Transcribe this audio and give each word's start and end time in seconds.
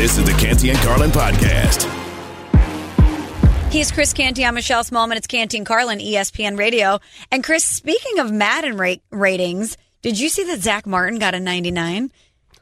This 0.00 0.16
is 0.16 0.24
the 0.24 0.32
Canty 0.32 0.70
and 0.70 0.78
Carlin 0.78 1.10
podcast. 1.10 1.84
He's 3.70 3.92
Chris 3.92 4.14
Canty. 4.14 4.46
I'm 4.46 4.54
Michelle 4.54 4.82
Smallmon. 4.82 5.16
It's 5.16 5.26
Canty 5.26 5.58
and 5.58 5.66
Carlin, 5.66 5.98
ESPN 5.98 6.56
Radio. 6.56 7.00
And 7.30 7.44
Chris, 7.44 7.64
speaking 7.66 8.18
of 8.18 8.32
Madden 8.32 8.78
rate 8.78 9.02
ratings, 9.10 9.76
did 10.00 10.18
you 10.18 10.30
see 10.30 10.44
that 10.44 10.60
Zack 10.60 10.86
Martin 10.86 11.18
got 11.18 11.34
a 11.34 11.38
99? 11.40 12.10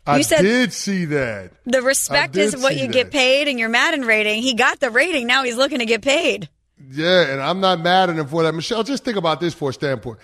I 0.04 0.16
You 0.16 0.24
said- 0.24 0.42
did 0.42 0.72
see 0.72 1.04
that. 1.04 1.52
The 1.64 1.80
respect 1.80 2.36
is 2.36 2.54
did 2.54 2.60
what 2.62 2.74
you 2.74 2.88
that. 2.88 2.92
get 2.92 3.12
paid 3.12 3.46
in 3.46 3.56
your 3.56 3.68
Madden 3.68 4.02
rating. 4.02 4.42
He 4.42 4.54
got 4.54 4.80
the 4.80 4.90
rating. 4.90 5.28
Now 5.28 5.44
he's 5.44 5.56
looking 5.56 5.78
to 5.78 5.86
get 5.86 6.02
paid. 6.02 6.48
Yeah, 6.90 7.20
and 7.28 7.40
I'm 7.40 7.60
not 7.60 7.78
mad 7.80 8.10
at 8.10 8.16
him 8.16 8.26
for 8.26 8.42
that. 8.42 8.52
Michelle, 8.52 8.82
just 8.82 9.04
think 9.04 9.16
about 9.16 9.38
this 9.38 9.54
for 9.54 9.70
a 9.70 9.72
standpoint. 9.72 10.18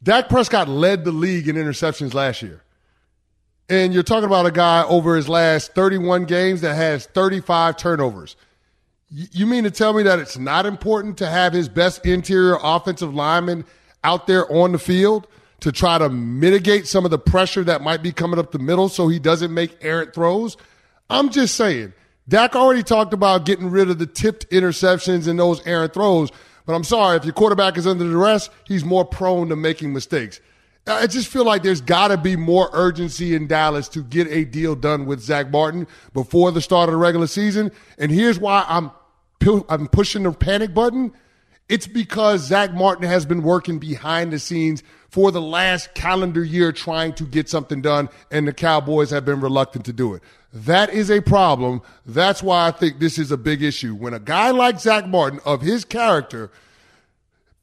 Dak 0.00 0.28
Prescott 0.28 0.68
led 0.68 1.04
the 1.04 1.10
league 1.12 1.48
in 1.48 1.56
interceptions 1.56 2.14
last 2.14 2.40
year. 2.40 2.62
And 3.70 3.94
you're 3.94 4.02
talking 4.02 4.24
about 4.24 4.46
a 4.46 4.50
guy 4.50 4.82
over 4.82 5.14
his 5.14 5.28
last 5.28 5.74
31 5.74 6.24
games 6.24 6.62
that 6.62 6.74
has 6.74 7.06
35 7.06 7.76
turnovers. 7.76 8.34
You 9.08 9.46
mean 9.46 9.62
to 9.62 9.70
tell 9.70 9.92
me 9.92 10.02
that 10.02 10.18
it's 10.18 10.36
not 10.36 10.66
important 10.66 11.18
to 11.18 11.26
have 11.26 11.52
his 11.52 11.68
best 11.68 12.04
interior 12.04 12.58
offensive 12.60 13.14
lineman 13.14 13.64
out 14.02 14.26
there 14.26 14.50
on 14.52 14.72
the 14.72 14.78
field 14.78 15.28
to 15.60 15.70
try 15.70 15.98
to 15.98 16.08
mitigate 16.08 16.88
some 16.88 17.04
of 17.04 17.12
the 17.12 17.18
pressure 17.18 17.62
that 17.62 17.80
might 17.80 18.02
be 18.02 18.10
coming 18.10 18.40
up 18.40 18.50
the 18.50 18.58
middle 18.58 18.88
so 18.88 19.06
he 19.06 19.20
doesn't 19.20 19.54
make 19.54 19.76
errant 19.82 20.14
throws? 20.14 20.56
I'm 21.08 21.30
just 21.30 21.54
saying. 21.54 21.92
Dak 22.28 22.56
already 22.56 22.82
talked 22.82 23.12
about 23.12 23.46
getting 23.46 23.70
rid 23.70 23.88
of 23.88 24.00
the 24.00 24.06
tipped 24.06 24.50
interceptions 24.50 25.28
and 25.28 25.38
those 25.38 25.64
errant 25.64 25.94
throws, 25.94 26.32
but 26.66 26.74
I'm 26.74 26.84
sorry, 26.84 27.16
if 27.16 27.24
your 27.24 27.34
quarterback 27.34 27.78
is 27.78 27.86
under 27.86 28.04
duress, 28.04 28.50
he's 28.64 28.84
more 28.84 29.04
prone 29.04 29.48
to 29.48 29.56
making 29.56 29.92
mistakes. 29.92 30.40
I 30.86 31.06
just 31.06 31.28
feel 31.28 31.44
like 31.44 31.62
there's 31.62 31.80
got 31.80 32.08
to 32.08 32.16
be 32.16 32.36
more 32.36 32.70
urgency 32.72 33.34
in 33.34 33.46
Dallas 33.46 33.88
to 33.90 34.02
get 34.02 34.26
a 34.28 34.44
deal 34.44 34.74
done 34.74 35.06
with 35.06 35.20
Zack 35.20 35.50
Martin 35.50 35.86
before 36.12 36.50
the 36.50 36.60
start 36.60 36.88
of 36.88 36.94
the 36.94 36.98
regular 36.98 37.26
season. 37.26 37.70
And 37.98 38.10
here's 38.10 38.38
why 38.38 38.64
I'm 38.66 38.90
I'm 39.68 39.88
pushing 39.88 40.24
the 40.24 40.32
panic 40.32 40.74
button. 40.74 41.12
It's 41.68 41.86
because 41.86 42.42
Zack 42.42 42.74
Martin 42.74 43.06
has 43.06 43.24
been 43.24 43.42
working 43.42 43.78
behind 43.78 44.32
the 44.32 44.38
scenes 44.38 44.82
for 45.08 45.30
the 45.30 45.40
last 45.40 45.94
calendar 45.94 46.44
year 46.44 46.72
trying 46.72 47.14
to 47.14 47.24
get 47.24 47.48
something 47.48 47.80
done, 47.80 48.08
and 48.30 48.46
the 48.46 48.52
Cowboys 48.52 49.10
have 49.10 49.24
been 49.24 49.40
reluctant 49.40 49.84
to 49.86 49.92
do 49.92 50.14
it. 50.14 50.22
That 50.52 50.90
is 50.90 51.10
a 51.10 51.20
problem. 51.20 51.80
That's 52.04 52.42
why 52.42 52.66
I 52.66 52.70
think 52.72 52.98
this 52.98 53.18
is 53.18 53.30
a 53.30 53.36
big 53.36 53.62
issue. 53.62 53.94
When 53.94 54.14
a 54.14 54.18
guy 54.18 54.50
like 54.50 54.80
Zack 54.80 55.06
Martin, 55.06 55.40
of 55.44 55.62
his 55.62 55.84
character, 55.84 56.50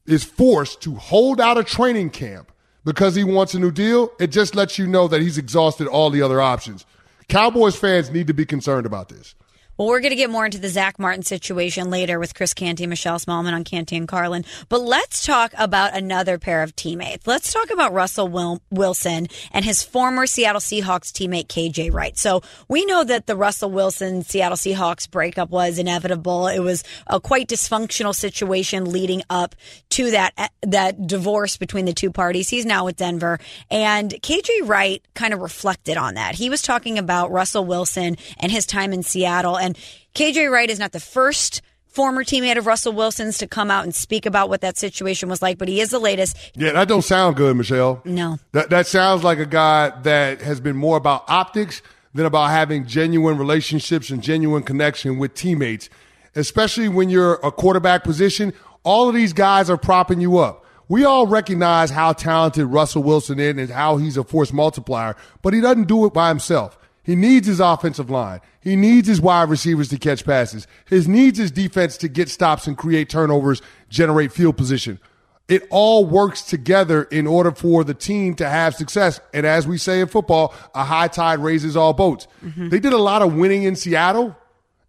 is 0.06 0.24
forced 0.24 0.80
to 0.82 0.94
hold 0.94 1.40
out 1.40 1.58
a 1.58 1.64
training 1.64 2.10
camp 2.10 2.50
because 2.88 3.14
he 3.14 3.22
wants 3.22 3.52
a 3.52 3.58
new 3.58 3.70
deal, 3.70 4.10
it 4.18 4.28
just 4.28 4.54
lets 4.54 4.78
you 4.78 4.86
know 4.86 5.06
that 5.08 5.20
he's 5.20 5.36
exhausted 5.36 5.86
all 5.86 6.08
the 6.08 6.22
other 6.22 6.40
options. 6.40 6.86
Cowboys 7.28 7.76
fans 7.76 8.10
need 8.10 8.26
to 8.28 8.32
be 8.32 8.46
concerned 8.46 8.86
about 8.86 9.10
this. 9.10 9.34
Well, 9.78 9.86
we're 9.86 10.00
going 10.00 10.10
to 10.10 10.16
get 10.16 10.28
more 10.28 10.44
into 10.44 10.58
the 10.58 10.68
Zack 10.68 10.98
Martin 10.98 11.22
situation 11.22 11.88
later 11.88 12.18
with 12.18 12.34
Chris 12.34 12.52
Canty 12.52 12.82
and 12.82 12.90
Michelle 12.90 13.20
Smallmon 13.20 13.52
on 13.52 13.62
Canty 13.62 13.96
and 13.96 14.08
Carlin. 14.08 14.44
But 14.68 14.82
let's 14.82 15.24
talk 15.24 15.52
about 15.56 15.96
another 15.96 16.36
pair 16.36 16.64
of 16.64 16.74
teammates. 16.74 17.28
Let's 17.28 17.52
talk 17.52 17.70
about 17.70 17.92
Russell 17.92 18.26
Wil- 18.26 18.60
Wilson 18.72 19.28
and 19.52 19.64
his 19.64 19.84
former 19.84 20.26
Seattle 20.26 20.60
Seahawks 20.60 21.12
teammate 21.12 21.46
KJ 21.46 21.92
Wright. 21.92 22.18
So 22.18 22.42
we 22.66 22.84
know 22.86 23.04
that 23.04 23.28
the 23.28 23.36
Russell 23.36 23.70
Wilson 23.70 24.22
Seattle 24.22 24.56
Seahawks 24.56 25.08
breakup 25.08 25.50
was 25.50 25.78
inevitable. 25.78 26.48
It 26.48 26.58
was 26.58 26.82
a 27.06 27.20
quite 27.20 27.46
dysfunctional 27.46 28.16
situation 28.16 28.90
leading 28.90 29.22
up 29.30 29.54
to 29.90 30.10
that 30.10 30.32
eh, 30.36 30.48
that 30.62 31.06
divorce 31.06 31.56
between 31.56 31.84
the 31.84 31.92
two 31.92 32.10
parties. 32.10 32.48
He's 32.48 32.66
now 32.66 32.84
with 32.84 32.96
Denver, 32.96 33.38
and 33.70 34.10
KJ 34.10 34.48
Wright 34.68 35.02
kind 35.14 35.32
of 35.32 35.40
reflected 35.40 35.96
on 35.96 36.14
that. 36.14 36.34
He 36.34 36.50
was 36.50 36.62
talking 36.62 36.98
about 36.98 37.30
Russell 37.30 37.64
Wilson 37.64 38.16
and 38.38 38.50
his 38.50 38.66
time 38.66 38.92
in 38.92 39.04
Seattle, 39.04 39.56
and 39.56 39.67
KJ 40.14 40.50
Wright 40.50 40.70
is 40.70 40.78
not 40.78 40.92
the 40.92 41.00
first 41.00 41.62
former 41.88 42.22
teammate 42.22 42.56
of 42.56 42.66
Russell 42.66 42.92
Wilson's 42.92 43.38
to 43.38 43.46
come 43.46 43.70
out 43.70 43.84
and 43.84 43.94
speak 43.94 44.26
about 44.26 44.48
what 44.48 44.60
that 44.60 44.76
situation 44.76 45.28
was 45.28 45.42
like, 45.42 45.58
but 45.58 45.68
he 45.68 45.80
is 45.80 45.90
the 45.90 45.98
latest. 45.98 46.36
Yeah, 46.54 46.72
that 46.72 46.86
don't 46.86 47.02
sound 47.02 47.36
good, 47.36 47.56
Michelle. 47.56 48.00
No. 48.04 48.38
That 48.52 48.70
that 48.70 48.86
sounds 48.86 49.24
like 49.24 49.38
a 49.38 49.46
guy 49.46 49.90
that 50.02 50.40
has 50.40 50.60
been 50.60 50.76
more 50.76 50.96
about 50.96 51.24
optics 51.28 51.82
than 52.14 52.26
about 52.26 52.50
having 52.50 52.86
genuine 52.86 53.36
relationships 53.36 54.10
and 54.10 54.22
genuine 54.22 54.62
connection 54.62 55.18
with 55.18 55.34
teammates, 55.34 55.88
especially 56.34 56.88
when 56.88 57.10
you're 57.10 57.34
a 57.42 57.50
quarterback 57.50 58.04
position. 58.04 58.52
All 58.84 59.08
of 59.08 59.14
these 59.14 59.32
guys 59.32 59.68
are 59.68 59.76
propping 59.76 60.20
you 60.20 60.38
up. 60.38 60.64
We 60.88 61.04
all 61.04 61.26
recognize 61.26 61.90
how 61.90 62.14
talented 62.14 62.66
Russell 62.66 63.02
Wilson 63.02 63.38
is 63.38 63.56
and 63.58 63.70
how 63.70 63.98
he's 63.98 64.16
a 64.16 64.24
force 64.24 64.52
multiplier, 64.52 65.16
but 65.42 65.52
he 65.52 65.60
doesn't 65.60 65.88
do 65.88 66.06
it 66.06 66.14
by 66.14 66.28
himself. 66.28 66.77
He 67.08 67.16
needs 67.16 67.46
his 67.46 67.58
offensive 67.58 68.10
line. 68.10 68.42
He 68.60 68.76
needs 68.76 69.08
his 69.08 69.18
wide 69.18 69.48
receivers 69.48 69.88
to 69.88 69.98
catch 69.98 70.26
passes. 70.26 70.66
He 70.90 71.00
needs 71.06 71.38
his 71.38 71.50
defense 71.50 71.96
to 71.96 72.08
get 72.08 72.28
stops 72.28 72.66
and 72.66 72.76
create 72.76 73.08
turnovers, 73.08 73.62
generate 73.88 74.30
field 74.30 74.58
position. 74.58 75.00
It 75.48 75.66
all 75.70 76.04
works 76.04 76.42
together 76.42 77.04
in 77.04 77.26
order 77.26 77.50
for 77.50 77.82
the 77.82 77.94
team 77.94 78.34
to 78.34 78.46
have 78.46 78.74
success. 78.74 79.20
And 79.32 79.46
as 79.46 79.66
we 79.66 79.78
say 79.78 80.02
in 80.02 80.08
football, 80.08 80.52
a 80.74 80.84
high 80.84 81.08
tide 81.08 81.38
raises 81.38 81.78
all 81.78 81.94
boats. 81.94 82.28
Mm-hmm. 82.44 82.68
They 82.68 82.78
did 82.78 82.92
a 82.92 82.98
lot 82.98 83.22
of 83.22 83.34
winning 83.34 83.62
in 83.62 83.74
Seattle, 83.74 84.36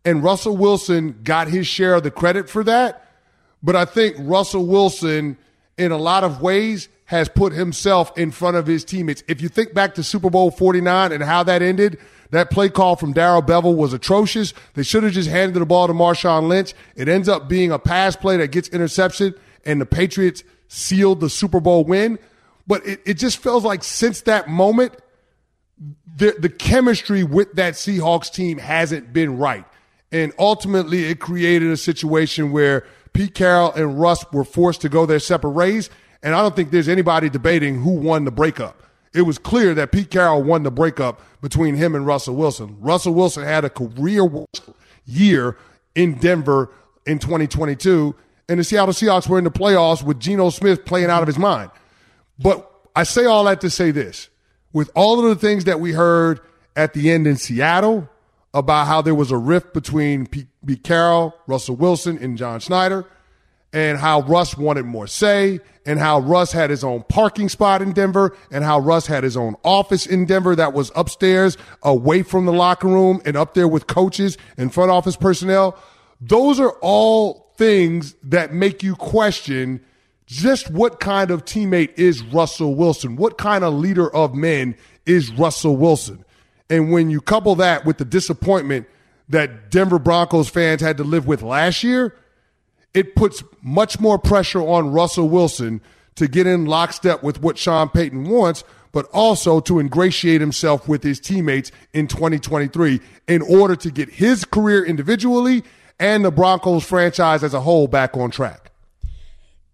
and 0.04 0.22
Russell 0.22 0.58
Wilson 0.58 1.22
got 1.24 1.48
his 1.48 1.68
share 1.68 1.94
of 1.94 2.04
the 2.04 2.12
credit 2.12 2.50
for 2.50 2.66
that. 2.66 3.06
But 3.64 3.78
I 3.78 3.86
think 3.86 4.18
Russell 4.20 4.66
Wilson, 4.66 5.38
in 5.78 5.94
a 5.94 5.98
lot 5.98 6.26
of 6.26 6.42
ways, 6.42 6.90
has 7.10 7.28
put 7.28 7.52
himself 7.52 8.16
in 8.16 8.30
front 8.30 8.56
of 8.56 8.68
his 8.68 8.86
teammates. 8.86 9.24
If 9.28 9.42
you 9.42 9.50
think 9.50 9.74
back 9.74 9.96
to 9.96 10.04
Super 10.04 10.30
Bowl 10.30 10.52
49 10.52 11.12
and 11.12 11.24
how 11.24 11.42
that 11.42 11.64
ended, 11.64 11.98
that 12.30 12.52
play 12.52 12.70
call 12.70 12.96
from 12.98 13.14
Darrell 13.14 13.42
Bevell 13.42 13.76
was 13.76 13.94
atrocious. 13.94 14.54
They 14.76 14.84
should 14.84 15.02
have 15.02 15.14
just 15.14 15.28
handed 15.28 15.60
the 15.60 15.66
ball 15.66 15.88
to 15.88 15.94
Marshawn 15.94 16.48
Lynch. 16.48 16.76
It 16.96 17.10
ends 17.10 17.28
up 17.28 17.50
being 17.50 17.72
a 17.72 17.80
pass 17.80 18.16
play 18.16 18.38
that 18.38 18.52
gets 18.52 18.70
intercepted, 18.70 19.40
and 19.66 19.82
the 19.82 19.88
Patriots 19.88 20.44
sealed 20.68 21.20
the 21.20 21.32
Super 21.32 21.60
Bowl 21.60 21.84
win. 21.84 22.20
But 22.68 22.86
it, 22.86 23.02
it 23.08 23.14
just 23.16 23.40
feels 23.40 23.66
like 23.66 23.84
since 23.84 24.22
that 24.22 24.48
moment, 24.48 24.94
the, 26.16 26.36
the 26.38 26.50
chemistry 26.50 27.24
with 27.24 27.54
that 27.54 27.74
Seahawks 27.74 28.32
team 28.32 28.60
hasn't 28.60 29.14
been 29.14 29.40
right. 29.40 29.66
And 30.12 30.32
ultimately, 30.38 31.06
it 31.06 31.20
created 31.20 31.72
a 31.72 31.78
situation 31.78 32.52
where 32.52 32.86
Pete 33.14 33.34
Carroll 33.34 33.74
and 33.74 34.00
Russ 34.00 34.24
were 34.32 34.44
forced 34.44 34.82
to 34.82 34.90
go 34.90 35.08
their 35.08 35.18
separate 35.18 35.52
ways. 35.52 35.90
And 36.22 36.36
I 36.36 36.42
don't 36.42 36.56
think 36.56 36.72
there's 36.72 36.90
anybody 36.90 37.30
debating 37.30 37.82
who 37.82 37.92
won 37.92 38.26
the 38.26 38.32
breakup. 38.32 38.84
It 39.14 39.24
was 39.24 39.38
clear 39.38 39.74
that 39.74 39.92
Pete 39.92 40.12
Carroll 40.12 40.44
won 40.44 40.64
the 40.64 40.72
breakup 40.72 41.22
between 41.42 41.76
him 41.76 41.96
and 41.96 42.06
Russell 42.06 42.36
Wilson. 42.36 42.78
Russell 42.80 43.14
Wilson 43.14 43.44
had 43.44 43.66
a 43.66 43.70
career 43.70 44.28
year 45.06 45.58
in 45.96 46.16
Denver 46.16 46.72
in 47.06 47.20
2022, 47.20 48.16
and 48.48 48.60
the 48.60 48.64
Seattle 48.64 48.94
Seahawks 48.94 49.28
were 49.28 49.38
in 49.38 49.44
the 49.44 49.52
playoffs 49.52 50.04
with 50.04 50.20
Geno 50.20 50.50
Smith 50.50 50.86
playing 50.86 51.10
out 51.10 51.22
of 51.22 51.28
his 51.28 51.40
mind. 51.40 51.72
But 52.38 52.70
I 52.96 53.04
say 53.04 53.26
all 53.26 53.46
that 53.46 53.62
to 53.62 53.70
say 53.70 53.92
this 53.92 54.30
with 54.74 54.92
all 54.94 55.20
of 55.20 55.26
the 55.26 55.36
things 55.36 55.66
that 55.66 55.80
we 55.80 55.94
heard 55.94 56.40
at 56.76 56.94
the 56.94 57.12
end 57.12 57.26
in 57.26 57.38
Seattle 57.38 58.08
about 58.54 58.88
how 58.88 59.02
there 59.02 59.16
was 59.16 59.32
a 59.32 59.38
rift 59.38 59.74
between 59.74 60.28
Pete, 60.28 60.48
Carroll, 60.84 61.36
Russell 61.48 61.76
Wilson, 61.76 62.18
and 62.18 62.38
John 62.38 62.60
Schneider, 62.60 63.06
and 63.72 63.98
how 63.98 64.22
Russ 64.22 64.58
wanted 64.58 64.86
more 64.86 65.08
say, 65.08 65.60
and 65.86 66.00
how 66.00 66.20
Russ 66.20 66.52
had 66.52 66.70
his 66.70 66.84
own 66.84 67.04
parking 67.10 67.50
spot 67.50 67.82
in 67.82 67.94
Denver, 67.94 68.36
and 68.52 68.64
how 68.64 68.80
Russ 68.80 69.08
had 69.08 69.24
his 69.24 69.38
own 69.38 69.56
office 69.64 70.06
in 70.06 70.26
Denver 70.26 70.56
that 70.56 70.74
was 70.74 70.92
upstairs, 70.96 71.58
away 71.84 72.24
from 72.24 72.46
the 72.46 72.54
locker 72.54 72.88
room, 72.88 73.22
and 73.26 73.38
up 73.38 73.54
there 73.54 73.68
with 73.68 73.88
coaches 73.88 74.38
and 74.58 74.74
front 74.74 74.92
office 74.92 75.16
personnel. 75.16 75.78
Those 76.22 76.60
are 76.60 76.72
all 76.82 77.54
things 77.58 78.16
that 78.24 78.54
make 78.54 78.84
you 78.84 78.96
question 78.96 79.82
just 80.26 80.70
what 80.70 81.00
kind 81.00 81.32
of 81.32 81.44
teammate 81.44 81.98
is 81.98 82.22
Russell 82.22 82.76
Wilson? 82.76 83.16
What 83.16 83.40
kind 83.40 83.64
of 83.64 83.74
leader 83.74 84.14
of 84.14 84.36
men 84.36 84.76
is 85.08 85.32
Russell 85.32 85.76
Wilson? 85.76 86.24
And 86.70 86.92
when 86.92 87.10
you 87.10 87.20
couple 87.20 87.56
that 87.56 87.84
with 87.84 87.98
the 87.98 88.06
disappointment 88.06 88.88
that 89.30 89.72
Denver 89.72 89.98
Broncos 89.98 90.48
fans 90.48 90.82
had 90.82 90.98
to 90.98 91.04
live 91.04 91.26
with 91.26 91.42
last 91.42 91.84
year, 91.84 92.16
it 92.94 93.16
puts 93.16 93.44
much 93.62 94.00
more 94.00 94.18
pressure 94.18 94.62
on 94.62 94.92
Russell 94.92 95.30
Wilson 95.30 95.82
to 96.16 96.28
get 96.28 96.48
in 96.48 96.66
lockstep 96.66 97.24
with 97.24 97.42
what 97.42 97.58
Sean 97.58 97.90
Payton 97.90 98.30
wants, 98.30 98.64
but 98.92 99.06
also 99.14 99.60
to 99.62 99.80
ingratiate 99.80 100.42
himself 100.42 100.88
with 100.88 101.04
his 101.04 101.20
teammates 101.20 101.72
in 101.94 102.08
2023 102.08 103.00
in 103.28 103.42
order 103.44 103.76
to 103.76 103.92
get 103.92 104.10
his 104.10 104.44
career 104.44 104.84
individually 104.84 105.64
and 106.00 106.26
the 106.26 106.32
Broncos 106.32 106.86
franchise 106.86 107.44
as 107.44 107.54
a 107.54 107.62
whole 107.62 107.88
back 107.88 108.18
on 108.18 108.32
track. 108.32 108.72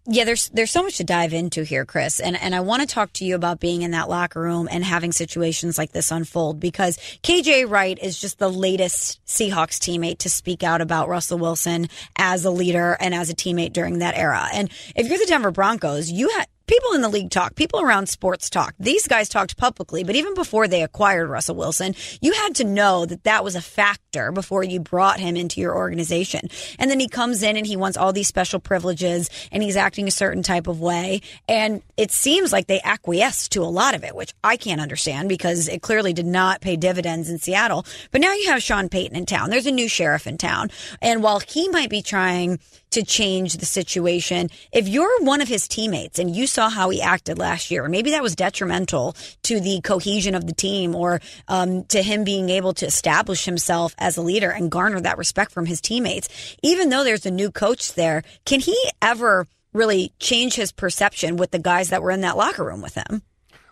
Yeah, 0.07 0.23
there's 0.23 0.49
there's 0.49 0.69
so 0.69 0.83
much 0.83 0.97
to 0.97 1.03
dive 1.03 1.33
into 1.33 1.63
here, 1.63 1.83
Chris, 1.83 2.19
and 2.19 2.39
and 2.39 2.53
I 2.53 2.59
want 2.59 2.81
to 2.81 2.87
talk 2.87 3.11
to 3.13 3.25
you 3.25 3.33
about 3.33 3.59
being 3.59 3.81
in 3.81 3.91
that 3.91 4.07
locker 4.07 4.39
room 4.39 4.67
and 4.69 4.83
having 4.83 5.11
situations 5.11 5.79
like 5.79 5.93
this 5.93 6.11
unfold 6.11 6.59
because 6.59 6.97
KJ 7.23 7.67
Wright 7.67 7.97
is 7.99 8.19
just 8.19 8.37
the 8.37 8.49
latest 8.49 9.19
Seahawks 9.25 9.79
teammate 9.79 10.19
to 10.19 10.29
speak 10.29 10.61
out 10.61 10.79
about 10.79 11.09
Russell 11.09 11.39
Wilson 11.39 11.87
as 12.17 12.45
a 12.45 12.51
leader 12.51 12.95
and 12.99 13.15
as 13.15 13.31
a 13.31 13.35
teammate 13.35 13.73
during 13.73 13.97
that 13.99 14.15
era. 14.15 14.47
And 14.53 14.69
if 14.95 15.07
you're 15.09 15.17
the 15.17 15.25
Denver 15.25 15.49
Broncos, 15.49 16.11
you 16.11 16.29
had 16.29 16.45
people 16.67 16.93
in 16.93 17.01
the 17.01 17.09
league 17.09 17.29
talk, 17.29 17.55
people 17.55 17.79
around 17.79 18.09
sports 18.09 18.49
talk. 18.49 18.73
These 18.79 19.07
guys 19.07 19.29
talked 19.29 19.57
publicly, 19.57 20.03
but 20.03 20.15
even 20.15 20.33
before 20.33 20.67
they 20.67 20.83
acquired 20.83 21.29
Russell 21.29 21.55
Wilson, 21.55 21.95
you 22.21 22.33
had 22.33 22.55
to 22.55 22.63
know 22.63 23.05
that 23.05 23.23
that 23.23 23.43
was 23.43 23.55
a 23.55 23.61
factor 23.61 24.31
before 24.31 24.63
you 24.63 24.79
brought 24.79 25.19
him 25.19 25.35
into 25.35 25.61
your 25.61 25.75
organization. 25.75 26.49
And 26.79 26.89
then 26.89 26.99
he 26.99 27.07
comes 27.07 27.43
in 27.43 27.57
and 27.57 27.65
he 27.65 27.75
wants 27.75 27.97
all 27.97 28.13
these 28.13 28.27
special 28.27 28.59
privileges 28.59 29.29
and 29.51 29.61
he's 29.61 29.77
acting 29.77 30.07
a 30.07 30.11
certain 30.11 30.43
type 30.43 30.67
of 30.67 30.79
way. 30.79 31.21
And 31.47 31.81
it 31.97 32.11
seems 32.11 32.51
like 32.51 32.67
they 32.67 32.81
acquiesce 32.81 33.49
to 33.49 33.61
a 33.61 33.65
lot 33.65 33.95
of 33.95 34.03
it, 34.03 34.15
which 34.15 34.33
I 34.43 34.57
can't 34.57 34.81
understand 34.81 35.29
because 35.29 35.67
it 35.67 35.81
clearly 35.81 36.13
did 36.13 36.25
not 36.25 36.61
pay 36.61 36.75
dividends 36.75 37.29
in 37.29 37.39
Seattle. 37.39 37.85
But 38.11 38.21
now 38.21 38.33
you 38.33 38.49
have 38.49 38.63
Sean 38.63 38.89
Payton 38.89 39.15
in 39.15 39.25
town. 39.25 39.49
There's 39.49 39.67
a 39.67 39.71
new 39.71 39.87
sheriff 39.87 40.27
in 40.27 40.37
town. 40.37 40.71
And 41.01 41.21
while 41.21 41.39
he 41.39 41.69
might 41.69 41.89
be 41.89 42.01
trying 42.01 42.59
to 42.95 43.03
change 43.03 43.57
the 43.57 43.65
situation. 43.65 44.49
If 44.71 44.87
you're 44.87 45.21
one 45.21 45.41
of 45.41 45.49
his 45.49 45.67
teammates 45.67 46.17
and 46.17 46.33
you 46.33 46.47
saw 46.47 46.69
how 46.69 46.89
he 46.89 47.01
acted 47.01 47.37
last 47.37 47.69
year, 47.69 47.89
maybe 47.89 48.11
that 48.11 48.23
was 48.23 48.37
detrimental 48.37 49.17
to 49.43 49.59
the 49.59 49.81
cohesion 49.81 50.33
of 50.33 50.47
the 50.47 50.53
team 50.53 50.95
or 50.95 51.19
um, 51.49 51.83
to 51.85 52.01
him 52.01 52.23
being 52.23 52.49
able 52.49 52.73
to 52.75 52.85
establish 52.85 53.43
himself 53.43 53.93
as 53.97 54.15
a 54.15 54.21
leader 54.21 54.49
and 54.49 54.71
garner 54.71 55.01
that 55.01 55.17
respect 55.17 55.51
from 55.51 55.65
his 55.65 55.81
teammates. 55.81 56.55
Even 56.63 56.87
though 56.87 57.03
there's 57.03 57.25
a 57.25 57.31
new 57.31 57.51
coach 57.51 57.95
there, 57.95 58.23
can 58.45 58.61
he 58.61 58.77
ever 59.01 59.45
really 59.73 60.13
change 60.19 60.55
his 60.55 60.71
perception 60.71 61.35
with 61.35 61.51
the 61.51 61.59
guys 61.59 61.89
that 61.89 62.01
were 62.01 62.11
in 62.11 62.21
that 62.21 62.37
locker 62.37 62.63
room 62.63 62.81
with 62.81 62.95
him? 62.95 63.23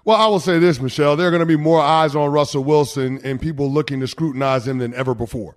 Well, 0.03 0.17
I 0.17 0.27
will 0.27 0.41
say 0.41 0.59
this, 0.59 0.81
Michelle. 0.81 1.15
There 1.15 1.29
are 1.29 1.31
going 1.31 1.39
to 1.39 1.45
be 1.45 1.55
more 1.55 1.79
eyes 1.79 2.13
on 2.13 2.29
Russell 2.29 2.65
Wilson 2.65 3.21
and 3.23 3.39
people 3.39 3.71
looking 3.71 4.01
to 4.01 4.07
scrutinize 4.07 4.67
him 4.67 4.79
than 4.79 4.93
ever 4.93 5.15
before 5.15 5.55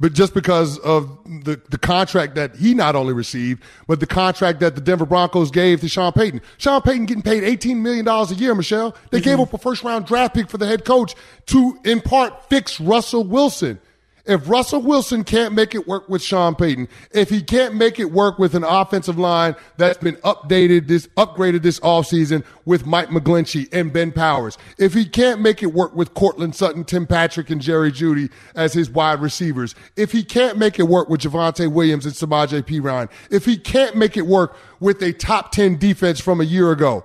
but 0.00 0.14
just 0.14 0.32
because 0.34 0.78
of 0.78 1.18
the, 1.44 1.60
the 1.68 1.78
contract 1.78 2.34
that 2.34 2.56
he 2.56 2.74
not 2.74 2.96
only 2.96 3.12
received, 3.12 3.62
but 3.86 4.00
the 4.00 4.06
contract 4.06 4.60
that 4.60 4.74
the 4.74 4.80
Denver 4.80 5.06
Broncos 5.06 5.50
gave 5.50 5.82
to 5.82 5.88
Sean 5.88 6.12
Payton. 6.12 6.40
Sean 6.56 6.80
Payton 6.80 7.06
getting 7.06 7.22
paid 7.22 7.42
$18 7.42 7.76
million 7.76 8.08
a 8.08 8.34
year, 8.34 8.54
Michelle. 8.54 8.96
They 9.10 9.18
mm-hmm. 9.18 9.24
gave 9.24 9.40
up 9.40 9.52
a 9.52 9.58
first 9.58 9.84
round 9.84 10.06
draft 10.06 10.34
pick 10.34 10.48
for 10.48 10.58
the 10.58 10.66
head 10.66 10.84
coach 10.84 11.14
to, 11.46 11.78
in 11.84 12.00
part, 12.00 12.48
fix 12.48 12.80
Russell 12.80 13.24
Wilson. 13.24 13.78
If 14.26 14.48
Russell 14.48 14.82
Wilson 14.82 15.24
can't 15.24 15.54
make 15.54 15.74
it 15.74 15.88
work 15.88 16.08
with 16.08 16.22
Sean 16.22 16.54
Payton, 16.54 16.88
if 17.12 17.30
he 17.30 17.42
can't 17.42 17.74
make 17.74 17.98
it 17.98 18.12
work 18.12 18.38
with 18.38 18.54
an 18.54 18.64
offensive 18.64 19.18
line 19.18 19.56
that's 19.76 19.98
been 19.98 20.16
updated 20.16 20.88
this, 20.88 21.06
upgraded 21.16 21.62
this 21.62 21.80
offseason 21.80 22.44
with 22.64 22.86
Mike 22.86 23.08
McGlinchey 23.08 23.68
and 23.72 23.92
Ben 23.92 24.12
Powers, 24.12 24.58
if 24.78 24.94
he 24.94 25.04
can't 25.04 25.40
make 25.40 25.62
it 25.62 25.72
work 25.72 25.94
with 25.94 26.14
Courtland 26.14 26.54
Sutton, 26.54 26.84
Tim 26.84 27.06
Patrick, 27.06 27.50
and 27.50 27.60
Jerry 27.60 27.90
Jeudy 27.90 28.30
as 28.54 28.72
his 28.72 28.90
wide 28.90 29.20
receivers, 29.20 29.74
if 29.96 30.12
he 30.12 30.22
can't 30.22 30.58
make 30.58 30.78
it 30.78 30.84
work 30.84 31.08
with 31.08 31.22
Javonte 31.22 31.70
Williams 31.70 32.04
and 32.04 32.14
Samaje 32.14 32.84
Ryan, 32.84 33.08
if 33.30 33.44
he 33.44 33.56
can't 33.56 33.96
make 33.96 34.16
it 34.16 34.26
work 34.26 34.56
with 34.78 35.02
a 35.02 35.12
top 35.12 35.52
10 35.52 35.78
defense 35.78 36.20
from 36.20 36.40
a 36.40 36.44
year 36.44 36.70
ago, 36.70 37.04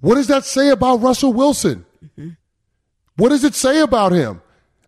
what 0.00 0.14
does 0.14 0.28
that 0.28 0.44
say 0.44 0.70
about 0.70 0.96
Russell 1.02 1.32
Wilson? 1.32 1.84
Mm-hmm. 2.04 2.30
What 3.16 3.28
does 3.28 3.44
it 3.44 3.54
say 3.54 3.80
about 3.80 4.12
him? 4.12 4.40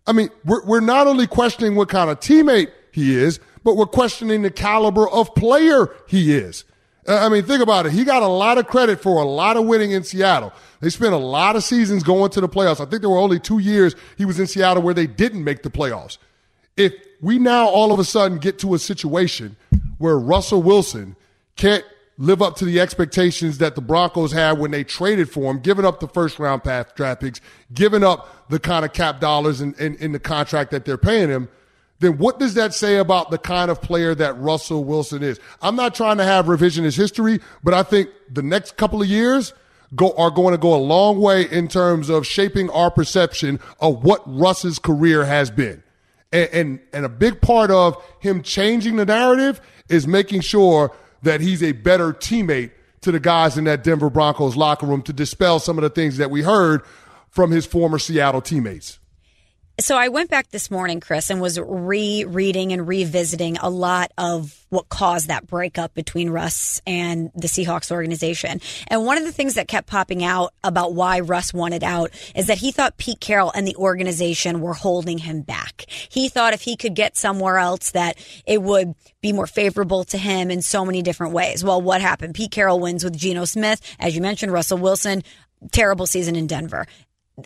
I 0.05 0.11
mean, 0.11 0.29
we're, 0.45 0.63
we're 0.65 0.79
not 0.81 1.07
only 1.07 1.27
questioning 1.27 1.75
what 1.75 1.89
kind 1.89 2.09
of 2.09 2.19
teammate 2.19 2.71
he 2.91 3.15
is, 3.15 3.39
but 3.63 3.75
we're 3.75 3.85
questioning 3.85 4.41
the 4.41 4.51
caliber 4.51 5.07
of 5.09 5.33
player 5.35 5.89
he 6.07 6.33
is. 6.33 6.65
Uh, 7.07 7.17
I 7.17 7.29
mean, 7.29 7.43
think 7.43 7.61
about 7.61 7.85
it. 7.85 7.91
He 7.91 8.03
got 8.03 8.23
a 8.23 8.27
lot 8.27 8.57
of 8.57 8.67
credit 8.67 9.01
for 9.01 9.21
a 9.21 9.25
lot 9.25 9.57
of 9.57 9.65
winning 9.65 9.91
in 9.91 10.03
Seattle. 10.03 10.53
They 10.79 10.89
spent 10.89 11.13
a 11.13 11.17
lot 11.17 11.55
of 11.55 11.63
seasons 11.63 12.03
going 12.03 12.31
to 12.31 12.41
the 12.41 12.49
playoffs. 12.49 12.79
I 12.81 12.85
think 12.85 13.01
there 13.01 13.09
were 13.09 13.17
only 13.17 13.39
two 13.39 13.59
years 13.59 13.95
he 14.17 14.25
was 14.25 14.39
in 14.39 14.47
Seattle 14.47 14.83
where 14.83 14.93
they 14.93 15.07
didn't 15.07 15.43
make 15.43 15.63
the 15.63 15.69
playoffs. 15.69 16.17
If 16.77 16.93
we 17.21 17.39
now 17.39 17.67
all 17.67 17.91
of 17.91 17.99
a 17.99 18.03
sudden 18.03 18.37
get 18.37 18.59
to 18.59 18.73
a 18.73 18.79
situation 18.79 19.55
where 19.97 20.17
Russell 20.17 20.61
Wilson 20.61 21.15
can't 21.55 21.85
live 22.17 22.41
up 22.41 22.55
to 22.57 22.65
the 22.65 22.79
expectations 22.79 23.57
that 23.57 23.75
the 23.75 23.81
Broncos 23.81 24.31
had 24.31 24.59
when 24.59 24.71
they 24.71 24.83
traded 24.83 25.29
for 25.29 25.49
him, 25.51 25.59
giving 25.59 25.85
up 25.85 25.99
the 25.99 26.07
first 26.07 26.39
round 26.39 26.63
path 26.63 26.93
draft 26.95 27.21
picks, 27.21 27.41
giving 27.73 28.03
up 28.03 28.49
the 28.49 28.59
kind 28.59 28.85
of 28.85 28.93
cap 28.93 29.19
dollars 29.19 29.61
in, 29.61 29.73
in, 29.75 29.95
in, 29.95 30.11
the 30.11 30.19
contract 30.19 30.71
that 30.71 30.85
they're 30.85 30.97
paying 30.97 31.29
him, 31.29 31.49
then 31.99 32.17
what 32.17 32.37
does 32.37 32.53
that 32.53 32.73
say 32.73 32.97
about 32.97 33.31
the 33.31 33.37
kind 33.37 33.71
of 33.71 33.81
player 33.81 34.13
that 34.13 34.37
Russell 34.39 34.83
Wilson 34.83 35.23
is? 35.23 35.39
I'm 35.61 35.75
not 35.75 35.95
trying 35.95 36.17
to 36.17 36.23
have 36.23 36.45
revisionist 36.45 36.97
history, 36.97 37.39
but 37.63 37.73
I 37.73 37.81
think 37.81 38.09
the 38.29 38.43
next 38.43 38.77
couple 38.77 39.01
of 39.01 39.07
years 39.07 39.53
go, 39.95 40.13
are 40.17 40.29
going 40.29 40.51
to 40.51 40.57
go 40.57 40.75
a 40.75 40.77
long 40.77 41.19
way 41.19 41.49
in 41.49 41.67
terms 41.67 42.09
of 42.09 42.27
shaping 42.27 42.69
our 42.69 42.91
perception 42.91 43.59
of 43.79 44.03
what 44.03 44.21
Russ's 44.25 44.79
career 44.79 45.25
has 45.25 45.49
been. 45.49 45.81
And, 46.31 46.49
and, 46.51 46.79
and 46.91 47.05
a 47.05 47.09
big 47.09 47.41
part 47.41 47.71
of 47.71 48.03
him 48.19 48.43
changing 48.43 48.97
the 48.97 49.05
narrative 49.05 49.61
is 49.89 50.07
making 50.07 50.41
sure 50.41 50.91
that 51.23 51.41
he's 51.41 51.63
a 51.63 51.71
better 51.71 52.13
teammate 52.13 52.71
to 53.01 53.11
the 53.11 53.19
guys 53.19 53.57
in 53.57 53.65
that 53.65 53.83
Denver 53.83 54.09
Broncos 54.09 54.55
locker 54.55 54.85
room 54.85 55.01
to 55.03 55.13
dispel 55.13 55.59
some 55.59 55.77
of 55.77 55.81
the 55.81 55.89
things 55.89 56.17
that 56.17 56.31
we 56.31 56.41
heard 56.41 56.83
from 57.29 57.51
his 57.51 57.65
former 57.65 57.99
Seattle 57.99 58.41
teammates. 58.41 58.99
So 59.79 59.97
I 59.97 60.09
went 60.09 60.29
back 60.29 60.51
this 60.51 60.69
morning, 60.69 60.99
Chris, 60.99 61.31
and 61.31 61.41
was 61.41 61.59
rereading 61.59 62.73
and 62.73 62.87
revisiting 62.87 63.57
a 63.57 63.71
lot 63.71 64.11
of 64.19 64.55
what 64.69 64.87
caused 64.87 65.29
that 65.29 65.47
breakup 65.47 65.95
between 65.95 66.29
Russ 66.29 66.79
and 66.85 67.31
the 67.33 67.47
Seahawks 67.47 67.91
organization. 67.91 68.61
And 68.87 69.03
one 69.03 69.17
of 69.17 69.23
the 69.23 69.31
things 69.31 69.55
that 69.55 69.67
kept 69.67 69.87
popping 69.87 70.23
out 70.23 70.53
about 70.63 70.93
why 70.93 71.21
Russ 71.21 71.55
wanted 71.55 71.83
out 71.83 72.11
is 72.35 72.47
that 72.47 72.59
he 72.59 72.71
thought 72.71 72.97
Pete 72.97 73.19
Carroll 73.19 73.51
and 73.55 73.67
the 73.67 73.75
organization 73.75 74.61
were 74.61 74.75
holding 74.75 75.17
him 75.17 75.41
back. 75.41 75.85
He 75.87 76.29
thought 76.29 76.53
if 76.53 76.61
he 76.61 76.75
could 76.75 76.93
get 76.93 77.17
somewhere 77.17 77.57
else 77.57 77.91
that 77.91 78.19
it 78.45 78.61
would 78.61 78.93
be 79.21 79.33
more 79.33 79.47
favorable 79.47 80.03
to 80.05 80.19
him 80.19 80.51
in 80.51 80.61
so 80.61 80.85
many 80.85 81.01
different 81.01 81.33
ways. 81.33 81.63
Well, 81.63 81.81
what 81.81 81.99
happened? 81.99 82.35
Pete 82.35 82.51
Carroll 82.51 82.79
wins 82.79 83.03
with 83.03 83.17
Geno 83.17 83.45
Smith. 83.45 83.81
As 83.99 84.15
you 84.15 84.21
mentioned, 84.21 84.53
Russell 84.53 84.77
Wilson, 84.77 85.23
terrible 85.71 86.05
season 86.05 86.35
in 86.35 86.45
Denver 86.45 86.85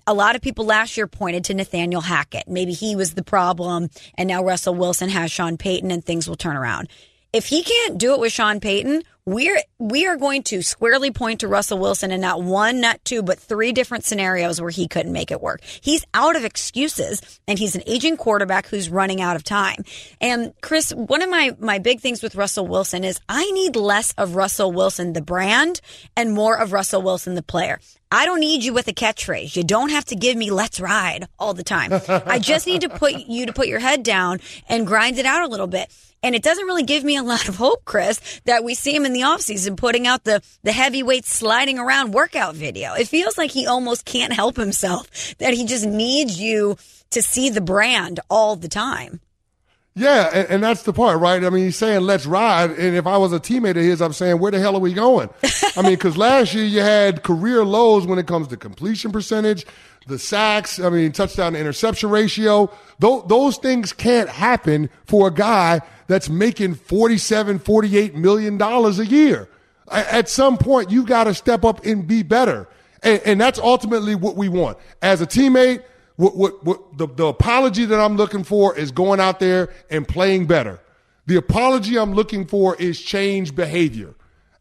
a 0.06 0.13
lot 0.13 0.36
of 0.36 0.42
people 0.42 0.66
last 0.66 0.98
year 0.98 1.07
pointed 1.07 1.45
to 1.45 1.54
Nathaniel 1.54 2.01
Hackett. 2.01 2.48
Maybe 2.48 2.74
he 2.74 2.95
was 2.95 3.13
the 3.13 3.24
problem, 3.24 3.89
and 4.16 4.28
now 4.28 4.44
Russell 4.44 4.75
Wilson 4.75 5.10
has 5.10 5.31
Sean 5.31 5.57
Payton, 5.57 5.92
and 5.92 6.04
things 6.04 6.28
will 6.28 6.36
turn 6.36 6.57
around. 6.57 6.89
If 7.34 7.48
he 7.48 7.63
can't 7.63 7.98
do 7.98 8.13
it 8.13 8.19
with 8.19 8.31
Sean 8.31 8.60
Payton, 8.60 9.04
we're 9.27 9.59
we 9.77 10.07
are 10.07 10.15
going 10.15 10.41
to 10.41 10.62
squarely 10.62 11.12
point 11.12 11.41
to 11.41 11.50
Russell 11.50 11.77
Wilson 11.79 12.12
in 12.12 12.21
not 12.21 12.41
one, 12.41 12.79
not 12.79 13.03
two, 13.03 13.21
but 13.21 13.38
three 13.38 13.74
different 13.74 14.06
scenarios 14.06 14.62
where 14.62 14.69
he 14.69 14.88
couldn't 14.88 15.12
make 15.12 15.31
it 15.31 15.41
work. 15.41 15.62
He's 15.81 16.06
out 16.13 16.38
of 16.38 16.45
excuses 16.45 17.41
and 17.45 17.59
he's 17.59 17.75
an 17.75 17.83
aging 17.85 18.15
quarterback 18.15 18.68
who's 18.68 18.89
running 18.89 19.19
out 19.19 19.35
of 19.35 19.44
time. 19.44 19.83
And 20.21 20.53
Chris, 20.62 20.91
one 20.91 21.21
of 21.21 21.29
my 21.29 21.53
my 21.59 21.77
big 21.77 22.00
things 22.00 22.24
with 22.24 22.35
Russell 22.35 22.68
Wilson 22.68 23.03
is 23.03 23.19
I 23.27 23.51
need 23.51 23.75
less 23.75 24.13
of 24.13 24.35
Russell 24.35 24.71
Wilson 24.71 25.12
the 25.12 25.21
brand 25.21 25.81
and 26.15 26.31
more 26.31 26.57
of 26.57 26.71
Russell 26.71 27.01
Wilson 27.01 27.35
the 27.35 27.44
player. 27.44 27.81
I 28.09 28.25
don't 28.25 28.39
need 28.39 28.63
you 28.63 28.73
with 28.73 28.88
a 28.88 28.94
catchphrase. 28.94 29.57
You 29.57 29.65
don't 29.65 29.89
have 29.89 30.06
to 30.06 30.15
give 30.15 30.38
me 30.38 30.50
let's 30.51 30.80
ride 30.80 31.27
all 31.38 31.53
the 31.53 31.65
time. 31.65 31.91
I 32.07 32.39
just 32.39 32.65
need 32.65 32.81
to 32.81 32.89
put 32.89 33.13
you 33.13 33.47
to 33.47 33.51
put 33.51 33.68
your 33.68 33.80
head 33.80 34.03
down 34.03 34.39
and 34.69 34.88
grind 34.88 35.19
it 35.19 35.25
out 35.25 35.44
a 35.44 35.47
little 35.47 35.68
bit. 35.68 35.92
And 36.23 36.33
it 36.33 36.42
doesn't 36.42 36.66
really 36.66 36.83
give 36.83 37.04
me 37.04 37.16
a 37.16 37.23
lot 37.23 37.47
of 37.47 37.57
hope, 37.57 37.85
Chris, 37.85 38.42
that 38.45 38.63
we 38.63 38.73
see 38.73 38.95
him 38.95 39.06
in 39.06 39.13
the 39.18 39.26
offseason 39.26 39.78
putting 39.78 40.07
out 40.07 40.24
the, 40.24 40.42
the 40.64 40.71
heavyweight 40.71 41.26
sliding 41.26 41.80
around 41.80 42.14
workout 42.14 42.56
video. 42.56 42.94
It 42.94 43.07
feels 43.07 43.38
like 43.38 43.52
he 43.52 43.68
almost 43.68 44.06
can't 44.06 44.33
help 44.33 44.56
himself, 44.56 45.36
that 45.40 45.54
he 45.54 45.66
just 45.66 45.86
needs 45.86 46.40
you 46.40 46.78
to 47.12 47.21
see 47.21 47.50
the 47.50 47.62
brand 47.62 48.19
all 48.30 48.56
the 48.56 48.68
time. 48.68 49.19
Yeah, 49.95 50.30
and, 50.31 50.47
and, 50.50 50.64
that's 50.64 50.83
the 50.83 50.94
part, 50.94 51.19
right? 51.19 51.44
I 51.44 51.50
mean, 51.50 51.64
he's 51.64 51.76
saying 51.76 52.02
let's 52.02 52.28
ride, 52.28 52.69
and 52.69 52.95
if 52.95 53.07
I 53.07 53.18
was 53.18 53.33
a 53.33 53.40
teammate 53.40 53.71
of 53.71 53.78
his, 53.78 54.00
I'm 54.00 54.14
saying 54.14 54.38
where 54.38 54.52
the 54.52 54.59
hell 54.59 54.76
are 54.76 54.80
we 54.80 54.94
going? 54.94 55.28
I 55.76 55.81
mean, 55.81 55.94
because 55.94 56.16
last 56.16 56.54
year 56.54 56.66
you 56.66 56.81
had 56.81 57.24
career 57.24 57.66
lows 57.66 58.06
when 58.06 58.19
it 58.19 58.28
comes 58.28 58.47
to 58.50 58.57
completion 58.57 59.12
percentage, 59.12 59.66
the 60.06 60.19
sacks, 60.19 60.80
I 60.80 60.92
mean, 60.92 61.14
touchdown 61.14 61.54
to 61.54 61.59
interception 61.59 62.12
ratio. 62.12 62.71
Those, 63.00 63.24
those 63.28 63.57
things 63.57 63.92
can't 63.92 64.30
happen 64.30 64.92
for 65.06 65.30
a 65.30 65.31
guy 65.31 65.81
that's 66.07 66.30
making 66.30 66.76
47, 66.76 67.59
48 67.59 68.16
million 68.16 68.57
dollars 68.57 68.99
a 68.99 69.06
year. 69.06 69.49
At 69.90 70.28
some 70.28 70.57
point, 70.57 70.92
you've 70.92 71.06
got 71.06 71.26
to 71.26 71.33
step 71.33 71.64
up 71.64 71.85
and 71.85 72.06
be 72.07 72.23
better. 72.23 72.68
And, 73.04 73.21
and 73.26 73.42
that's 73.42 73.59
ultimately 73.59 74.16
what 74.16 74.35
we 74.35 74.49
want. 74.49 74.78
As 75.02 75.21
a 75.21 75.28
teammate, 75.28 75.83
what, 76.18 76.35
what, 76.35 76.64
what 76.66 76.97
the, 76.97 77.07
the 77.07 77.28
apology 77.28 77.85
that 77.85 77.99
I'm 77.99 78.18
looking 78.18 78.44
for 78.44 78.76
is 78.78 78.92
going 78.92 79.19
out 79.19 79.40
there 79.40 79.69
and 79.90 80.07
playing 80.07 80.47
better. 80.47 80.80
The 81.28 81.37
apology 81.37 81.97
I'm 81.97 82.14
looking 82.14 82.45
for 82.45 82.76
is 82.76 82.99
change 83.02 83.56
behavior. 83.56 84.16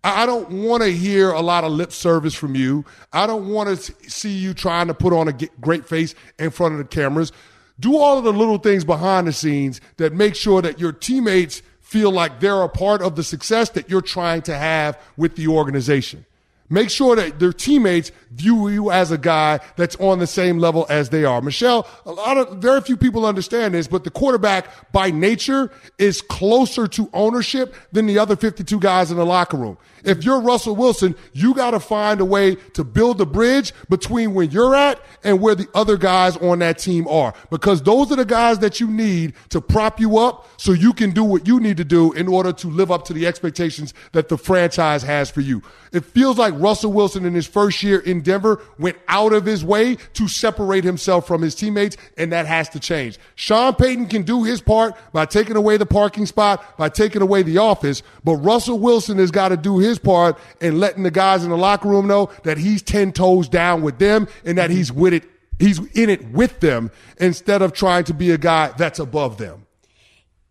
I 0.05 0.26
don't 0.26 0.65
want 0.65 0.85
to 0.85 0.93
hear 0.93 1.31
a 1.33 1.41
lot 1.41 1.65
of 1.65 1.73
lip 1.73 1.91
service 1.91 2.35
from 2.35 2.55
you. 2.55 2.85
I 3.12 3.26
don't 3.26 3.49
want 3.49 3.76
to 3.76 3.95
see 4.09 4.31
you 4.31 4.55
trying 4.55 4.87
to 4.87 4.95
put 4.95 5.12
on 5.12 5.26
a 5.26 5.33
great 5.61 5.87
face 5.87 6.15
in 6.38 6.50
front 6.50 6.75
of 6.75 6.79
the 6.79 6.85
cameras. 6.85 7.33
Do 7.78 7.99
all 7.99 8.18
of 8.18 8.25
the 8.25 8.33
little 8.33 8.59
things 8.59 8.85
behind 8.85 9.26
the 9.26 9.33
scenes 9.33 9.80
that 9.99 10.12
make 10.12 10.35
sure 10.35 10.62
that 10.62 10.80
your 10.80 10.92
teammates 10.92 11.62
feel 11.80 12.11
like 12.11 12.40
they're 12.40 12.62
a 12.62 12.68
part 12.68 13.02
of 13.02 13.16
the 13.16 13.23
success 13.23 13.71
that 13.71 13.88
you're 13.88 14.00
trying 14.00 14.42
to 14.42 14.56
have 14.56 14.99
with 15.16 15.37
the 15.37 15.49
organization. 15.49 16.25
Make 16.68 16.90
sure 16.90 17.14
that 17.14 17.38
their 17.38 17.52
teammates 17.52 18.11
view 18.33 18.68
you 18.68 18.90
as 18.90 19.12
a 19.12 19.18
guy 19.18 19.61
that's 19.76 19.95
on 19.97 20.18
the 20.18 20.26
same 20.26 20.59
level 20.59 20.85
as 20.88 21.11
they 21.11 21.25
are. 21.25 21.40
Michelle, 21.40 21.87
a 22.04 22.11
lot 22.11 22.37
of 22.38 22.59
very 22.59 22.80
few 22.80 22.97
people 22.97 23.25
understand 23.25 23.75
this, 23.75 23.87
but 23.87 24.02
the 24.02 24.11
quarterback 24.11 24.90
by 24.90 25.12
nature 25.12 25.71
is 25.99 26.21
closer 26.23 26.88
to 26.88 27.09
ownership 27.12 27.75
than 27.92 28.06
the 28.06 28.18
other 28.18 28.35
52 28.35 28.80
guys 28.80 29.12
in 29.12 29.16
the 29.16 29.26
locker 29.26 29.56
room. 29.56 29.78
If 30.07 30.25
you're 30.25 30.41
Russell 30.41 30.77
Wilson, 30.77 31.17
you 31.33 31.53
got 31.53 31.73
to 31.73 31.81
find 31.81 32.21
a 32.21 32.25
way 32.25 32.55
to 32.55 32.85
build 32.85 33.21
a 33.21 33.27
bridge 33.27 33.75
between 33.91 34.35
where 34.35 34.47
you're 34.47 34.75
at 34.75 35.01
and 35.25 35.41
where 35.41 35.57
the 35.57 35.69
other 35.75 35.97
guys 35.97 36.37
on 36.37 36.61
that 36.61 36.79
team 36.79 37.09
are, 37.09 37.35
because 37.51 37.83
those 37.83 38.13
are 38.13 38.17
the 38.17 38.25
guys 38.25 38.61
that 38.61 38.79
you 38.79 38.87
need 38.89 39.35
to 39.51 39.61
prop 39.61 39.99
you 39.99 40.17
up 40.19 40.49
so 40.59 40.73
you 40.73 40.93
can 40.93 41.11
do 41.11 41.25
what 41.25 41.47
you 41.47 41.59
need 41.59 41.77
to 41.77 41.85
do 41.85 42.13
in 42.13 42.29
order 42.29 42.53
to 42.53 42.69
live 42.69 42.91
up 42.91 43.05
to 43.07 43.13
the 43.13 43.27
expectations 43.27 43.93
that 44.13 44.29
the 44.29 44.39
franchise 44.39 45.03
has 45.03 45.29
for 45.29 45.41
you. 45.41 45.61
It 45.93 46.05
feels 46.05 46.39
like 46.39 46.55
Russell 46.57 46.93
Wilson 46.93 47.25
in 47.25 47.35
his 47.35 47.47
first 47.47 47.83
year 47.83 47.99
in 47.99 48.21
Denver 48.21 48.63
went 48.79 48.97
out 49.09 49.33
of 49.33 49.45
his 49.45 49.65
way 49.65 49.97
to 50.15 50.29
separate 50.29 50.85
himself 50.85 51.27
from 51.27 51.43
his 51.43 51.55
teammates, 51.55 51.97
and 52.17 52.31
that 52.33 52.47
has 52.47 52.69
to 52.71 52.81
change. 52.81 53.19
Sean 53.35 53.75
Payton 53.75 54.07
can 54.07 54.23
do 54.23 54.45
his 54.45 54.61
part 54.61 54.95
by 55.13 55.27
taking 55.27 55.57
away 55.57 55.77
the 55.77 55.87
parking 55.87 56.27
spot, 56.27 56.77
by 56.77 56.89
taking 56.89 57.23
away 57.23 57.43
the 57.43 57.59
office, 57.59 58.03
but 58.23 58.37
Russell 58.37 58.79
Wilson 58.79 59.19
has 59.19 59.31
got 59.33 59.49
to 59.49 59.57
do 59.57 59.79
his 59.79 59.96
part 59.99 60.38
and 60.61 60.81
letting 60.81 61.03
the 61.03 61.11
guys 61.11 61.45
in 61.45 61.50
the 61.50 61.57
locker 61.57 61.88
room 61.88 62.07
know 62.07 62.31
that 62.45 62.59
he's 62.59 62.83
10 62.83 63.12
toes 63.12 63.49
down 63.49 63.83
with 63.83 63.99
them 63.99 64.29
and 64.45 64.59
that 64.59 64.71
he's 64.71 64.93
with 64.93 65.12
it. 65.12 65.25
He's 65.59 65.79
in 65.95 66.11
it 66.11 66.31
with 66.31 66.61
them 66.61 66.91
instead 67.19 67.62
of 67.62 67.73
trying 67.73 68.05
to 68.05 68.15
be 68.15 68.31
a 68.31 68.38
guy 68.38 68.73
that's 68.76 68.99
above 68.99 69.38
them. 69.38 69.67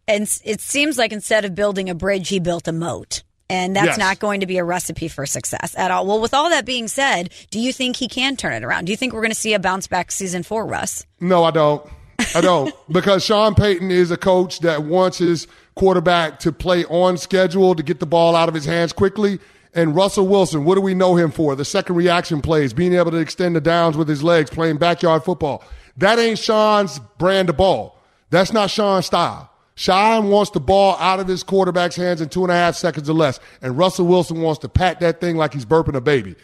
And 0.07 0.23
it 0.43 0.61
seems 0.61 0.97
like 0.97 1.11
instead 1.11 1.45
of 1.45 1.55
building 1.55 1.89
a 1.89 1.95
bridge, 1.95 2.29
he 2.29 2.39
built 2.39 2.67
a 2.67 2.71
moat. 2.71 3.23
And 3.49 3.75
that's 3.75 3.85
yes. 3.85 3.97
not 3.97 4.19
going 4.19 4.39
to 4.39 4.47
be 4.47 4.57
a 4.57 4.63
recipe 4.63 5.07
for 5.07 5.25
success 5.25 5.75
at 5.77 5.91
all. 5.91 6.07
Well, 6.07 6.19
with 6.19 6.33
all 6.33 6.49
that 6.49 6.65
being 6.65 6.87
said, 6.87 7.29
do 7.51 7.59
you 7.59 7.71
think 7.71 7.95
he 7.95 8.07
can 8.07 8.35
turn 8.35 8.53
it 8.53 8.63
around? 8.63 8.85
Do 8.85 8.91
you 8.91 8.97
think 8.97 9.13
we're 9.13 9.21
going 9.21 9.31
to 9.31 9.35
see 9.35 9.53
a 9.53 9.59
bounce 9.59 9.85
back 9.85 10.11
season 10.11 10.41
for 10.41 10.65
Russ? 10.65 11.05
No, 11.19 11.43
I 11.43 11.51
don't. 11.51 11.87
I 12.33 12.41
don't. 12.41 12.73
because 12.91 13.23
Sean 13.23 13.53
Payton 13.53 13.91
is 13.91 14.09
a 14.09 14.17
coach 14.17 14.59
that 14.61 14.83
wants 14.83 15.19
his 15.19 15.47
quarterback 15.75 16.39
to 16.39 16.51
play 16.51 16.85
on 16.85 17.17
schedule, 17.17 17.75
to 17.75 17.83
get 17.83 17.99
the 17.99 18.05
ball 18.05 18.35
out 18.35 18.49
of 18.49 18.55
his 18.55 18.65
hands 18.65 18.93
quickly. 18.93 19.39
And 19.73 19.93
Russell 19.93 20.27
Wilson, 20.27 20.63
what 20.63 20.75
do 20.75 20.81
we 20.81 20.93
know 20.93 21.15
him 21.15 21.31
for? 21.31 21.53
The 21.55 21.65
second 21.65 21.95
reaction 21.97 22.41
plays, 22.41 22.73
being 22.73 22.93
able 22.93 23.11
to 23.11 23.17
extend 23.17 23.57
the 23.57 23.61
downs 23.61 23.97
with 23.97 24.07
his 24.07 24.23
legs, 24.23 24.49
playing 24.49 24.77
backyard 24.77 25.23
football. 25.23 25.63
That 25.97 26.17
ain't 26.17 26.39
Sean's 26.39 26.99
brand 27.17 27.49
of 27.49 27.57
ball. 27.57 27.99
That's 28.29 28.53
not 28.53 28.69
Sean's 28.71 29.05
style. 29.05 29.51
Sean 29.75 30.29
wants 30.29 30.51
the 30.51 30.61
ball 30.61 30.95
out 30.99 31.19
of 31.19 31.27
his 31.27 31.43
quarterback's 31.43 31.97
hands 31.97 32.21
in 32.21 32.29
two 32.29 32.43
and 32.43 32.51
a 32.51 32.55
half 32.55 32.75
seconds 32.75 33.09
or 33.09 33.13
less. 33.13 33.41
And 33.61 33.77
Russell 33.77 34.05
Wilson 34.07 34.41
wants 34.41 34.59
to 34.59 34.69
pat 34.69 35.01
that 35.01 35.19
thing 35.19 35.35
like 35.35 35.53
he's 35.53 35.65
burping 35.65 35.95
a 35.95 36.01
baby. 36.01 36.35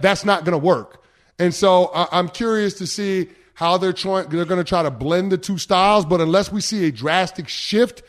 That's 0.00 0.24
not 0.24 0.46
going 0.46 0.58
to 0.58 0.58
work. 0.66 1.02
And 1.38 1.52
so 1.52 1.90
I'm 1.94 2.30
curious 2.30 2.72
to 2.74 2.86
see 2.86 3.28
how 3.52 3.76
they're 3.76 3.92
trying, 3.92 4.28
they're 4.30 4.46
going 4.46 4.62
to 4.62 4.68
try 4.68 4.82
to 4.82 4.90
blend 4.90 5.32
the 5.32 5.38
two 5.38 5.58
styles. 5.58 6.06
But 6.06 6.22
unless 6.22 6.50
we 6.50 6.62
see 6.62 6.86
a 6.88 6.92
drastic 6.92 7.48
shift 7.48 8.02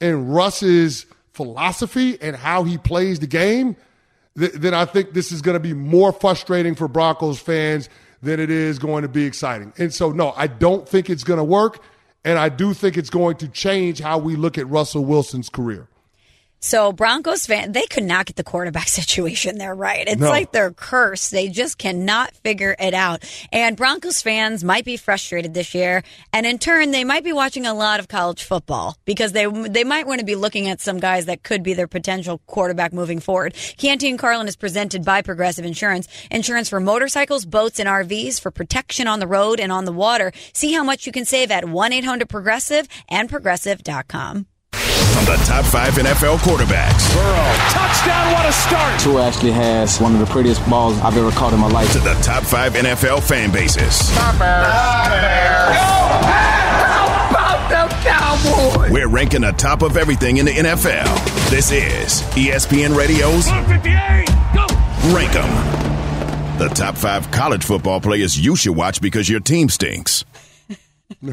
in 0.00 0.28
Russ's 0.28 1.06
philosophy 1.32 2.20
and 2.20 2.36
how 2.36 2.64
he 2.64 2.78
plays 2.78 3.20
the 3.20 3.26
game, 3.26 3.76
th- 4.38 4.52
then 4.52 4.74
I 4.74 4.84
think 4.84 5.12
this 5.12 5.32
is 5.32 5.42
going 5.42 5.54
to 5.54 5.60
be 5.60 5.74
more 5.74 6.12
frustrating 6.12 6.74
for 6.74 6.88
Broncos 6.88 7.38
fans 7.38 7.88
than 8.22 8.40
it 8.40 8.50
is 8.50 8.78
going 8.78 9.02
to 9.02 9.08
be 9.08 9.24
exciting. 9.24 9.72
And 9.78 9.92
so, 9.94 10.10
no, 10.10 10.32
I 10.36 10.46
don't 10.46 10.88
think 10.88 11.08
it's 11.08 11.24
going 11.24 11.38
to 11.38 11.44
work. 11.44 11.82
And 12.24 12.38
I 12.38 12.48
do 12.48 12.74
think 12.74 12.96
it's 12.96 13.10
going 13.10 13.36
to 13.36 13.48
change 13.48 14.00
how 14.00 14.18
we 14.18 14.36
look 14.36 14.58
at 14.58 14.68
Russell 14.68 15.04
Wilson's 15.04 15.48
career. 15.48 15.88
So 16.60 16.92
Broncos 16.92 17.46
fan, 17.46 17.72
they 17.72 17.86
could 17.86 18.04
not 18.04 18.26
get 18.26 18.36
the 18.36 18.44
quarterback 18.44 18.88
situation 19.00 19.58
there 19.58 19.74
right. 19.74 20.06
It's 20.06 20.20
no. 20.20 20.28
like 20.28 20.52
they're 20.52 20.72
cursed. 20.72 21.30
They 21.30 21.48
just 21.48 21.78
cannot 21.78 22.34
figure 22.36 22.74
it 22.78 22.94
out. 22.94 23.24
And 23.52 23.76
Broncos 23.76 24.22
fans 24.22 24.64
might 24.64 24.84
be 24.84 24.96
frustrated 24.96 25.54
this 25.54 25.74
year, 25.74 26.02
and 26.32 26.46
in 26.46 26.58
turn, 26.58 26.90
they 26.90 27.04
might 27.04 27.24
be 27.24 27.32
watching 27.32 27.66
a 27.66 27.74
lot 27.74 28.00
of 28.00 28.08
college 28.08 28.42
football 28.42 28.96
because 29.04 29.32
they 29.32 29.46
they 29.46 29.84
might 29.84 30.06
want 30.06 30.20
to 30.20 30.26
be 30.26 30.34
looking 30.34 30.68
at 30.68 30.80
some 30.80 30.98
guys 30.98 31.26
that 31.26 31.42
could 31.42 31.62
be 31.62 31.74
their 31.74 31.88
potential 31.88 32.38
quarterback 32.46 32.92
moving 32.92 33.20
forward. 33.20 33.54
Canty 33.76 34.08
and 34.08 34.18
Carlin 34.18 34.48
is 34.48 34.56
presented 34.56 35.04
by 35.04 35.22
Progressive 35.22 35.64
Insurance, 35.64 36.08
insurance 36.30 36.68
for 36.68 36.80
motorcycles, 36.80 37.44
boats, 37.44 37.78
and 37.78 37.88
RVs 37.88 38.40
for 38.40 38.50
protection 38.50 39.06
on 39.06 39.20
the 39.20 39.26
road 39.26 39.60
and 39.60 39.70
on 39.70 39.84
the 39.84 39.92
water. 39.92 40.32
See 40.52 40.72
how 40.72 40.82
much 40.82 41.06
you 41.06 41.12
can 41.12 41.24
save 41.24 41.50
at 41.50 41.68
one 41.68 41.92
eight 41.92 42.04
hundred 42.04 42.28
Progressive 42.28 42.88
and 43.08 43.28
Progressive.com. 43.28 44.46
From 45.14 45.24
the 45.24 45.36
top 45.44 45.64
five 45.64 45.94
NFL 45.94 46.38
quarterbacks. 46.38 47.12
Burrow, 47.14 47.52
touchdown, 47.70 48.32
what 48.32 48.46
a 48.48 48.52
start. 48.52 49.00
Tua 49.00 49.26
actually 49.26 49.52
has 49.52 50.00
one 50.00 50.12
of 50.14 50.20
the 50.20 50.26
prettiest 50.26 50.64
balls 50.68 50.98
I've 51.00 51.16
ever 51.16 51.30
caught 51.32 51.52
in 51.52 51.58
my 51.60 51.68
life. 51.68 51.92
To 51.92 51.98
the 52.00 52.14
top 52.22 52.42
five 52.44 52.74
NFL 52.74 53.22
fan 53.22 53.50
bases. 53.50 54.06
Stop 54.08 54.38
Bears. 54.38 54.66
Go 54.66 55.82
How 56.94 57.30
about 57.30 57.68
the 57.68 57.94
Cowboys? 58.08 58.90
We're 58.92 59.08
ranking 59.08 59.40
the 59.42 59.52
top 59.52 59.82
of 59.82 59.96
everything 59.96 60.36
in 60.38 60.46
the 60.46 60.52
NFL. 60.52 61.50
This 61.50 61.70
is 61.72 62.22
ESPN 62.36 62.94
Radio's 62.96 63.46
158. 63.48 64.26
Go. 64.54 64.66
Rank 65.14 65.34
'em. 65.34 66.58
The 66.58 66.68
top 66.74 66.96
five 66.96 67.30
college 67.30 67.64
football 67.64 68.00
players 68.00 68.38
you 68.38 68.56
should 68.56 68.76
watch 68.76 69.00
because 69.00 69.28
your 69.28 69.40
team 69.40 69.68
stinks. 69.68 70.24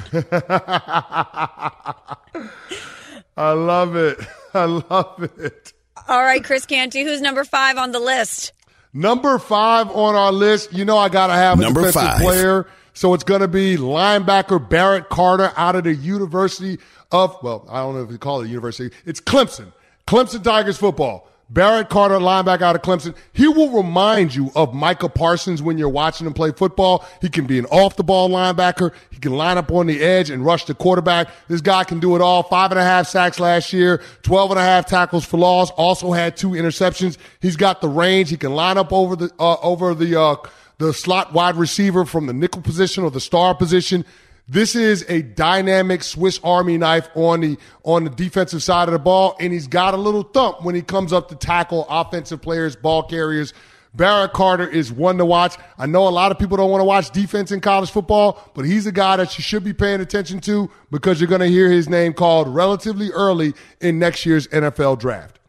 I 3.37 3.51
love 3.51 3.95
it. 3.95 4.19
I 4.53 4.65
love 4.65 5.29
it. 5.37 5.73
All 6.07 6.23
right, 6.23 6.43
Chris 6.43 6.65
Canty, 6.65 7.03
who's 7.03 7.21
number 7.21 7.43
five 7.43 7.77
on 7.77 7.91
the 7.91 7.99
list? 7.99 8.53
Number 8.93 9.39
five 9.39 9.89
on 9.89 10.15
our 10.15 10.31
list. 10.31 10.71
You 10.71 10.85
know, 10.85 10.97
I 10.97 11.09
got 11.09 11.27
to 11.27 11.33
have 11.33 11.59
a 11.59 11.63
number 11.63 11.81
defensive 11.81 12.01
five. 12.01 12.21
player. 12.21 12.67
So 12.93 13.13
it's 13.13 13.25
going 13.25 13.41
to 13.41 13.49
be 13.49 13.75
linebacker 13.75 14.69
Barrett 14.69 15.09
Carter 15.09 15.51
out 15.57 15.75
of 15.75 15.83
the 15.83 15.93
University 15.93 16.79
of, 17.11 17.37
well, 17.43 17.67
I 17.69 17.79
don't 17.79 17.95
know 17.95 18.03
if 18.03 18.11
you 18.11 18.17
call 18.17 18.41
it 18.41 18.45
a 18.45 18.47
university. 18.47 18.95
It's 19.05 19.19
Clemson. 19.19 19.73
Clemson 20.07 20.43
Tigers 20.43 20.77
football. 20.77 21.27
Barrett 21.49 21.89
Carter, 21.89 22.15
linebacker 22.15 22.63
out 22.63 22.75
of 22.75 22.81
Clemson. 22.81 23.15
He 23.31 23.47
will 23.47 23.69
remind 23.69 24.33
you 24.33 24.51
of 24.55 24.73
Micah 24.73 25.09
Parsons 25.09 25.61
when 25.61 25.77
you're 25.77 25.89
watching 25.89 26.25
him 26.25 26.33
play 26.33 26.51
football. 26.51 27.05
He 27.21 27.29
can 27.29 27.45
be 27.45 27.59
an 27.59 27.65
off 27.67 27.95
the 27.97 28.03
ball 28.03 28.29
linebacker. 28.29 28.91
He 29.11 29.19
can 29.19 29.33
line 29.33 29.57
up 29.57 29.71
on 29.71 29.85
the 29.85 30.01
edge 30.01 30.31
and 30.31 30.43
rush 30.43 30.65
the 30.65 30.73
quarterback. 30.73 31.29
This 31.47 31.61
guy 31.61 31.83
can 31.83 31.99
do 31.99 32.15
it 32.15 32.21
all. 32.21 32.41
Five 32.41 32.71
and 32.71 32.79
a 32.79 32.83
half 32.83 33.07
sacks 33.07 33.39
last 33.39 33.71
year, 33.73 34.01
12 34.23 34.51
and 34.51 34.59
a 34.59 34.63
half 34.63 34.87
tackles 34.87 35.23
for 35.23 35.37
loss. 35.37 35.69
Also 35.71 36.11
had 36.11 36.35
two 36.35 36.51
interceptions. 36.51 37.17
He's 37.39 37.55
got 37.55 37.79
the 37.79 37.89
range. 37.89 38.31
He 38.31 38.37
can 38.37 38.55
line 38.55 38.79
up 38.79 38.91
over 38.91 39.15
the, 39.15 39.31
uh, 39.39 39.57
over 39.61 39.93
the, 39.93 40.19
uh, 40.19 40.35
the 40.79 40.93
slot 40.93 41.31
wide 41.31 41.55
receiver 41.55 42.05
from 42.05 42.25
the 42.25 42.33
nickel 42.33 42.61
position 42.61 43.03
or 43.03 43.11
the 43.11 43.21
star 43.21 43.53
position. 43.53 44.03
This 44.47 44.75
is 44.75 45.03
a 45.09 45.23
dynamic 45.23 46.03
Swiss 46.03 46.39
Army 46.43 46.77
knife 46.77 47.09
on 47.15 47.41
the 47.41 47.57
on 47.83 48.03
the 48.03 48.11
defensive 48.11 48.61
side 48.61 48.87
of 48.87 48.93
the 48.93 48.99
ball, 48.99 49.35
and 49.39 49.51
he's 49.51 49.67
got 49.67 49.95
a 49.95 49.97
little 49.97 50.21
thump 50.21 50.63
when 50.63 50.75
he 50.75 50.83
comes 50.83 51.11
up 51.11 51.29
to 51.29 51.35
tackle 51.35 51.87
offensive 51.89 52.41
players, 52.41 52.75
ball 52.75 53.03
carriers. 53.03 53.53
Barrett 53.95 54.33
Carter 54.33 54.67
is 54.67 54.91
one 54.91 55.17
to 55.17 55.25
watch. 55.25 55.55
I 55.77 55.85
know 55.85 56.07
a 56.07 56.09
lot 56.09 56.31
of 56.31 56.37
people 56.37 56.57
don't 56.57 56.69
want 56.69 56.81
to 56.81 56.85
watch 56.85 57.11
defense 57.11 57.51
in 57.51 57.61
college 57.61 57.89
football, 57.89 58.51
but 58.53 58.65
he's 58.65 58.85
a 58.85 58.91
guy 58.91 59.15
that 59.15 59.37
you 59.37 59.41
should 59.41 59.63
be 59.63 59.73
paying 59.73 60.01
attention 60.01 60.41
to 60.41 60.69
because 60.91 61.21
you're 61.21 61.29
going 61.29 61.41
to 61.41 61.47
hear 61.47 61.71
his 61.71 61.87
name 61.87 62.13
called 62.13 62.53
relatively 62.53 63.09
early 63.11 63.53
in 63.79 63.97
next 63.97 64.25
year's 64.25 64.47
NFL 64.49 64.99
draft. 64.99 65.39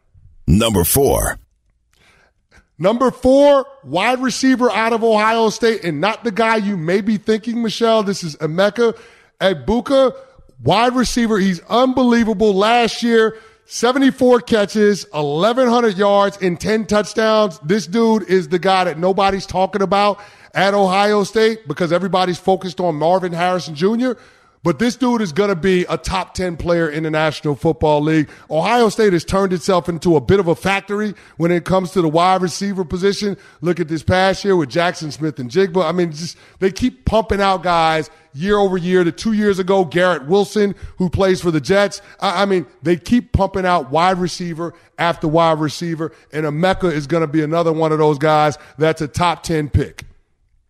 Number 0.47 0.85
four. 0.85 1.37
Number 2.79 3.09
four, 3.09 3.65
wide 3.83 4.21
receiver 4.21 4.69
out 4.71 4.93
of 4.93 5.03
Ohio 5.03 5.49
State, 5.49 5.83
and 5.83 5.99
not 5.99 6.23
the 6.23 6.31
guy 6.31 6.57
you 6.57 6.77
may 6.77 7.01
be 7.01 7.17
thinking, 7.17 7.63
Michelle. 7.63 8.03
This 8.03 8.23
is 8.23 8.35
Emeka 8.35 8.95
Egbuka, 9.41 10.15
wide 10.63 10.95
receiver. 10.95 11.39
He's 11.39 11.59
unbelievable. 11.69 12.53
Last 12.53 13.01
year, 13.01 13.37
74 13.65 14.41
catches, 14.41 15.05
1,100 15.11 15.97
yards, 15.97 16.37
and 16.37 16.59
10 16.59 16.85
touchdowns. 16.85 17.59
This 17.59 17.87
dude 17.87 18.23
is 18.29 18.49
the 18.49 18.59
guy 18.59 18.83
that 18.83 18.99
nobody's 18.99 19.47
talking 19.47 19.81
about 19.81 20.19
at 20.53 20.73
Ohio 20.73 21.23
State 21.23 21.67
because 21.67 21.91
everybody's 21.91 22.39
focused 22.39 22.79
on 22.79 22.95
Marvin 22.95 23.33
Harrison 23.33 23.73
Jr. 23.75 24.13
But 24.63 24.79
this 24.79 24.95
dude 24.95 25.21
is 25.21 25.31
going 25.31 25.49
to 25.49 25.55
be 25.55 25.85
a 25.87 25.97
top 25.97 26.33
10 26.33 26.57
player 26.57 26.89
in 26.89 27.03
the 27.03 27.11
National 27.11 27.55
Football 27.55 28.01
League. 28.01 28.29
Ohio 28.49 28.89
State 28.89 29.13
has 29.13 29.23
turned 29.23 29.53
itself 29.53 29.87
into 29.87 30.15
a 30.15 30.21
bit 30.21 30.39
of 30.39 30.47
a 30.47 30.55
factory 30.55 31.13
when 31.37 31.51
it 31.51 31.63
comes 31.63 31.91
to 31.91 32.01
the 32.01 32.09
wide 32.09 32.41
receiver 32.41 32.83
position. 32.83 33.37
Look 33.61 33.79
at 33.79 33.87
this 33.87 34.03
past 34.03 34.43
year 34.43 34.55
with 34.55 34.69
Jackson 34.69 35.11
Smith-Njigba. 35.11 35.83
I 35.83 35.91
mean, 35.91 36.11
just, 36.11 36.37
they 36.59 36.71
keep 36.71 37.05
pumping 37.05 37.39
out 37.39 37.63
guys 37.63 38.09
year 38.33 38.57
over 38.57 38.77
year. 38.77 39.03
The 39.03 39.11
two 39.11 39.33
years 39.33 39.59
ago, 39.59 39.85
Garrett 39.85 40.27
Wilson, 40.27 40.75
who 40.97 41.09
plays 41.09 41.39
for 41.41 41.51
the 41.51 41.61
Jets. 41.61 42.01
I, 42.19 42.43
I 42.43 42.45
mean, 42.45 42.65
they 42.83 42.97
keep 42.97 43.31
pumping 43.31 43.65
out 43.65 43.91
wide 43.91 44.17
receiver 44.17 44.73
after 44.97 45.27
wide 45.27 45.59
receiver. 45.59 46.11
And 46.33 46.45
Emeka 46.45 46.91
is 46.91 47.07
going 47.07 47.21
to 47.21 47.27
be 47.27 47.43
another 47.43 47.71
one 47.71 47.91
of 47.91 47.99
those 47.99 48.17
guys 48.17 48.57
that's 48.77 49.01
a 49.01 49.07
top 49.07 49.43
10 49.43 49.69
pick. 49.69 50.03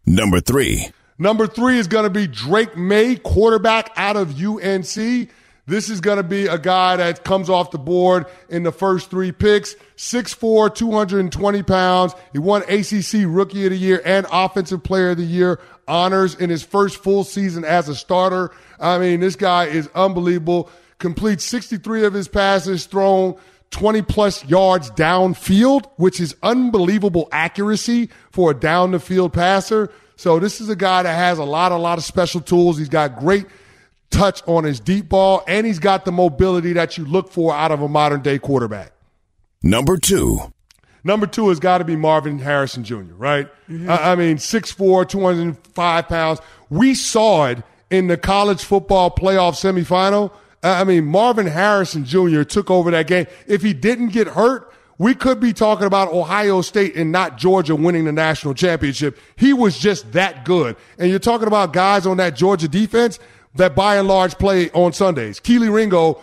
Number 0.06 0.39
three. 0.39 0.89
Number 1.19 1.47
three 1.47 1.79
is 1.79 1.88
going 1.88 2.03
to 2.03 2.09
be 2.09 2.27
Drake 2.27 2.77
Maye, 2.77 3.15
quarterback 3.15 3.91
out 3.95 4.17
of 4.17 4.41
UNC. 4.41 5.29
This 5.65 5.89
is 5.89 6.00
going 6.00 6.17
to 6.17 6.24
be 6.24 6.47
a 6.47 6.57
guy 6.57 6.95
that 6.95 7.25
comes 7.25 7.50
off 7.50 7.71
the 7.71 7.77
board 7.77 8.27
in 8.50 8.63
the 8.63 8.71
first 8.71 9.09
three 9.09 9.31
picks. 9.31 9.75
6'4", 9.97 10.74
220 10.74 11.63
pounds. 11.63 12.13
He 12.31 12.39
won 12.39 12.62
ACC 12.63 13.25
Rookie 13.25 13.65
of 13.65 13.71
the 13.71 13.77
Year 13.77 14.01
and 14.05 14.25
Offensive 14.31 14.83
Player 14.83 15.12
of 15.12 15.17
the 15.17 15.24
Year 15.24 15.59
honors 15.88 16.36
in 16.36 16.50
his 16.50 16.63
first 16.63 16.97
full 16.97 17.24
season 17.24 17.65
as 17.65 17.89
a 17.89 17.95
starter. 17.95 18.51
I 18.79 18.97
mean, 19.00 19.19
this 19.19 19.36
guy 19.36 19.65
is 19.65 19.89
unbelievable. 19.95 20.69
Completes 21.00 21.43
63 21.45 22.05
of 22.05 22.13
his 22.13 22.27
passes 22.27 22.86
thrown 22.86 23.36
20 23.71 24.03
plus 24.03 24.45
yards 24.45 24.89
downfield, 24.91 25.89
which 25.97 26.19
is 26.19 26.36
unbelievable 26.43 27.27
accuracy 27.31 28.09
for 28.31 28.51
a 28.51 28.53
down 28.53 28.91
the 28.91 29.00
field 29.00 29.33
passer. 29.33 29.91
So 30.17 30.39
this 30.39 30.59
is 30.59 30.67
a 30.67 30.75
guy 30.75 31.03
that 31.03 31.13
has 31.13 31.38
a 31.38 31.43
lot, 31.43 31.71
a 31.71 31.77
lot 31.77 31.97
of 31.97 32.03
special 32.03 32.41
tools. 32.41 32.77
He's 32.77 32.89
got 32.89 33.19
great 33.19 33.45
touch 34.09 34.41
on 34.47 34.63
his 34.63 34.79
deep 34.79 35.09
ball, 35.09 35.43
and 35.47 35.65
he's 35.65 35.79
got 35.79 36.05
the 36.05 36.12
mobility 36.12 36.74
that 36.74 36.97
you 36.97 37.05
look 37.05 37.31
for 37.31 37.53
out 37.53 37.71
of 37.71 37.81
a 37.81 37.88
modern 37.88 38.21
day 38.21 38.39
quarterback. 38.39 38.91
Number 39.62 39.95
two. 39.95 40.51
Number 41.03 41.27
two 41.27 41.50
has 41.50 41.59
got 41.59 41.77
to 41.77 41.86
be 41.86 41.95
Marvin 41.95 42.39
Harrison 42.39 42.83
Jr., 42.83 43.13
right? 43.15 43.47
Mm-hmm. 43.69 43.89
I, 43.89 44.12
I 44.12 44.15
mean, 44.15 44.38
6'4, 44.38 45.07
205 45.07 46.07
pounds. 46.07 46.39
We 46.69 46.95
saw 46.95 47.45
it 47.45 47.63
in 47.89 48.07
the 48.07 48.17
college 48.17 48.63
football 48.63 49.12
playoff 49.12 49.53
semifinal. 49.53 50.31
I 50.63 50.83
mean, 50.83 51.05
Marvin 51.05 51.45
Harrison 51.45 52.03
Jr. 52.03 52.41
took 52.41 52.71
over 52.71 52.89
that 52.91 53.07
game. 53.07 53.27
If 53.45 53.62
he 53.62 53.74
didn't 53.74 54.09
get 54.09 54.27
hurt, 54.27 54.74
we 54.98 55.13
could 55.13 55.39
be 55.39 55.54
talking 55.54 55.86
about 55.86 56.10
Ohio 56.10 56.62
State 56.62 56.96
and 56.96 57.12
not 57.12 57.38
Georgia 57.38 57.75
winning 57.75 58.06
the 58.06 58.12
national 58.12 58.54
championship. 58.54 59.18
He 59.36 59.54
was 59.54 59.77
just 59.77 60.12
that 60.13 60.44
good. 60.44 60.75
And 60.98 61.10
you're 61.10 61.20
talking 61.20 61.48
about 61.48 61.74
guys 61.74 62.08
on 62.08 62.18
that 62.18 62.36
Georgia 62.36 62.68
defense 62.68 63.20
that 63.56 63.75
by 63.75 63.98
and 63.98 64.08
large 64.08 64.38
play 64.38 64.70
on 64.72 64.94
Sundays. 64.94 65.39
Kelee 65.39 65.74
Ringo 65.74 66.22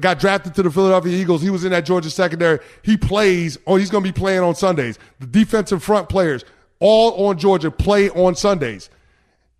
got 0.00 0.18
drafted 0.18 0.54
to 0.54 0.62
the 0.62 0.70
Philadelphia 0.70 1.16
Eagles. 1.16 1.42
He 1.42 1.50
was 1.50 1.64
in 1.64 1.70
that 1.72 1.84
Georgia 1.84 2.10
secondary. 2.10 2.60
He 2.82 2.96
plays, 2.96 3.58
oh, 3.66 3.76
he's 3.76 3.90
going 3.90 4.04
to 4.04 4.12
be 4.12 4.16
playing 4.16 4.40
on 4.40 4.54
Sundays. 4.54 4.98
The 5.20 5.26
defensive 5.26 5.82
front 5.82 6.08
players, 6.08 6.44
all 6.80 7.28
on 7.28 7.38
Georgia, 7.38 7.70
play 7.70 8.10
on 8.10 8.34
Sundays. 8.34 8.90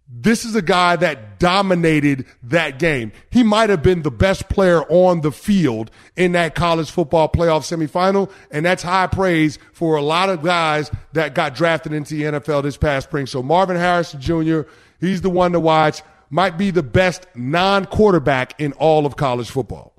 This 0.09 0.45
is 0.45 0.55
a 0.55 0.63
guy 0.63 0.95
that 0.97 1.41
dominated 1.41 2.27
that 2.45 2.79
game. 2.79 3.11
He 3.31 3.43
might 3.43 3.71
have 3.71 3.83
been 3.83 4.03
the 4.03 4.11
best 4.11 4.49
player 4.49 4.83
on 4.85 5.21
the 5.21 5.33
field 5.33 5.91
in 6.15 6.33
that 6.33 6.55
college 6.55 6.91
football 6.91 7.29
playoff 7.29 7.63
semifinal, 7.63 8.31
and 8.53 8.65
that's 8.65 8.85
high 8.85 9.09
praise 9.09 9.59
for 9.73 9.97
a 9.97 10.03
lot 10.03 10.29
of 10.29 10.43
guys 10.43 10.93
that 11.13 11.35
got 11.35 11.57
drafted 11.57 11.93
into 11.93 12.15
the 12.15 12.23
NFL 12.23 12.63
this 12.63 12.77
past 12.77 13.09
spring. 13.09 13.27
So 13.27 13.43
Marvin 13.43 13.77
Harrison 13.77 14.21
Jr., 14.21 14.61
he's 15.01 15.23
the 15.23 15.31
one 15.31 15.53
to 15.53 15.61
watch 15.61 16.03
might 16.31 16.57
be 16.57 16.71
the 16.71 16.83
best 16.83 17.27
non 17.35 17.85
quarterback 17.87 18.61
in 18.61 18.73
all 18.75 19.07
of 19.07 19.17
college 19.17 19.51
football. 19.51 19.93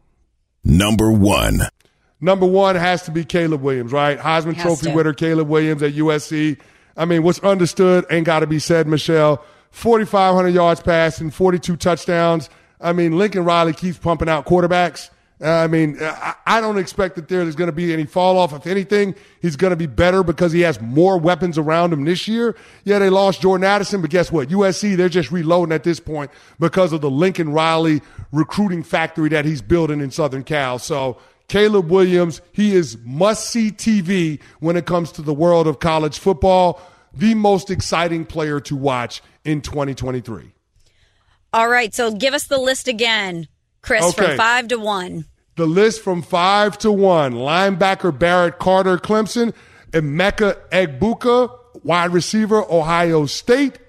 Number 0.64 1.12
one. 1.12 1.62
Number 2.20 2.46
one 2.46 2.76
has 2.76 3.04
to 3.04 3.12
be 3.12 3.24
Caleb 3.24 3.62
Williams, 3.62 3.92
right? 3.92 4.18
Heisman 4.18 4.60
Trophy 4.60 4.88
to. 4.88 4.94
winner 4.96 5.14
Caleb 5.14 5.48
Williams 5.48 5.84
at 5.84 5.94
USC. 5.94 6.60
I 6.96 7.06
mean, 7.06 7.22
what's 7.24 7.40
understood 7.40 8.06
ain't 8.10 8.26
got 8.26 8.40
to 8.40 8.48
be 8.48 8.60
said, 8.60 8.88
Michelle. 8.88 9.44
4,500 9.72 10.50
yards 10.50 10.82
passing, 10.82 11.32
42 11.32 11.78
touchdowns. 11.78 12.50
I 12.80 12.94
mean, 12.94 13.18
Lincoln 13.18 13.44
Riley 13.44 13.74
keeps 13.74 13.98
pumping 13.98 14.30
out 14.30 14.46
quarterbacks. 14.46 15.10
Uh, 15.40 15.50
I 15.50 15.68
mean, 15.68 16.02
uh, 16.02 16.34
I 16.48 16.62
don't 16.62 16.80
expect 16.80 17.16
that 17.16 17.28
there's 17.28 17.56
going 17.56 17.68
to 17.68 17.76
be 17.76 17.94
any 17.94 18.06
fall 18.06 18.40
off. 18.40 18.54
If 18.54 18.66
anything, 18.66 19.14
he's 19.40 19.56
going 19.56 19.70
to 19.70 19.78
be 19.78 19.86
better 19.86 20.24
because 20.24 20.52
he 20.52 20.62
has 20.62 20.82
more 20.82 21.20
weapons 21.20 21.60
around 21.60 21.94
him 21.94 22.06
this 22.06 22.28
year. 22.28 22.56
Yeah, 22.86 22.98
they 22.98 23.12
lost 23.12 23.42
Jordan 23.42 23.64
Addison, 23.64 24.02
but 24.02 24.10
guess 24.10 24.32
what? 24.32 24.50
USC, 24.50 24.98
they're 24.98 25.10
just 25.10 25.32
reloading 25.32 25.74
at 25.74 25.84
this 25.84 26.00
point 26.00 26.32
because 26.60 26.92
of 26.92 27.02
the 27.02 27.10
Lincoln 27.12 27.54
Riley 27.54 28.02
recruiting 28.32 28.82
factory 28.82 29.30
that 29.30 29.46
he's 29.46 29.62
building 29.62 30.02
in 30.02 30.10
Southern 30.10 30.44
Cal. 30.44 30.80
So 30.80 31.20
Caleb 31.48 31.92
Williams, 31.92 32.42
he 32.52 32.74
is 32.74 32.98
must 33.04 33.52
see 33.52 33.70
TV 33.70 34.42
when 34.60 34.76
it 34.76 34.88
comes 34.88 35.12
to 35.14 35.22
the 35.22 35.36
world 35.36 35.68
of 35.68 35.80
college 35.80 36.18
football. 36.18 36.82
The 37.18 37.34
most 37.34 37.72
exciting 37.72 38.26
player 38.26 38.60
to 38.62 38.76
watch 38.76 39.24
in 39.44 39.62
2023. 39.62 40.54
All 41.52 41.68
right. 41.68 41.94
So 41.94 42.12
give 42.12 42.36
us 42.36 42.46
the 42.46 42.60
list 42.60 42.88
again. 42.88 43.48
Chris, 43.82 44.04
okay. 44.04 44.28
from 44.28 44.38
five 44.38 44.68
to 44.68 44.78
one. 44.78 45.26
The 45.56 45.66
list 45.66 46.04
from 46.04 46.22
five 46.22 46.78
to 46.80 46.92
one. 46.92 47.34
Linebacker 47.34 48.18
Barrett 48.18 48.60
Carter 48.60 49.00
Clemson, 49.00 49.56
Emeka 49.92 50.60
Egbuka, 50.70 51.58
wide 51.84 52.12
receiver 52.12 52.64
Ohio 52.72 53.26
State. 53.26 53.80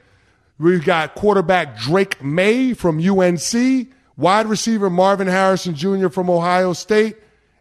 We've 0.58 0.84
got 0.84 1.14
quarterback 1.14 1.76
Drake 1.76 2.24
Maye 2.24 2.72
from 2.72 2.98
UNC, 2.98 3.88
wide 4.16 4.46
receiver 4.46 4.88
Marvin 4.88 5.28
Harrison 5.28 5.74
Jr. 5.74 6.08
from 6.08 6.30
Ohio 6.30 6.72
State, 6.72 7.16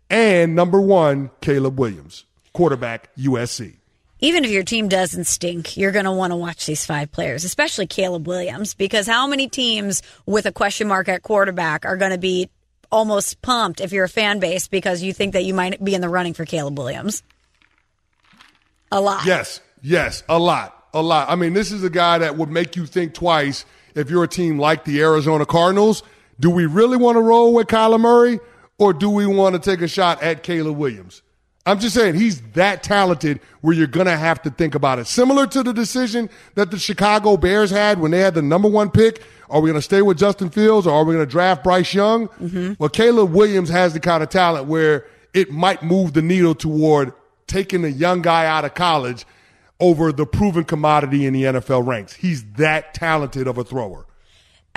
and 0.09 0.55
number 0.55 0.79
one, 0.79 1.29
Caleb 1.41 1.77
Williams, 1.77 2.23
quarterback 2.53 3.13
USC 3.17 3.76
even 4.19 4.45
if 4.45 4.51
your 4.51 4.63
team 4.63 4.87
doesn't 4.87 5.25
stink, 5.25 5.77
you're 5.77 5.91
going 5.91 6.05
to 6.05 6.11
want 6.11 6.31
to 6.31 6.37
watch 6.37 6.65
these 6.65 6.85
five 6.85 7.11
players, 7.11 7.43
especially 7.43 7.87
Caleb 7.87 8.27
Williams, 8.27 8.73
because 8.73 9.07
how 9.07 9.27
many 9.27 9.47
teams 9.47 10.01
with 10.25 10.45
a 10.45 10.51
question 10.51 10.87
mark 10.87 11.07
at 11.07 11.21
quarterback 11.23 11.85
are 11.85 11.97
going 11.97 12.11
to 12.11 12.17
be 12.17 12.49
almost 12.91 13.41
pumped 13.41 13.81
if 13.81 13.91
you're 13.91 14.05
a 14.05 14.09
fan 14.09 14.39
base 14.39 14.67
because 14.67 15.03
you 15.03 15.13
think 15.13 15.33
that 15.33 15.43
you 15.43 15.53
might 15.53 15.83
be 15.83 15.93
in 15.93 16.01
the 16.01 16.09
running 16.09 16.33
for 16.33 16.45
Caleb 16.45 16.77
Williams? 16.77 17.21
A 18.91 19.01
lot. 19.01 19.25
Yes, 19.25 19.59
yes, 19.81 20.23
a 20.29 20.39
lot, 20.39 20.87
a 20.93 21.01
lot. 21.01 21.29
I 21.29 21.35
mean, 21.35 21.53
this 21.53 21.71
is 21.71 21.83
a 21.83 21.89
guy 21.89 22.19
that 22.19 22.37
would 22.37 22.49
make 22.49 22.75
you 22.75 22.85
think 22.85 23.13
twice 23.13 23.65
if 23.95 24.09
you're 24.09 24.23
a 24.23 24.27
team 24.27 24.57
like 24.57 24.85
the 24.85 25.01
Arizona 25.01 25.45
Cardinals. 25.45 26.03
Do 26.39 26.49
we 26.49 26.65
really 26.65 26.97
want 26.97 27.17
to 27.17 27.21
roll 27.21 27.53
with 27.53 27.67
Kyler 27.67 27.99
Murray 27.99 28.39
or 28.77 28.93
do 28.93 29.09
we 29.09 29.25
want 29.25 29.55
to 29.55 29.59
take 29.59 29.81
a 29.81 29.87
shot 29.87 30.21
at 30.23 30.43
Caleb 30.43 30.77
Williams? 30.77 31.21
I'm 31.67 31.79
just 31.79 31.95
saying 31.95 32.15
he's 32.15 32.39
that 32.53 32.81
talented 32.81 33.41
where 33.59 33.75
you're 33.75 33.87
going 33.87 34.05
to 34.05 34.15
have 34.15 34.41
to 34.43 34.49
think 34.49 34.73
about 34.73 34.99
it. 34.99 35.05
Similar 35.05 35.47
to 35.47 35.63
the 35.63 35.73
decision 35.73 36.29
that 36.55 36.71
the 36.71 36.79
Chicago 36.79 37.35
Bears 37.35 37.69
had 37.69 37.99
when 37.99 38.11
they 38.11 38.19
had 38.19 38.35
the 38.35 38.41
number 38.41 38.69
one 38.69 38.89
pick. 38.89 39.21
Are 39.49 39.59
we 39.59 39.69
going 39.69 39.77
to 39.77 39.81
stay 39.81 40.01
with 40.01 40.17
Justin 40.17 40.49
Fields 40.49 40.87
or 40.87 40.93
are 40.93 41.03
we 41.03 41.13
going 41.13 41.25
to 41.25 41.29
draft 41.29 41.65
Bryce 41.65 41.93
Young? 41.93 42.29
Mm-hmm. 42.29 42.73
Well, 42.79 42.89
Caleb 42.89 43.33
Williams 43.33 43.69
has 43.69 43.93
the 43.93 43.99
kind 43.99 44.23
of 44.23 44.29
talent 44.29 44.67
where 44.67 45.07
it 45.33 45.51
might 45.51 45.83
move 45.83 46.13
the 46.13 46.21
needle 46.21 46.55
toward 46.55 47.11
taking 47.47 47.83
a 47.83 47.89
young 47.89 48.21
guy 48.21 48.45
out 48.45 48.63
of 48.63 48.73
college 48.73 49.25
over 49.79 50.11
the 50.11 50.25
proven 50.25 50.63
commodity 50.63 51.25
in 51.25 51.33
the 51.33 51.43
NFL 51.43 51.85
ranks. 51.85 52.13
He's 52.13 52.43
that 52.53 52.93
talented 52.93 53.45
of 53.45 53.57
a 53.57 53.63
thrower. 53.63 54.05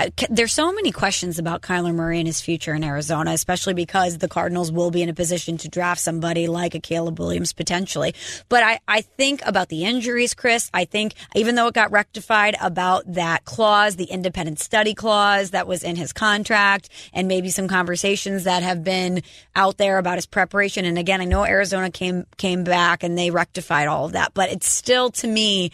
Uh, 0.01 0.09
there's 0.31 0.51
so 0.51 0.73
many 0.73 0.91
questions 0.91 1.37
about 1.37 1.61
Kyler 1.61 1.93
Murray 1.93 2.17
and 2.17 2.27
his 2.27 2.41
future 2.41 2.73
in 2.73 2.83
Arizona, 2.83 3.31
especially 3.33 3.75
because 3.75 4.17
the 4.17 4.27
Cardinals 4.27 4.71
will 4.71 4.89
be 4.89 5.03
in 5.03 5.09
a 5.09 5.13
position 5.13 5.57
to 5.57 5.69
draft 5.69 6.01
somebody 6.01 6.47
like 6.47 6.73
a 6.73 6.79
Caleb 6.79 7.19
Williams 7.19 7.53
potentially. 7.53 8.15
But 8.49 8.63
I, 8.63 8.79
I 8.87 9.01
think 9.01 9.45
about 9.45 9.69
the 9.69 9.83
injuries, 9.83 10.33
Chris. 10.33 10.71
I 10.73 10.85
think 10.85 11.13
even 11.35 11.53
though 11.53 11.67
it 11.67 11.75
got 11.75 11.91
rectified 11.91 12.55
about 12.59 13.13
that 13.13 13.45
clause, 13.45 13.95
the 13.95 14.05
independent 14.05 14.59
study 14.59 14.95
clause 14.95 15.51
that 15.51 15.67
was 15.67 15.83
in 15.83 15.95
his 15.95 16.13
contract, 16.13 16.89
and 17.13 17.27
maybe 17.27 17.49
some 17.49 17.67
conversations 17.67 18.45
that 18.45 18.63
have 18.63 18.83
been 18.83 19.21
out 19.55 19.77
there 19.77 19.99
about 19.99 20.15
his 20.15 20.25
preparation. 20.25 20.83
And 20.83 20.97
again, 20.97 21.21
I 21.21 21.25
know 21.25 21.45
Arizona 21.45 21.91
came 21.91 22.25
came 22.37 22.63
back 22.63 23.03
and 23.03 23.15
they 23.15 23.29
rectified 23.29 23.87
all 23.87 24.05
of 24.05 24.13
that, 24.13 24.33
but 24.33 24.51
it's 24.51 24.67
still 24.67 25.11
to 25.11 25.27
me 25.27 25.71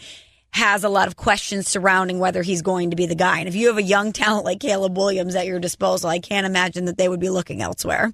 has 0.52 0.84
a 0.84 0.88
lot 0.88 1.08
of 1.08 1.16
questions 1.16 1.68
surrounding 1.68 2.18
whether 2.18 2.42
he's 2.42 2.62
going 2.62 2.90
to 2.90 2.96
be 2.96 3.06
the 3.06 3.14
guy. 3.14 3.38
And 3.38 3.48
if 3.48 3.54
you 3.54 3.68
have 3.68 3.78
a 3.78 3.82
young 3.82 4.12
talent 4.12 4.44
like 4.44 4.60
Caleb 4.60 4.96
Williams 4.96 5.34
at 5.34 5.46
your 5.46 5.60
disposal, 5.60 6.10
I 6.10 6.18
can't 6.18 6.46
imagine 6.46 6.86
that 6.86 6.96
they 6.96 7.08
would 7.08 7.20
be 7.20 7.30
looking 7.30 7.62
elsewhere. 7.62 8.12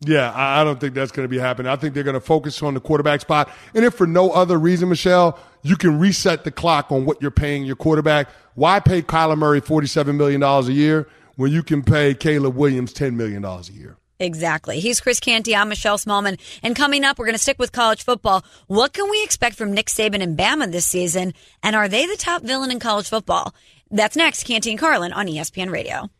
Yeah, 0.00 0.32
I 0.34 0.64
don't 0.64 0.78
think 0.78 0.94
that's 0.94 1.12
going 1.12 1.24
to 1.24 1.30
be 1.30 1.38
happening. 1.38 1.70
I 1.70 1.76
think 1.76 1.94
they're 1.94 2.02
going 2.02 2.14
to 2.14 2.20
focus 2.20 2.62
on 2.62 2.74
the 2.74 2.80
quarterback 2.80 3.20
spot. 3.22 3.50
And 3.74 3.84
if 3.84 3.94
for 3.94 4.06
no 4.06 4.30
other 4.30 4.58
reason, 4.58 4.88
Michelle, 4.88 5.38
you 5.62 5.76
can 5.76 5.98
reset 5.98 6.44
the 6.44 6.50
clock 6.50 6.92
on 6.92 7.06
what 7.06 7.22
you're 7.22 7.30
paying 7.30 7.64
your 7.64 7.76
quarterback. 7.76 8.28
Why 8.54 8.80
pay 8.80 9.02
Kyler 9.02 9.38
Murray 9.38 9.60
$47 9.60 10.16
million 10.16 10.42
a 10.42 10.62
year 10.64 11.08
when 11.36 11.50
you 11.52 11.62
can 11.62 11.82
pay 11.82 12.14
Caleb 12.14 12.54
Williams 12.54 12.92
$10 12.92 13.14
million 13.14 13.44
a 13.44 13.62
year? 13.72 13.96
Exactly. 14.20 14.80
He's 14.80 15.00
Chris 15.00 15.18
Canty. 15.18 15.56
I'm 15.56 15.68
Michelle 15.68 15.98
Smallmon. 15.98 16.38
And 16.62 16.76
coming 16.76 17.04
up, 17.04 17.18
we're 17.18 17.26
going 17.26 17.34
to 17.34 17.42
stick 17.42 17.58
with 17.58 17.72
college 17.72 18.04
football. 18.04 18.44
What 18.68 18.92
can 18.92 19.10
we 19.10 19.22
expect 19.24 19.56
from 19.56 19.72
Nick 19.72 19.86
Saban 19.86 20.22
and 20.22 20.38
Bama 20.38 20.70
this 20.70 20.86
season? 20.86 21.34
And 21.62 21.74
are 21.74 21.88
they 21.88 22.06
the 22.06 22.16
top 22.16 22.42
villain 22.42 22.70
in 22.70 22.78
college 22.78 23.08
football? 23.08 23.54
That's 23.90 24.16
next, 24.16 24.44
Canty 24.44 24.70
and 24.70 24.78
Carlin 24.78 25.12
on 25.12 25.26
ESPN 25.26 25.70
Radio. 25.70 26.10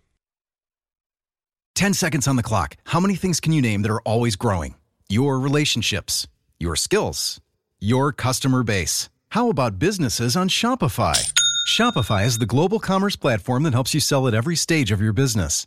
10 1.77 1.95
seconds 1.95 2.29
on 2.29 2.37
the 2.37 2.43
clock. 2.43 2.77
How 2.85 3.01
many 3.01 3.17
things 3.17 3.41
can 3.41 3.53
you 3.53 3.61
name 3.63 3.83
that 3.83 3.91
are 3.91 4.03
always 4.03 4.37
growing? 4.37 4.75
Your 5.09 5.39
relationships, 5.39 6.27
your 6.59 6.77
skills, 6.77 7.41
your 7.81 8.13
customer 8.13 8.63
base. 8.63 9.09
How 9.31 9.51
about 9.51 9.79
businesses 9.79 10.37
on 10.37 10.49
Shopify? 10.49 11.33
Shopify 11.69 12.25
is 12.27 12.39
the 12.39 12.47
global 12.47 12.79
commerce 12.79 13.17
platform 13.17 13.65
that 13.65 13.73
helps 13.73 13.93
you 13.93 14.01
sell 14.01 14.29
at 14.29 14.35
every 14.35 14.55
stage 14.55 14.93
of 14.93 15.01
your 15.01 15.13
business 15.13 15.67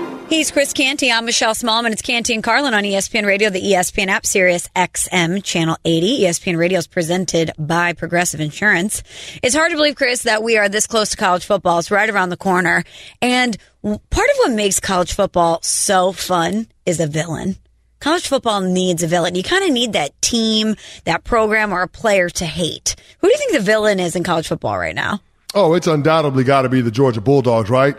He's 0.31 0.49
Chris 0.49 0.71
Canty. 0.71 1.11
I'm 1.11 1.25
Michelle 1.25 1.53
Smallmon. 1.53 1.91
It's 1.91 2.01
Canty 2.01 2.33
and 2.33 2.41
Carlin 2.41 2.73
on 2.73 2.83
ESPN 2.83 3.25
Radio, 3.25 3.49
the 3.49 3.61
ESPN 3.61 4.07
app, 4.07 4.25
Sirius 4.25 4.69
XM, 4.77 5.43
Channel 5.43 5.75
80. 5.83 6.21
ESPN 6.21 6.57
Radio 6.57 6.79
is 6.79 6.87
presented 6.87 7.51
by 7.59 7.91
Progressive 7.91 8.39
Insurance. 8.39 9.03
It's 9.43 9.53
hard 9.53 9.71
to 9.71 9.75
believe, 9.75 9.95
Chris, 9.95 10.23
that 10.23 10.41
we 10.41 10.55
are 10.57 10.69
this 10.69 10.87
close 10.87 11.09
to 11.09 11.17
college 11.17 11.45
football. 11.45 11.79
It's 11.79 11.91
right 11.91 12.09
around 12.09 12.29
the 12.29 12.37
corner. 12.37 12.85
And 13.21 13.57
part 13.83 13.99
of 14.29 14.37
what 14.37 14.53
makes 14.53 14.79
college 14.79 15.11
football 15.11 15.61
so 15.63 16.13
fun 16.13 16.67
is 16.85 17.01
a 17.01 17.07
villain. 17.07 17.57
College 17.99 18.25
football 18.25 18.61
needs 18.61 19.03
a 19.03 19.07
villain. 19.07 19.35
You 19.35 19.43
kind 19.43 19.65
of 19.65 19.71
need 19.71 19.91
that 19.91 20.19
team, 20.21 20.77
that 21.03 21.25
program, 21.25 21.73
or 21.73 21.81
a 21.81 21.89
player 21.89 22.29
to 22.29 22.45
hate. 22.45 22.95
Who 23.19 23.27
do 23.27 23.33
you 23.33 23.37
think 23.37 23.51
the 23.51 23.59
villain 23.59 23.99
is 23.99 24.15
in 24.15 24.23
college 24.23 24.47
football 24.47 24.79
right 24.79 24.95
now? 24.95 25.19
Oh, 25.53 25.73
it's 25.73 25.87
undoubtedly 25.87 26.45
got 26.45 26.61
to 26.61 26.69
be 26.69 26.79
the 26.79 26.89
Georgia 26.89 27.19
Bulldogs, 27.19 27.69
right? 27.69 27.97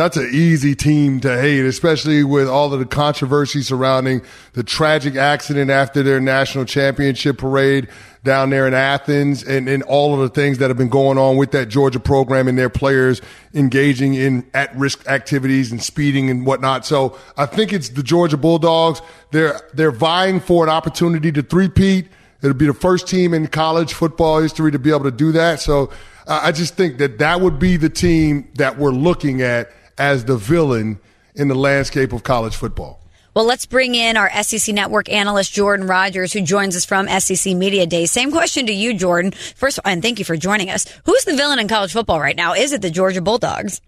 That's 0.00 0.16
an 0.16 0.30
easy 0.32 0.74
team 0.74 1.20
to 1.20 1.38
hate, 1.38 1.66
especially 1.66 2.24
with 2.24 2.48
all 2.48 2.72
of 2.72 2.78
the 2.78 2.86
controversy 2.86 3.60
surrounding 3.60 4.22
the 4.54 4.62
tragic 4.62 5.14
accident 5.14 5.70
after 5.70 6.02
their 6.02 6.20
national 6.20 6.64
championship 6.64 7.36
parade 7.36 7.86
down 8.24 8.48
there 8.48 8.66
in 8.66 8.72
Athens 8.72 9.42
and, 9.42 9.68
and 9.68 9.82
all 9.82 10.14
of 10.14 10.20
the 10.20 10.30
things 10.30 10.56
that 10.56 10.70
have 10.70 10.78
been 10.78 10.88
going 10.88 11.18
on 11.18 11.36
with 11.36 11.50
that 11.50 11.66
Georgia 11.66 12.00
program 12.00 12.48
and 12.48 12.56
their 12.56 12.70
players 12.70 13.20
engaging 13.52 14.14
in 14.14 14.48
at 14.54 14.74
risk 14.74 15.06
activities 15.06 15.70
and 15.70 15.82
speeding 15.82 16.30
and 16.30 16.46
whatnot. 16.46 16.86
So 16.86 17.18
I 17.36 17.44
think 17.44 17.74
it's 17.74 17.90
the 17.90 18.02
Georgia 18.02 18.38
Bulldogs. 18.38 19.02
They're, 19.32 19.60
they're 19.74 19.92
vying 19.92 20.40
for 20.40 20.64
an 20.64 20.70
opportunity 20.70 21.30
to 21.30 21.42
three-peat. 21.42 22.08
It'll 22.40 22.56
be 22.56 22.66
the 22.66 22.72
first 22.72 23.06
team 23.06 23.34
in 23.34 23.48
college 23.48 23.92
football 23.92 24.40
history 24.40 24.72
to 24.72 24.78
be 24.78 24.88
able 24.88 25.04
to 25.04 25.10
do 25.10 25.30
that. 25.32 25.60
So 25.60 25.90
I 26.26 26.52
just 26.52 26.74
think 26.74 26.96
that 26.98 27.18
that 27.18 27.42
would 27.42 27.58
be 27.58 27.76
the 27.76 27.90
team 27.90 28.48
that 28.54 28.78
we're 28.78 28.92
looking 28.92 29.42
at 29.42 29.72
as 30.00 30.24
the 30.24 30.36
villain 30.36 30.98
in 31.34 31.46
the 31.48 31.54
landscape 31.54 32.12
of 32.12 32.24
college 32.24 32.56
football. 32.56 33.00
Well, 33.34 33.44
let's 33.44 33.66
bring 33.66 33.94
in 33.94 34.16
our 34.16 34.28
SEC 34.42 34.74
Network 34.74 35.08
analyst, 35.08 35.52
Jordan 35.52 35.86
Rogers, 35.86 36.32
who 36.32 36.40
joins 36.40 36.74
us 36.74 36.84
from 36.84 37.06
SEC 37.06 37.54
Media 37.54 37.86
Day. 37.86 38.06
Same 38.06 38.32
question 38.32 38.66
to 38.66 38.72
you, 38.72 38.92
Jordan. 38.94 39.30
First, 39.30 39.78
and 39.84 40.02
thank 40.02 40.18
you 40.18 40.24
for 40.24 40.36
joining 40.36 40.68
us. 40.68 40.86
Who's 41.04 41.24
the 41.24 41.36
villain 41.36 41.60
in 41.60 41.68
college 41.68 41.92
football 41.92 42.18
right 42.18 42.34
now? 42.34 42.54
Is 42.54 42.72
it 42.72 42.82
the 42.82 42.90
Georgia 42.90 43.20
Bulldogs? 43.20 43.80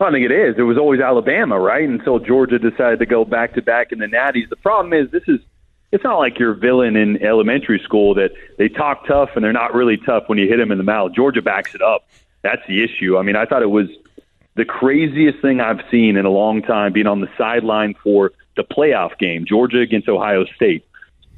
I 0.00 0.10
think 0.10 0.24
it 0.24 0.32
is. 0.32 0.56
It 0.58 0.62
was 0.62 0.76
always 0.76 1.00
Alabama, 1.00 1.58
right? 1.58 1.88
Until 1.88 2.18
Georgia 2.18 2.58
decided 2.58 2.98
to 2.98 3.06
go 3.06 3.24
back 3.24 3.54
to 3.54 3.62
back 3.62 3.92
in 3.92 4.00
the 4.00 4.06
Natties. 4.06 4.50
The 4.50 4.56
problem 4.56 4.92
is 4.92 5.10
this 5.10 5.22
is 5.28 5.40
it's 5.92 6.02
not 6.02 6.18
like 6.18 6.38
your 6.40 6.54
villain 6.54 6.96
in 6.96 7.24
elementary 7.24 7.78
school 7.78 8.14
that 8.14 8.32
they 8.58 8.68
talk 8.68 9.06
tough 9.06 9.30
and 9.36 9.44
they're 9.44 9.52
not 9.52 9.74
really 9.74 9.96
tough 9.96 10.24
when 10.26 10.38
you 10.38 10.48
hit 10.48 10.56
them 10.56 10.72
in 10.72 10.78
the 10.78 10.84
mouth. 10.84 11.12
Georgia 11.14 11.40
backs 11.40 11.74
it 11.74 11.80
up. 11.80 12.08
That's 12.42 12.62
the 12.66 12.82
issue. 12.82 13.16
I 13.16 13.22
mean, 13.22 13.36
I 13.36 13.46
thought 13.46 13.62
it 13.62 13.70
was 13.70 13.86
the 14.56 14.64
craziest 14.64 15.40
thing 15.40 15.60
I've 15.60 15.80
seen 15.90 16.16
in 16.16 16.24
a 16.24 16.30
long 16.30 16.62
time 16.62 16.92
being 16.92 17.06
on 17.06 17.20
the 17.20 17.28
sideline 17.36 17.94
for 18.02 18.32
the 18.56 18.62
playoff 18.62 19.18
game, 19.18 19.44
Georgia 19.44 19.80
against 19.80 20.08
Ohio 20.08 20.44
State. 20.56 20.84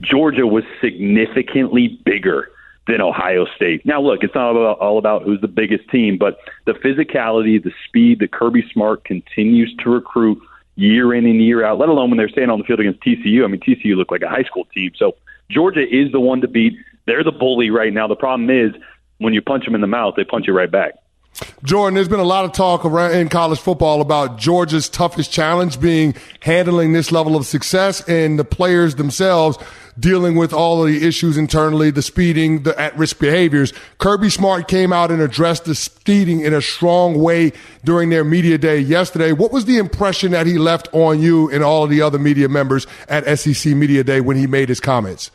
Georgia 0.02 0.46
was 0.46 0.64
significantly 0.80 1.98
bigger 2.04 2.50
than 2.86 3.00
Ohio 3.00 3.46
State. 3.56 3.84
Now, 3.86 4.00
look, 4.00 4.22
it's 4.22 4.34
not 4.34 4.50
about, 4.50 4.78
all 4.78 4.98
about 4.98 5.22
who's 5.22 5.40
the 5.40 5.48
biggest 5.48 5.88
team, 5.88 6.18
but 6.18 6.38
the 6.66 6.72
physicality, 6.72 7.62
the 7.62 7.72
speed 7.88 8.20
that 8.20 8.32
Kirby 8.32 8.64
Smart 8.72 9.04
continues 9.04 9.74
to 9.82 9.90
recruit 9.90 10.40
year 10.76 11.14
in 11.14 11.24
and 11.24 11.42
year 11.42 11.64
out, 11.64 11.78
let 11.78 11.88
alone 11.88 12.10
when 12.10 12.18
they're 12.18 12.28
staying 12.28 12.50
on 12.50 12.58
the 12.58 12.64
field 12.64 12.80
against 12.80 13.00
TCU. 13.00 13.44
I 13.44 13.48
mean, 13.48 13.60
TCU 13.60 13.96
looked 13.96 14.12
like 14.12 14.22
a 14.22 14.28
high 14.28 14.44
school 14.44 14.66
team. 14.66 14.92
So 14.96 15.16
Georgia 15.50 15.82
is 15.82 16.12
the 16.12 16.20
one 16.20 16.42
to 16.42 16.48
beat. 16.48 16.74
They're 17.06 17.24
the 17.24 17.32
bully 17.32 17.70
right 17.70 17.92
now. 17.92 18.06
The 18.06 18.16
problem 18.16 18.50
is 18.50 18.72
when 19.18 19.32
you 19.32 19.40
punch 19.40 19.64
them 19.64 19.74
in 19.74 19.80
the 19.80 19.86
mouth, 19.86 20.14
they 20.16 20.24
punch 20.24 20.46
you 20.46 20.52
right 20.52 20.70
back. 20.70 20.94
Jordan, 21.62 21.94
there's 21.94 22.08
been 22.08 22.20
a 22.20 22.24
lot 22.24 22.44
of 22.44 22.52
talk 22.52 22.84
around 22.84 23.12
in 23.14 23.28
college 23.28 23.58
football 23.58 24.00
about 24.00 24.38
Georgia's 24.38 24.88
toughest 24.88 25.32
challenge 25.32 25.80
being 25.80 26.14
handling 26.40 26.92
this 26.92 27.12
level 27.12 27.36
of 27.36 27.46
success 27.46 28.06
and 28.08 28.38
the 28.38 28.44
players 28.44 28.94
themselves 28.94 29.58
dealing 29.98 30.36
with 30.36 30.52
all 30.52 30.82
of 30.82 30.88
the 30.88 31.06
issues 31.06 31.36
internally, 31.36 31.90
the 31.90 32.02
speeding, 32.02 32.62
the 32.62 32.78
at-risk 32.78 33.18
behaviors. 33.18 33.72
Kirby 33.98 34.30
Smart 34.30 34.68
came 34.68 34.92
out 34.92 35.10
and 35.10 35.22
addressed 35.22 35.64
the 35.64 35.74
speeding 35.74 36.40
in 36.40 36.52
a 36.52 36.60
strong 36.60 37.18
way 37.18 37.52
during 37.84 38.10
their 38.10 38.24
media 38.24 38.58
day 38.58 38.78
yesterday. 38.78 39.32
What 39.32 39.52
was 39.52 39.64
the 39.64 39.78
impression 39.78 40.32
that 40.32 40.46
he 40.46 40.58
left 40.58 40.88
on 40.92 41.20
you 41.20 41.50
and 41.50 41.62
all 41.64 41.84
of 41.84 41.90
the 41.90 42.02
other 42.02 42.18
media 42.18 42.48
members 42.48 42.86
at 43.08 43.38
SEC 43.38 43.74
Media 43.74 44.04
Day 44.04 44.20
when 44.20 44.36
he 44.36 44.46
made 44.46 44.68
his 44.68 44.80
comments? 44.80 45.30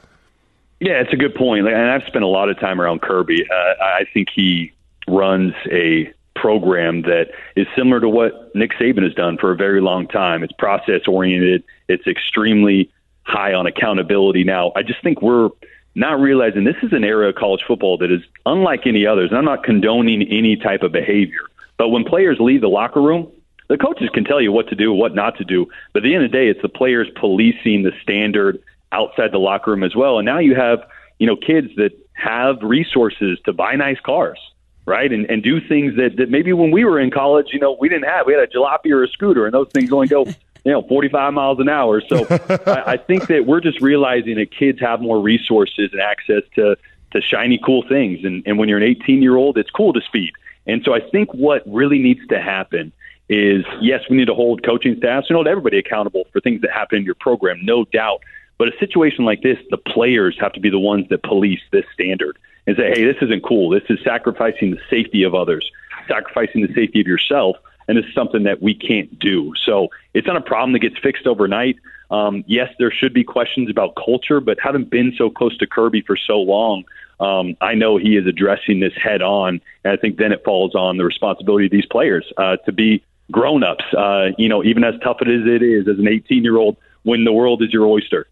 Yeah, 0.79 0.93
it's 0.93 1.13
a 1.13 1.17
good 1.17 1.35
point. 1.35 1.67
And 1.67 1.91
I've 1.91 2.03
spent 2.07 2.23
a 2.23 2.27
lot 2.27 2.49
of 2.49 2.59
time 2.59 2.81
around 2.81 3.01
Kirby. 3.01 3.45
Uh, 3.49 3.83
I 3.83 4.05
think 4.13 4.29
he 4.33 4.73
runs 5.07 5.53
a 5.71 6.11
program 6.35 7.03
that 7.03 7.27
is 7.55 7.67
similar 7.75 7.99
to 7.99 8.09
what 8.09 8.53
Nick 8.55 8.71
Saban 8.79 9.03
has 9.03 9.13
done 9.13 9.37
for 9.37 9.51
a 9.51 9.55
very 9.55 9.81
long 9.81 10.07
time. 10.07 10.43
It's 10.43 10.53
process 10.53 11.01
oriented. 11.07 11.63
It's 11.87 12.07
extremely 12.07 12.91
high 13.23 13.53
on 13.53 13.67
accountability. 13.67 14.43
Now, 14.43 14.71
I 14.75 14.83
just 14.83 15.01
think 15.03 15.21
we're 15.21 15.49
not 15.93 16.19
realizing 16.19 16.63
this 16.63 16.81
is 16.81 16.93
an 16.93 17.03
era 17.03 17.29
of 17.29 17.35
college 17.35 17.63
football 17.67 17.97
that 17.97 18.11
is 18.11 18.21
unlike 18.45 18.87
any 18.87 19.05
others. 19.05 19.29
And 19.29 19.37
I'm 19.37 19.45
not 19.45 19.63
condoning 19.63 20.23
any 20.23 20.55
type 20.55 20.83
of 20.83 20.91
behavior, 20.91 21.41
but 21.77 21.89
when 21.89 22.03
players 22.03 22.37
leave 22.39 22.61
the 22.61 22.69
locker 22.69 23.01
room, 23.01 23.31
the 23.67 23.77
coaches 23.77 24.09
can 24.13 24.23
tell 24.23 24.41
you 24.41 24.51
what 24.51 24.67
to 24.69 24.75
do, 24.75 24.91
what 24.91 25.15
not 25.15 25.37
to 25.37 25.45
do. 25.45 25.67
But 25.93 25.99
at 25.99 26.03
the 26.03 26.15
end 26.15 26.25
of 26.25 26.31
the 26.31 26.37
day, 26.37 26.47
it's 26.47 26.61
the 26.61 26.69
players 26.69 27.07
policing 27.15 27.83
the 27.83 27.91
standard 28.01 28.61
outside 28.91 29.31
the 29.31 29.37
locker 29.37 29.71
room 29.71 29.83
as 29.83 29.95
well. 29.95 30.17
And 30.19 30.25
now 30.25 30.39
you 30.39 30.55
have, 30.55 30.79
you 31.19 31.27
know, 31.27 31.37
kids 31.37 31.69
that 31.77 31.91
have 32.13 32.61
resources 32.61 33.39
to 33.45 33.53
buy 33.53 33.75
nice 33.75 33.99
cars 33.99 34.39
right? 34.85 35.11
And 35.11 35.29
and 35.29 35.43
do 35.43 35.59
things 35.59 35.95
that, 35.97 36.17
that 36.17 36.29
maybe 36.29 36.53
when 36.53 36.71
we 36.71 36.85
were 36.85 36.99
in 36.99 37.11
college, 37.11 37.47
you 37.51 37.59
know, 37.59 37.77
we 37.79 37.89
didn't 37.89 38.07
have. 38.07 38.25
We 38.25 38.33
had 38.33 38.43
a 38.43 38.47
jalopy 38.47 38.91
or 38.91 39.03
a 39.03 39.07
scooter, 39.07 39.45
and 39.45 39.53
those 39.53 39.69
things 39.69 39.91
only 39.91 40.07
go, 40.07 40.25
you 40.63 40.71
know, 40.71 40.81
45 40.83 41.33
miles 41.33 41.59
an 41.59 41.69
hour. 41.69 42.01
So 42.01 42.25
I, 42.29 42.93
I 42.93 42.97
think 42.97 43.27
that 43.27 43.45
we're 43.45 43.61
just 43.61 43.81
realizing 43.81 44.35
that 44.35 44.51
kids 44.51 44.79
have 44.79 45.01
more 45.01 45.19
resources 45.19 45.89
and 45.91 46.01
access 46.01 46.43
to 46.55 46.77
to 47.11 47.21
shiny, 47.21 47.59
cool 47.63 47.83
things. 47.87 48.23
And 48.23 48.43
and 48.45 48.57
when 48.57 48.69
you're 48.69 48.77
an 48.77 48.83
18 48.83 49.21
year 49.21 49.35
old, 49.35 49.57
it's 49.57 49.71
cool 49.71 49.93
to 49.93 50.01
speed. 50.01 50.33
And 50.67 50.83
so 50.83 50.93
I 50.93 50.99
think 50.99 51.33
what 51.33 51.63
really 51.65 51.99
needs 51.99 52.25
to 52.27 52.39
happen 52.39 52.91
is 53.29 53.65
yes, 53.79 54.03
we 54.09 54.17
need 54.17 54.27
to 54.27 54.33
hold 54.33 54.63
coaching 54.63 54.95
staffs 54.97 55.27
and 55.29 55.35
hold 55.35 55.47
everybody 55.47 55.77
accountable 55.77 56.25
for 56.31 56.41
things 56.41 56.61
that 56.61 56.71
happen 56.71 56.99
in 56.99 57.05
your 57.05 57.15
program, 57.15 57.59
no 57.63 57.85
doubt. 57.85 58.21
But 58.57 58.67
a 58.67 58.77
situation 58.77 59.25
like 59.25 59.41
this, 59.41 59.57
the 59.71 59.77
players 59.77 60.37
have 60.39 60.53
to 60.53 60.59
be 60.59 60.69
the 60.69 60.77
ones 60.77 61.07
that 61.09 61.23
police 61.23 61.61
this 61.71 61.85
standard 61.93 62.37
and 62.67 62.77
say, 62.77 62.91
hey, 62.93 63.03
this 63.03 63.17
isn't 63.21 63.43
cool. 63.43 63.69
This 63.69 63.83
is 63.89 63.99
sacrificing 64.03 64.71
the 64.71 64.79
safety 64.89 65.23
of 65.23 65.33
others, 65.33 65.69
sacrificing 66.07 66.61
the 66.61 66.73
safety 66.73 67.01
of 67.01 67.07
yourself, 67.07 67.57
and 67.87 67.97
it's 67.97 68.13
something 68.13 68.43
that 68.43 68.61
we 68.61 68.73
can't 68.73 69.17
do. 69.19 69.53
So 69.65 69.89
it's 70.13 70.27
not 70.27 70.37
a 70.37 70.41
problem 70.41 70.73
that 70.73 70.79
gets 70.79 70.97
fixed 70.99 71.25
overnight. 71.25 71.77
Um, 72.11 72.43
yes, 72.45 72.69
there 72.77 72.91
should 72.91 73.13
be 73.13 73.23
questions 73.23 73.69
about 73.69 73.95
culture, 73.95 74.39
but 74.39 74.59
having 74.61 74.83
been 74.83 75.13
so 75.17 75.29
close 75.29 75.57
to 75.57 75.67
Kirby 75.67 76.01
for 76.01 76.17
so 76.17 76.39
long, 76.39 76.83
um, 77.19 77.55
I 77.61 77.75
know 77.75 77.97
he 77.97 78.17
is 78.17 78.27
addressing 78.27 78.79
this 78.79 78.93
head 79.01 79.21
on. 79.21 79.61
And 79.83 79.93
I 79.93 79.95
think 79.95 80.17
then 80.17 80.31
it 80.31 80.43
falls 80.43 80.75
on 80.75 80.97
the 80.97 81.05
responsibility 81.05 81.65
of 81.65 81.71
these 81.71 81.85
players 81.85 82.25
uh, 82.37 82.57
to 82.65 82.71
be 82.71 83.03
grown 83.31 83.63
ups. 83.63 83.85
Uh, 83.97 84.29
you 84.37 84.49
know, 84.49 84.63
even 84.63 84.83
as 84.83 84.95
tough 85.03 85.17
as 85.21 85.27
it 85.27 85.63
is 85.63 85.87
as 85.87 85.99
an 85.99 86.07
18 86.07 86.43
year 86.43 86.57
old, 86.57 86.77
when 87.03 87.23
the 87.23 87.31
world 87.31 87.63
is 87.63 87.71
your 87.71 87.85
oyster. 87.85 88.27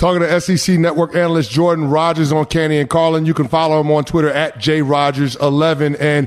Talking 0.00 0.22
to 0.22 0.40
SEC 0.40 0.78
Network 0.78 1.14
analyst 1.14 1.50
Jordan 1.50 1.90
Rogers 1.90 2.32
on 2.32 2.46
Canty 2.46 2.78
and 2.78 2.88
Carlin. 2.88 3.26
You 3.26 3.34
can 3.34 3.48
follow 3.48 3.82
him 3.82 3.90
on 3.90 4.06
Twitter 4.06 4.30
at 4.30 4.56
jrogers11. 4.56 6.00
And 6.00 6.26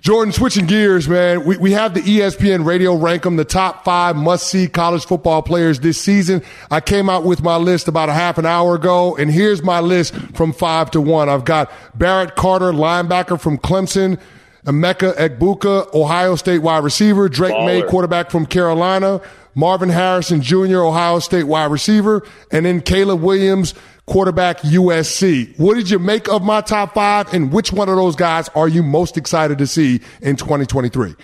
Jordan, 0.00 0.32
switching 0.32 0.66
gears, 0.66 1.08
man, 1.08 1.44
we, 1.44 1.56
we 1.56 1.72
have 1.72 1.94
the 1.94 2.00
ESPN 2.00 2.64
radio 2.64 2.94
rank 2.94 3.24
them 3.24 3.34
the 3.34 3.44
top 3.44 3.84
five 3.84 4.14
must 4.14 4.46
see 4.46 4.68
college 4.68 5.04
football 5.04 5.42
players 5.42 5.80
this 5.80 6.00
season. 6.00 6.44
I 6.70 6.80
came 6.80 7.10
out 7.10 7.24
with 7.24 7.42
my 7.42 7.56
list 7.56 7.88
about 7.88 8.08
a 8.08 8.12
half 8.12 8.38
an 8.38 8.46
hour 8.46 8.76
ago, 8.76 9.16
and 9.16 9.32
here's 9.32 9.64
my 9.64 9.80
list 9.80 10.14
from 10.36 10.52
five 10.52 10.92
to 10.92 11.00
one. 11.00 11.28
I've 11.28 11.44
got 11.44 11.72
Barrett 11.96 12.36
Carter, 12.36 12.70
linebacker 12.70 13.40
from 13.40 13.58
Clemson. 13.58 14.20
Emeka 14.64 15.14
Egbuka, 15.14 15.92
Ohio 15.94 16.36
State 16.36 16.58
wide 16.58 16.84
receiver. 16.84 17.28
Drake 17.28 17.54
Baller. 17.54 17.66
Maye, 17.66 17.82
quarterback 17.82 18.30
from 18.30 18.44
Carolina. 18.44 19.20
Marvin 19.58 19.88
Harrison 19.88 20.40
Jr., 20.40 20.84
Ohio 20.84 21.18
State 21.18 21.42
wide 21.42 21.72
receiver. 21.72 22.24
And 22.52 22.64
then 22.64 22.80
Caleb 22.80 23.22
Williams, 23.22 23.74
quarterback 24.06 24.60
USC. 24.60 25.58
What 25.58 25.74
did 25.74 25.90
you 25.90 25.98
make 25.98 26.28
of 26.28 26.44
my 26.44 26.60
top 26.60 26.94
five? 26.94 27.34
And 27.34 27.52
which 27.52 27.72
one 27.72 27.88
of 27.88 27.96
those 27.96 28.14
guys 28.14 28.48
are 28.50 28.68
you 28.68 28.84
most 28.84 29.16
excited 29.16 29.58
to 29.58 29.66
see 29.66 30.00
in 30.22 30.36
2023? 30.36 31.16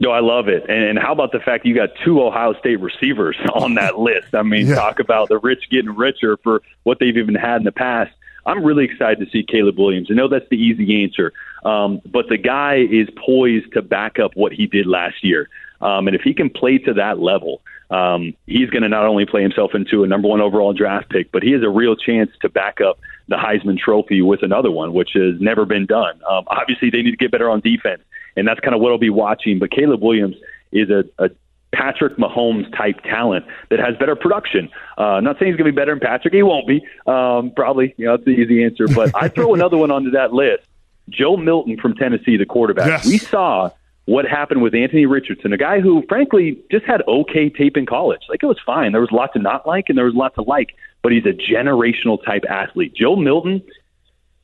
No, 0.00 0.10
I 0.10 0.18
love 0.18 0.48
it. 0.48 0.68
And 0.68 0.98
how 0.98 1.12
about 1.12 1.30
the 1.30 1.38
fact 1.38 1.64
you 1.64 1.76
got 1.76 1.90
two 2.04 2.20
Ohio 2.20 2.54
State 2.54 2.80
receivers 2.80 3.36
on 3.54 3.74
that 3.74 4.00
list? 4.00 4.34
I 4.34 4.42
mean, 4.42 4.66
yeah. 4.66 4.74
talk 4.74 4.98
about 4.98 5.28
the 5.28 5.38
rich 5.38 5.70
getting 5.70 5.94
richer 5.94 6.36
for 6.38 6.60
what 6.82 6.98
they've 6.98 7.16
even 7.16 7.36
had 7.36 7.58
in 7.58 7.64
the 7.64 7.72
past. 7.72 8.12
I'm 8.46 8.64
really 8.64 8.84
excited 8.84 9.24
to 9.24 9.30
see 9.30 9.44
Caleb 9.44 9.78
Williams. 9.78 10.08
I 10.10 10.14
know 10.14 10.26
that's 10.26 10.48
the 10.50 10.56
easy 10.56 11.04
answer, 11.04 11.32
um, 11.64 12.02
but 12.04 12.28
the 12.28 12.36
guy 12.36 12.78
is 12.90 13.08
poised 13.24 13.72
to 13.74 13.82
back 13.82 14.18
up 14.18 14.32
what 14.34 14.52
he 14.52 14.66
did 14.66 14.86
last 14.86 15.22
year. 15.22 15.48
Um, 15.80 16.06
and 16.08 16.16
if 16.16 16.22
he 16.22 16.34
can 16.34 16.50
play 16.50 16.78
to 16.78 16.94
that 16.94 17.18
level, 17.18 17.62
um, 17.90 18.34
he's 18.46 18.70
going 18.70 18.82
to 18.82 18.88
not 18.88 19.04
only 19.04 19.26
play 19.26 19.42
himself 19.42 19.74
into 19.74 20.04
a 20.04 20.06
number 20.06 20.28
one 20.28 20.40
overall 20.40 20.72
draft 20.72 21.10
pick, 21.10 21.30
but 21.30 21.42
he 21.42 21.52
has 21.52 21.62
a 21.62 21.68
real 21.68 21.96
chance 21.96 22.30
to 22.42 22.48
back 22.48 22.80
up 22.80 22.98
the 23.28 23.36
Heisman 23.36 23.78
Trophy 23.78 24.22
with 24.22 24.42
another 24.42 24.70
one, 24.70 24.92
which 24.92 25.10
has 25.14 25.40
never 25.40 25.64
been 25.64 25.86
done. 25.86 26.20
Um, 26.28 26.44
obviously, 26.46 26.90
they 26.90 27.02
need 27.02 27.12
to 27.12 27.16
get 27.16 27.30
better 27.30 27.50
on 27.50 27.60
defense, 27.60 28.02
and 28.36 28.46
that's 28.48 28.60
kind 28.60 28.74
of 28.74 28.80
what 28.80 28.92
I'll 28.92 28.98
be 28.98 29.10
watching. 29.10 29.58
But 29.58 29.70
Caleb 29.70 30.02
Williams 30.02 30.36
is 30.72 30.90
a, 30.90 31.04
a 31.18 31.30
Patrick 31.72 32.16
Mahomes 32.16 32.74
type 32.76 33.02
talent 33.02 33.44
that 33.70 33.80
has 33.80 33.96
better 33.96 34.16
production. 34.16 34.70
Uh, 34.96 35.20
not 35.20 35.38
saying 35.38 35.52
he's 35.52 35.56
going 35.56 35.66
to 35.66 35.72
be 35.72 35.76
better 35.76 35.92
than 35.92 36.00
Patrick. 36.00 36.32
He 36.32 36.42
won't 36.42 36.66
be. 36.66 36.86
Um, 37.06 37.52
probably, 37.54 37.94
you 37.96 38.06
know, 38.06 38.16
that's 38.16 38.24
the 38.24 38.32
easy 38.32 38.64
answer. 38.64 38.86
But 38.88 39.10
I 39.14 39.28
throw 39.28 39.54
another 39.54 39.76
one 39.76 39.90
onto 39.90 40.10
that 40.12 40.32
list. 40.32 40.64
Joe 41.10 41.36
Milton 41.36 41.78
from 41.78 41.94
Tennessee, 41.94 42.36
the 42.36 42.46
quarterback. 42.46 42.86
Yes. 42.86 43.06
We 43.06 43.18
saw 43.18 43.70
what 44.06 44.26
happened 44.26 44.62
with 44.62 44.74
Anthony 44.74 45.06
Richardson, 45.06 45.52
a 45.52 45.56
guy 45.56 45.80
who, 45.80 46.04
frankly, 46.08 46.58
just 46.70 46.84
had 46.84 47.02
okay 47.08 47.48
tape 47.48 47.76
in 47.76 47.86
college. 47.86 48.22
Like 48.28 48.42
it 48.42 48.46
was 48.46 48.60
fine. 48.64 48.92
There 48.92 49.00
was 49.00 49.10
a 49.10 49.14
lot 49.14 49.32
to 49.32 49.38
not 49.38 49.66
like, 49.66 49.86
and 49.88 49.96
there 49.96 50.04
was 50.04 50.14
a 50.14 50.18
lot 50.18 50.34
to 50.34 50.42
like. 50.42 50.74
But 51.02 51.12
he's 51.12 51.24
a 51.26 51.32
generational 51.32 52.22
type 52.24 52.44
athlete. 52.48 52.94
Joe 52.94 53.16
Milton 53.16 53.62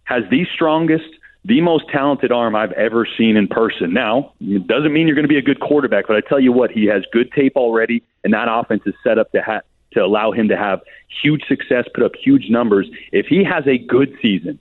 has 0.04 0.24
the 0.30 0.46
strongest 0.54 1.04
the 1.44 1.60
most 1.60 1.84
talented 1.88 2.32
arm 2.32 2.54
I've 2.54 2.72
ever 2.72 3.06
seen 3.16 3.36
in 3.36 3.48
person. 3.48 3.94
Now, 3.94 4.34
it 4.40 4.66
doesn't 4.66 4.92
mean 4.92 5.06
you're 5.06 5.14
going 5.14 5.24
to 5.24 5.28
be 5.28 5.38
a 5.38 5.42
good 5.42 5.60
quarterback, 5.60 6.06
but 6.06 6.16
I 6.16 6.20
tell 6.20 6.40
you 6.40 6.52
what, 6.52 6.70
he 6.70 6.84
has 6.86 7.02
good 7.12 7.32
tape 7.32 7.56
already, 7.56 8.02
and 8.24 8.34
that 8.34 8.46
offense 8.50 8.82
is 8.84 8.94
set 9.02 9.18
up 9.18 9.32
to 9.32 9.40
ha- 9.40 9.62
to 9.92 10.00
allow 10.00 10.32
him 10.32 10.48
to 10.48 10.56
have 10.56 10.80
huge 11.22 11.42
success, 11.48 11.86
put 11.94 12.04
up 12.04 12.12
huge 12.14 12.48
numbers. 12.48 12.88
If 13.10 13.26
he 13.26 13.42
has 13.42 13.66
a 13.66 13.78
good 13.78 14.14
season, 14.22 14.60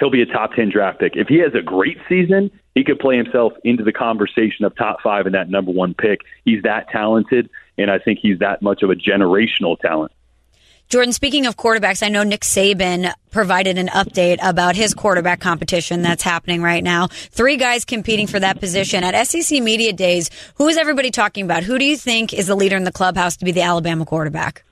he'll 0.00 0.10
be 0.10 0.22
a 0.22 0.26
top 0.26 0.54
10 0.54 0.70
draft 0.70 0.98
pick. 0.98 1.16
If 1.16 1.28
he 1.28 1.38
has 1.38 1.54
a 1.54 1.62
great 1.62 1.98
season, 2.08 2.50
he 2.76 2.84
could 2.84 3.00
play 3.00 3.16
himself 3.16 3.54
into 3.64 3.82
the 3.82 3.92
conversation 3.92 4.66
of 4.66 4.76
top 4.76 5.00
five 5.02 5.24
and 5.24 5.34
that 5.34 5.48
number 5.48 5.72
one 5.72 5.94
pick. 5.94 6.20
He's 6.44 6.62
that 6.62 6.90
talented, 6.90 7.48
and 7.78 7.90
I 7.90 7.98
think 7.98 8.18
he's 8.20 8.38
that 8.40 8.60
much 8.60 8.82
of 8.82 8.90
a 8.90 8.94
generational 8.94 9.80
talent. 9.80 10.12
Jordan, 10.90 11.14
speaking 11.14 11.46
of 11.46 11.56
quarterbacks, 11.56 12.02
I 12.04 12.10
know 12.10 12.22
Nick 12.22 12.42
Saban 12.42 13.12
provided 13.30 13.78
an 13.78 13.88
update 13.88 14.38
about 14.42 14.76
his 14.76 14.92
quarterback 14.92 15.40
competition 15.40 16.02
that's 16.02 16.22
happening 16.22 16.60
right 16.60 16.84
now. 16.84 17.06
Three 17.08 17.56
guys 17.56 17.86
competing 17.86 18.26
for 18.26 18.38
that 18.38 18.60
position 18.60 19.02
at 19.02 19.26
SEC 19.26 19.62
Media 19.62 19.94
Days. 19.94 20.30
Who 20.56 20.68
is 20.68 20.76
everybody 20.76 21.10
talking 21.10 21.46
about? 21.46 21.62
Who 21.62 21.78
do 21.78 21.84
you 21.86 21.96
think 21.96 22.34
is 22.34 22.46
the 22.46 22.54
leader 22.54 22.76
in 22.76 22.84
the 22.84 22.92
clubhouse 22.92 23.38
to 23.38 23.46
be 23.46 23.52
the 23.52 23.62
Alabama 23.62 24.04
quarterback? 24.04 24.64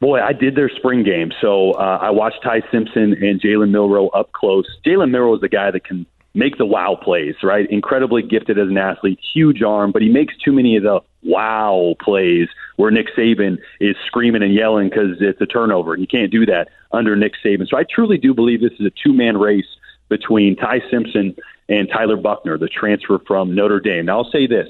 Boy, 0.00 0.20
I 0.20 0.32
did 0.32 0.56
their 0.56 0.68
spring 0.68 1.04
game, 1.04 1.30
so 1.40 1.72
uh, 1.72 1.98
I 2.02 2.10
watched 2.10 2.42
Ty 2.42 2.62
Simpson 2.72 3.14
and 3.14 3.40
Jalen 3.40 3.70
Milroe 3.70 4.08
up 4.08 4.32
close. 4.32 4.66
Jalen 4.84 5.10
Milroe 5.10 5.36
is 5.36 5.40
the 5.40 5.48
guy 5.48 5.70
that 5.70 5.84
can 5.84 6.04
make 6.34 6.58
the 6.58 6.66
wow 6.66 6.94
plays, 7.00 7.34
right? 7.42 7.68
Incredibly 7.70 8.22
gifted 8.22 8.58
as 8.58 8.68
an 8.68 8.78
athlete, 8.78 9.18
huge 9.34 9.62
arm, 9.62 9.92
but 9.92 10.02
he 10.02 10.08
makes 10.08 10.36
too 10.36 10.52
many 10.52 10.76
of 10.76 10.82
the 10.82 11.00
wow 11.22 11.94
plays 12.00 12.48
where 12.76 12.90
Nick 12.90 13.08
Saban 13.16 13.58
is 13.80 13.96
screaming 14.06 14.42
and 14.42 14.54
yelling 14.54 14.88
because 14.88 15.16
it's 15.20 15.40
a 15.40 15.46
turnover. 15.46 15.94
And 15.94 16.00
you 16.00 16.06
can't 16.06 16.30
do 16.30 16.46
that 16.46 16.68
under 16.92 17.16
Nick 17.16 17.34
Saban. 17.44 17.68
So 17.68 17.76
I 17.76 17.84
truly 17.84 18.18
do 18.18 18.34
believe 18.34 18.60
this 18.60 18.78
is 18.78 18.86
a 18.86 18.90
two 18.90 19.12
man 19.12 19.36
race 19.36 19.66
between 20.08 20.56
Ty 20.56 20.82
Simpson 20.90 21.34
and 21.68 21.88
Tyler 21.88 22.16
Buchner, 22.16 22.56
the 22.56 22.68
transfer 22.68 23.18
from 23.26 23.54
Notre 23.54 23.80
Dame. 23.80 24.06
Now 24.06 24.18
I'll 24.18 24.30
say 24.30 24.46
this 24.46 24.68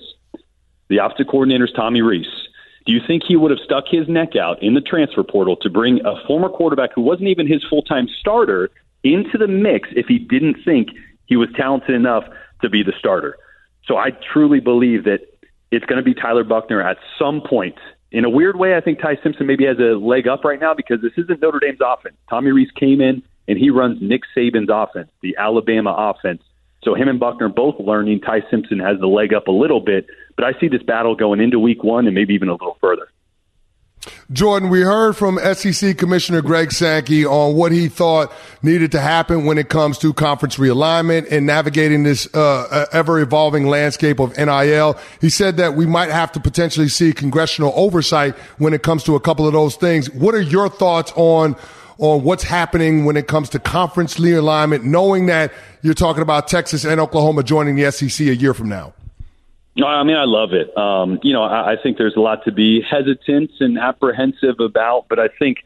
the 0.89 0.99
offensive 0.99 1.27
coordinator 1.29 1.65
is 1.65 1.73
Tommy 1.73 2.01
Rees. 2.01 2.27
Do 2.87 2.95
you 2.95 3.01
think 3.07 3.23
he 3.23 3.37
would 3.37 3.51
have 3.51 3.61
stuck 3.61 3.85
his 3.87 4.09
neck 4.09 4.35
out 4.35 4.63
in 4.63 4.73
the 4.73 4.81
transfer 4.81 5.23
portal 5.23 5.57
to 5.57 5.69
bring 5.69 6.01
a 6.07 6.25
former 6.27 6.49
quarterback 6.49 6.95
who 6.95 7.03
wasn't 7.03 7.29
even 7.29 7.47
his 7.47 7.63
full 7.69 7.83
time 7.83 8.09
starter 8.09 8.71
into 9.05 9.37
the 9.37 9.47
mix 9.47 9.91
if 9.93 10.07
he 10.07 10.19
didn't 10.19 10.57
think 10.65 10.89
he 11.29 11.37
was 11.37 11.49
talented 11.55 11.95
enough 11.95 12.25
to 12.63 12.69
be 12.69 12.83
the 12.83 12.93
starter? 12.99 13.37
So 13.85 13.97
I 13.97 14.11
truly 14.11 14.59
believe 14.59 15.05
that 15.05 15.21
it's 15.71 15.85
going 15.85 15.99
to 15.99 16.03
be 16.03 16.15
Tyler 16.15 16.45
Buchner 16.45 16.83
at 16.83 16.97
some 17.19 17.41
point. 17.41 17.79
In 18.11 18.25
a 18.25 18.31
weird 18.31 18.59
way, 18.59 18.75
I 18.75 18.81
think 18.81 19.01
Ty 19.01 19.19
Simpson 19.23 19.47
maybe 19.47 19.67
has 19.67 19.79
a 19.79 19.97
leg 19.97 20.27
up 20.27 20.45
right 20.45 20.61
now 20.61 20.75
because 20.75 21.01
this 21.03 21.13
isn't 21.17 21.41
Notre 21.41 21.61
Dame's 21.61 21.81
offense. 21.85 22.17
Tommy 22.29 22.51
Rees 22.51 22.71
came 22.75 23.01
in 23.01 23.23
and 23.47 23.59
he 23.59 23.71
runs 23.71 24.01
Nick 24.01 24.23
Saban's 24.37 24.71
offense, 24.71 25.11
the 25.23 25.37
Alabama 25.39 25.95
offense. 25.97 26.43
So 26.83 26.95
him 26.95 27.09
and 27.09 27.21
Buchner 27.21 27.49
both 27.49 27.79
learning. 27.79 28.21
Ty 28.21 28.43
Simpson 28.51 28.79
has 28.79 28.99
the 28.99 29.07
leg 29.07 29.35
up 29.35 29.49
a 29.49 29.53
little 29.53 29.81
bit, 29.81 30.07
but 30.37 30.45
I 30.45 30.59
see 30.59 30.69
this 30.69 30.83
battle 30.83 31.15
going 31.15 31.41
into 31.41 31.59
week 31.59 31.85
one 31.85 32.07
and 32.07 32.15
maybe 32.15 32.35
even 32.35 32.49
a 32.49 32.53
little 32.53 32.79
further. 32.81 33.09
Jordan, 34.33 34.69
we 34.69 34.83
heard 34.83 35.17
from 35.17 35.39
SEC 35.55 35.97
Commissioner 35.97 36.43
Greg 36.43 36.73
Sankey 36.73 37.25
on 37.25 37.55
what 37.55 37.73
he 37.73 37.89
thought 37.89 38.33
needed 38.63 38.93
to 38.93 39.01
happen 39.01 39.47
when 39.47 39.59
it 39.59 39.69
comes 39.69 39.99
to 39.99 40.13
conference 40.13 40.57
realignment 40.57 41.31
and 41.31 41.47
navigating 41.47 42.03
this 42.03 42.33
uh, 42.35 42.87
ever 42.93 43.21
evolving 43.21 43.69
landscape 43.69 44.19
of 44.19 44.37
NIL. 44.37 44.99
He 45.21 45.31
said 45.31 45.57
that 45.57 45.75
we 45.75 45.87
might 45.87 46.11
have 46.11 46.33
to 46.33 46.41
potentially 46.41 46.89
see 46.89 47.13
congressional 47.13 47.73
oversight 47.75 48.35
when 48.59 48.75
it 48.75 48.83
comes 48.83 49.03
to 49.05 49.15
a 49.15 49.21
couple 49.21 49.47
of 49.47 49.53
those 49.53 49.77
things. 49.77 50.11
What 50.11 50.35
are 50.35 50.43
your 50.43 50.69
thoughts 50.69 51.13
on 51.17 51.57
on 51.99 52.23
what's 52.23 52.45
happening 52.45 53.05
when 53.05 53.17
it 53.17 53.27
comes 53.27 53.49
to 53.51 53.59
conference 53.59 54.19
realignment, 54.19 54.85
knowing 54.85 55.27
that 55.27 55.53
you're 55.83 55.95
talking 55.95 56.23
about 56.23 56.47
Texas 56.47 56.85
and 56.85 57.01
Oklahoma 57.01 57.43
joining 57.43 57.75
the 57.75 57.91
SEC 57.91 58.27
a 58.27 58.37
year 58.37 58.55
from 58.55 58.69
now? 58.69 58.93
No, 59.79 59.87
I 59.87 60.03
mean 60.03 60.17
I 60.17 60.25
love 60.25 60.53
it. 60.53 60.77
Um, 60.77 61.21
you 61.23 61.33
know, 61.33 61.45
I, 61.45 61.75
I 61.75 61.77
think 61.81 61.99
there's 61.99 62.17
a 62.17 62.21
lot 62.21 62.45
to 62.45 62.53
be 62.53 62.83
hesitant 62.83 63.53
and 63.61 63.79
apprehensive 63.79 64.59
about, 64.59 65.07
but 65.09 65.21
I 65.21 65.29
think 65.39 65.59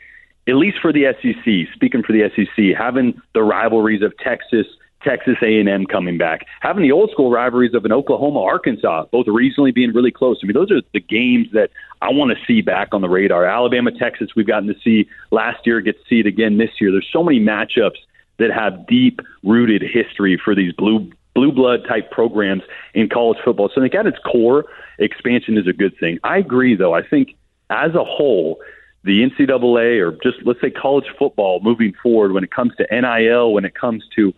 at 0.47 0.57
least 0.57 0.79
for 0.83 0.93
the 0.93 1.07
SEC, 1.23 1.75
speaking 1.75 2.03
for 2.03 2.13
the 2.13 2.31
SEC, 2.37 2.77
having 2.77 3.21
the 3.33 3.43
rivalries 3.43 4.03
of 4.03 4.13
Texas, 4.19 4.67
Texas 5.03 5.37
A&M 5.43 5.87
coming 5.87 6.19
back, 6.19 6.45
having 6.61 6.83
the 6.83 6.93
old 6.93 7.11
school 7.11 7.31
rivalries 7.31 7.73
of 7.73 7.87
an 7.87 7.93
Oklahoma, 7.93 8.43
Arkansas, 8.43 9.07
both 9.11 9.25
regionally 9.27 9.75
being 9.75 9.95
really 9.95 10.11
close. 10.11 10.39
I 10.43 10.47
mean, 10.47 10.55
those 10.55 10.71
are 10.71 10.83
the 10.93 11.01
games 11.01 11.49
that 11.55 11.71
I 12.03 12.11
want 12.11 12.37
to 12.37 12.45
see 12.45 12.61
back 12.61 12.89
on 12.93 13.01
the 13.01 13.09
radar. 13.09 13.47
Alabama, 13.47 13.93
Texas, 13.93 14.31
we've 14.37 14.47
gotten 14.47 14.69
to 14.69 14.79
see 14.85 15.09
last 15.31 15.67
year, 15.67 15.81
get 15.81 15.97
to 15.99 16.05
see 16.07 16.21
it 16.21 16.27
again 16.27 16.59
this 16.59 16.83
year. 16.83 16.93
There's 16.93 17.09
so 17.11 17.25
many 17.25 17.41
matchups 17.41 17.99
that 18.39 18.51
have 18.51 18.87
deep 18.87 19.21
rooted 19.43 19.83
history 19.83 20.39
for 20.45 20.55
these 20.55 20.75
blue 20.75 21.11
blue 21.35 21.53
blood 21.53 21.85
type 21.89 22.11
programs 22.11 22.63
in 22.95 23.09
college 23.09 23.39
football. 23.45 23.71
So 23.75 23.81
I 23.81 23.85
think 23.85 23.95
at 23.95 24.07
its 24.07 24.19
core, 24.19 24.67
expansion 24.99 25.57
is 25.57 25.67
a 25.67 25.73
good 25.73 25.97
thing. 25.99 26.19
I 26.23 26.39
agree, 26.39 26.77
though. 26.77 26.95
I 26.95 27.03
think 27.03 27.37
as 27.71 27.95
a 27.95 28.05
whole, 28.05 28.61
the 29.05 29.23
NCAA 29.29 30.01
or 30.01 30.13
just 30.23 30.45
let's 30.47 30.61
say 30.61 30.71
college 30.71 31.07
football 31.19 31.61
moving 31.61 31.93
forward 32.03 32.33
when 32.33 32.45
it 32.45 32.51
comes 32.51 32.73
to 32.77 32.87
NIL, 32.91 33.53
when 33.53 33.65
it 33.65 33.75
comes 33.75 34.05
to 34.15 34.33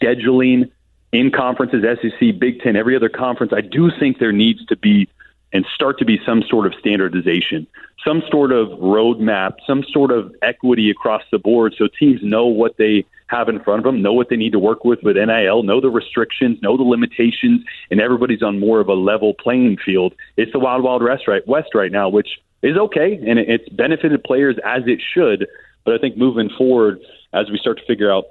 scheduling 0.00 0.70
in 1.12 1.30
conferences, 1.30 1.84
SEC, 2.02 2.38
Big 2.38 2.60
Ten, 2.60 2.76
every 2.76 2.96
other 2.96 3.08
conference, 3.08 3.52
I 3.52 3.60
do 3.60 3.90
think 3.98 4.18
there 4.18 4.32
needs 4.32 4.64
to 4.66 4.76
be 4.76 5.08
and 5.52 5.64
start 5.74 5.98
to 5.98 6.04
be 6.04 6.20
some 6.26 6.42
sort 6.42 6.66
of 6.66 6.74
standardization, 6.78 7.66
some 8.04 8.22
sort 8.30 8.52
of 8.52 8.68
roadmap, 8.78 9.54
some 9.66 9.82
sort 9.92 10.10
of 10.10 10.34
equity 10.42 10.90
across 10.90 11.22
the 11.32 11.38
board 11.38 11.74
so 11.76 11.88
teams 11.98 12.20
know 12.22 12.46
what 12.46 12.76
they 12.76 13.04
have 13.28 13.48
in 13.48 13.60
front 13.60 13.78
of 13.80 13.84
them, 13.84 14.02
know 14.02 14.12
what 14.12 14.28
they 14.28 14.36
need 14.36 14.52
to 14.52 14.58
work 14.58 14.84
with 14.84 15.00
with 15.02 15.16
NIL, 15.16 15.62
know 15.62 15.80
the 15.80 15.90
restrictions, 15.90 16.58
know 16.62 16.76
the 16.76 16.82
limitations, 16.82 17.62
and 17.90 18.00
everybody's 18.00 18.42
on 18.42 18.58
more 18.58 18.80
of 18.80 18.88
a 18.88 18.94
level 18.94 19.34
playing 19.34 19.76
field. 19.84 20.14
It's 20.36 20.52
the 20.52 20.58
wild, 20.58 20.82
wild 20.82 21.02
west 21.02 21.28
right, 21.28 21.46
west 21.46 21.74
right 21.74 21.92
now, 21.92 22.08
which 22.08 22.28
is 22.62 22.76
okay, 22.76 23.14
and 23.26 23.38
it's 23.38 23.68
benefited 23.70 24.24
players 24.24 24.56
as 24.64 24.82
it 24.86 25.00
should. 25.14 25.46
But 25.84 25.94
I 25.94 25.98
think 25.98 26.16
moving 26.16 26.50
forward, 26.56 27.00
as 27.32 27.50
we 27.50 27.58
start 27.58 27.78
to 27.78 27.84
figure 27.86 28.10
out 28.10 28.24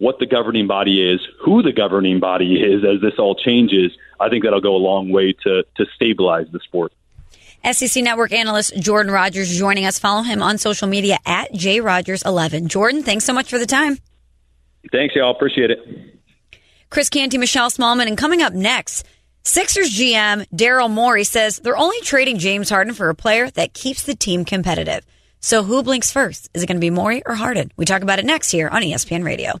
what 0.00 0.18
the 0.18 0.26
governing 0.26 0.66
body 0.66 1.12
is, 1.12 1.20
who 1.44 1.62
the 1.62 1.72
governing 1.72 2.18
body 2.18 2.54
is, 2.60 2.82
as 2.84 3.00
this 3.00 3.18
all 3.18 3.36
changes, 3.36 3.92
I 4.18 4.28
think 4.28 4.44
that'll 4.44 4.60
go 4.60 4.74
a 4.74 4.78
long 4.78 5.10
way 5.10 5.32
to 5.44 5.62
to 5.76 5.86
stabilize 5.94 6.46
the 6.50 6.58
sport. 6.60 6.92
SEC 7.72 8.02
Network 8.02 8.32
analyst 8.32 8.74
Jordan 8.80 9.12
Rogers 9.12 9.56
joining 9.56 9.84
us. 9.84 9.98
Follow 9.98 10.22
him 10.22 10.42
on 10.42 10.56
social 10.56 10.88
media 10.88 11.18
at 11.26 11.52
jrogers11. 11.52 12.68
Jordan, 12.68 13.02
thanks 13.02 13.24
so 13.24 13.34
much 13.34 13.50
for 13.50 13.58
the 13.58 13.66
time. 13.66 13.98
Thanks, 14.90 15.14
y'all. 15.14 15.30
Appreciate 15.30 15.70
it. 15.70 15.78
Chris 16.88 17.10
Canty, 17.10 17.36
Michelle 17.36 17.70
Smallmon, 17.70 18.06
and 18.06 18.16
coming 18.16 18.40
up 18.40 18.54
next, 18.54 19.06
Sixers 19.42 19.90
GM 19.90 20.46
Daryl 20.48 20.90
Morey 20.90 21.24
says 21.24 21.58
they're 21.58 21.76
only 21.76 22.00
trading 22.00 22.38
James 22.38 22.70
Harden 22.70 22.94
for 22.94 23.10
a 23.10 23.14
player 23.14 23.50
that 23.50 23.74
keeps 23.74 24.04
the 24.04 24.14
team 24.14 24.46
competitive. 24.46 25.04
So 25.40 25.62
who 25.62 25.82
blinks 25.82 26.10
first? 26.10 26.48
Is 26.54 26.62
it 26.62 26.66
going 26.66 26.78
to 26.78 26.80
be 26.80 26.90
Morey 26.90 27.22
or 27.26 27.34
Harden? 27.34 27.72
We 27.76 27.84
talk 27.84 28.02
about 28.02 28.18
it 28.18 28.24
next 28.24 28.50
here 28.50 28.68
on 28.68 28.82
ESPN 28.82 29.24
Radio. 29.24 29.60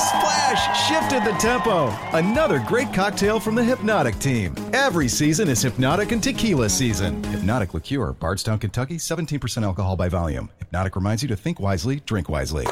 The 0.00 0.06
playmaking 0.06 0.20
splash 0.20 0.88
shifted 0.88 1.24
the 1.24 1.36
tempo. 1.38 1.88
Another 2.16 2.58
great 2.60 2.92
cocktail 2.92 3.40
from 3.40 3.54
the 3.54 3.62
Hpnotiq 3.62 4.20
team. 4.20 4.54
Every 4.72 5.08
season 5.08 5.48
is 5.48 5.64
Hpnotiq 5.64 6.12
and 6.12 6.22
Tequila 6.22 6.68
season. 6.68 7.22
Hpnotiq 7.22 7.74
Liqueur, 7.74 8.12
Bardstown, 8.12 8.58
Kentucky, 8.58 8.96
17% 8.96 9.62
alcohol 9.62 9.96
by 9.96 10.08
volume. 10.08 10.50
Hpnotiq 10.72 10.94
reminds 10.96 11.22
you 11.22 11.28
to 11.28 11.36
think 11.36 11.60
wisely, 11.60 12.00
drink 12.06 12.28
wisely. 12.28 12.66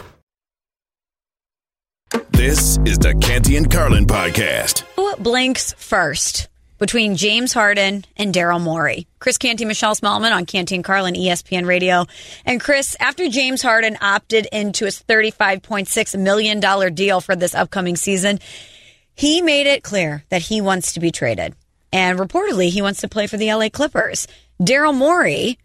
This 2.31 2.79
is 2.85 2.99
the 2.99 3.15
Canty 3.21 3.57
and 3.57 3.71
Carlin 3.71 4.07
podcast. 4.07 4.85
Who 4.97 5.15
blinks 5.17 5.75
first 5.77 6.49
between 6.79 7.17
James 7.17 7.53
Harden 7.53 8.05
and 8.17 8.35
Daryl 8.35 8.61
Morey? 8.61 9.07
Chris 9.19 9.39
Canty, 9.39 9.65
Michelle 9.65 9.95
Smallmon 9.95 10.33
on 10.33 10.47
Canty 10.47 10.75
and 10.75 10.85
Carlin, 10.85 11.15
ESPN 11.15 11.67
Radio. 11.67 12.07
And 12.45 12.61
Chris, 12.61 12.97
after 13.01 13.29
James 13.29 13.63
Harden 13.63 13.99
opted 14.01 14.47
into 14.53 14.85
his 14.85 15.03
$35.6 15.03 16.19
million 16.19 16.95
deal 16.95 17.21
for 17.21 17.37
this 17.37 17.55
upcoming 17.55 17.97
season, 17.97 18.39
he 19.15 19.43
made 19.43 19.67
it 19.67 19.83
clear 19.83 20.25
that 20.29 20.43
he 20.43 20.61
wants 20.61 20.95
to 20.95 21.01
be 21.01 21.11
traded. 21.11 21.55
And 21.93 22.19
reportedly, 22.19 22.69
he 22.71 22.83
wants 22.83 23.01
to 23.01 23.09
play 23.09 23.27
for 23.27 23.37
the 23.37 23.53
LA 23.53 23.69
Clippers. 23.69 24.29
Daryl 24.61 24.95
Morey 24.95 25.59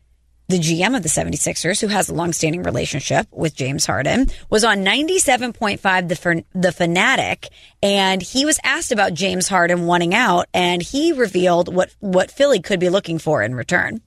the 0.48 0.60
GM 0.60 0.96
of 0.96 1.04
the 1.04 1.10
76ers, 1.10 1.80
who 1.80 1.88
has 1.88 2.10
a 2.10 2.14
longstanding 2.14 2.64
relationship 2.64 3.28
with 3.32 3.56
James 3.56 3.86
Harden, 3.86 4.28
was 4.50 4.64
on 4.64 4.80
97.5 4.80 6.08
the, 6.08 6.44
the 6.54 6.72
Fanatic, 6.72 7.50
and 7.82 8.22
he 8.22 8.46
was 8.46 8.60
asked 8.64 8.92
about 8.92 9.14
James 9.14 9.48
Harden 9.48 9.86
wanting 9.86 10.14
out, 10.14 10.48
and 10.54 10.82
he 10.82 11.14
revealed 11.14 11.74
what, 11.74 11.94
what 12.00 12.32
Philly 12.32 12.60
could 12.60 12.80
be 12.80 12.90
looking 12.90 13.20
for 13.20 13.42
in 13.42 13.56
return. 13.56 14.02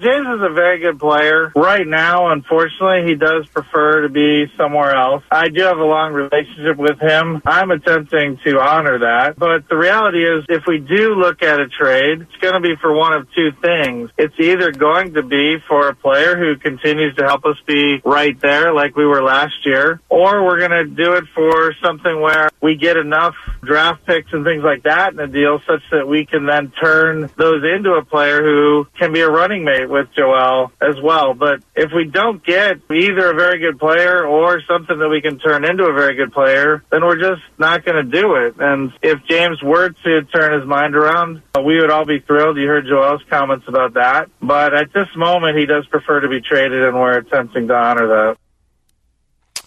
James 0.00 0.28
is 0.28 0.40
a 0.40 0.54
very 0.54 0.78
good 0.78 1.00
player. 1.00 1.52
Right 1.56 1.84
now, 1.84 2.30
unfortunately, 2.30 3.10
he 3.10 3.16
does 3.16 3.48
prefer 3.48 4.02
to 4.02 4.08
be 4.08 4.46
somewhere 4.56 4.94
else. 4.94 5.24
I 5.28 5.48
do 5.48 5.62
have 5.62 5.78
a 5.78 5.84
long 5.84 6.12
relationship 6.12 6.76
with 6.76 7.00
him. 7.00 7.42
I'm 7.44 7.72
attempting 7.72 8.38
to 8.44 8.60
honor 8.60 9.00
that. 9.00 9.36
But 9.36 9.68
the 9.68 9.76
reality 9.76 10.24
is, 10.24 10.44
if 10.48 10.62
we 10.68 10.78
do 10.78 11.16
look 11.16 11.42
at 11.42 11.58
a 11.58 11.66
trade, 11.66 12.20
it's 12.20 12.36
going 12.40 12.54
to 12.54 12.60
be 12.60 12.76
for 12.80 12.94
one 12.94 13.12
of 13.12 13.26
two 13.34 13.50
things. 13.60 14.10
It's 14.16 14.38
either 14.38 14.70
going 14.70 15.14
to 15.14 15.24
be 15.24 15.56
for 15.66 15.88
a 15.88 15.96
player 15.96 16.36
who 16.38 16.54
continues 16.56 17.16
to 17.16 17.24
help 17.24 17.44
us 17.44 17.56
be 17.66 18.00
right 18.04 18.40
there 18.40 18.72
like 18.72 18.94
we 18.94 19.04
were 19.04 19.22
last 19.22 19.66
year, 19.66 20.00
or 20.08 20.44
we're 20.44 20.60
going 20.60 20.70
to 20.70 20.84
do 20.84 21.14
it 21.14 21.24
for 21.34 21.74
something 21.82 22.20
where 22.20 22.50
we 22.62 22.76
get 22.76 22.96
enough 22.96 23.34
draft 23.64 24.06
picks 24.06 24.32
and 24.32 24.44
things 24.44 24.62
like 24.62 24.84
that 24.84 25.12
in 25.12 25.18
a 25.18 25.26
deal 25.26 25.60
such 25.66 25.82
that 25.90 26.06
we 26.06 26.24
can 26.24 26.46
then 26.46 26.70
turn 26.80 27.28
those 27.36 27.64
into 27.64 27.94
a 27.94 28.04
player 28.04 28.44
who 28.44 28.86
can 28.96 29.12
be 29.12 29.20
a 29.22 29.28
running 29.28 29.64
mate 29.64 29.87
with 29.88 30.08
Joel 30.16 30.72
as 30.80 30.96
well. 31.02 31.34
But 31.34 31.62
if 31.74 31.90
we 31.94 32.04
don't 32.04 32.44
get 32.44 32.80
either 32.90 33.30
a 33.30 33.34
very 33.34 33.58
good 33.58 33.78
player 33.78 34.26
or 34.26 34.60
something 34.62 34.98
that 34.98 35.08
we 35.08 35.20
can 35.20 35.38
turn 35.38 35.64
into 35.64 35.84
a 35.84 35.92
very 35.92 36.14
good 36.14 36.32
player, 36.32 36.84
then 36.90 37.04
we're 37.04 37.18
just 37.18 37.42
not 37.58 37.84
going 37.84 38.04
to 38.04 38.20
do 38.20 38.36
it. 38.36 38.56
And 38.58 38.92
if 39.02 39.24
James 39.28 39.62
were 39.62 39.90
to 39.90 40.22
turn 40.24 40.58
his 40.58 40.68
mind 40.68 40.96
around, 40.96 41.42
uh, 41.56 41.62
we 41.62 41.80
would 41.80 41.90
all 41.90 42.04
be 42.04 42.20
thrilled. 42.20 42.56
You 42.56 42.66
heard 42.66 42.86
Joel's 42.86 43.22
comments 43.28 43.66
about 43.68 43.94
that. 43.94 44.30
But 44.40 44.74
at 44.74 44.92
this 44.92 45.08
moment, 45.16 45.58
he 45.58 45.66
does 45.66 45.86
prefer 45.86 46.20
to 46.20 46.28
be 46.28 46.40
traded, 46.40 46.84
and 46.84 46.94
we're 46.94 47.18
attempting 47.18 47.68
to 47.68 47.74
honor 47.74 48.06
that. 48.08 48.36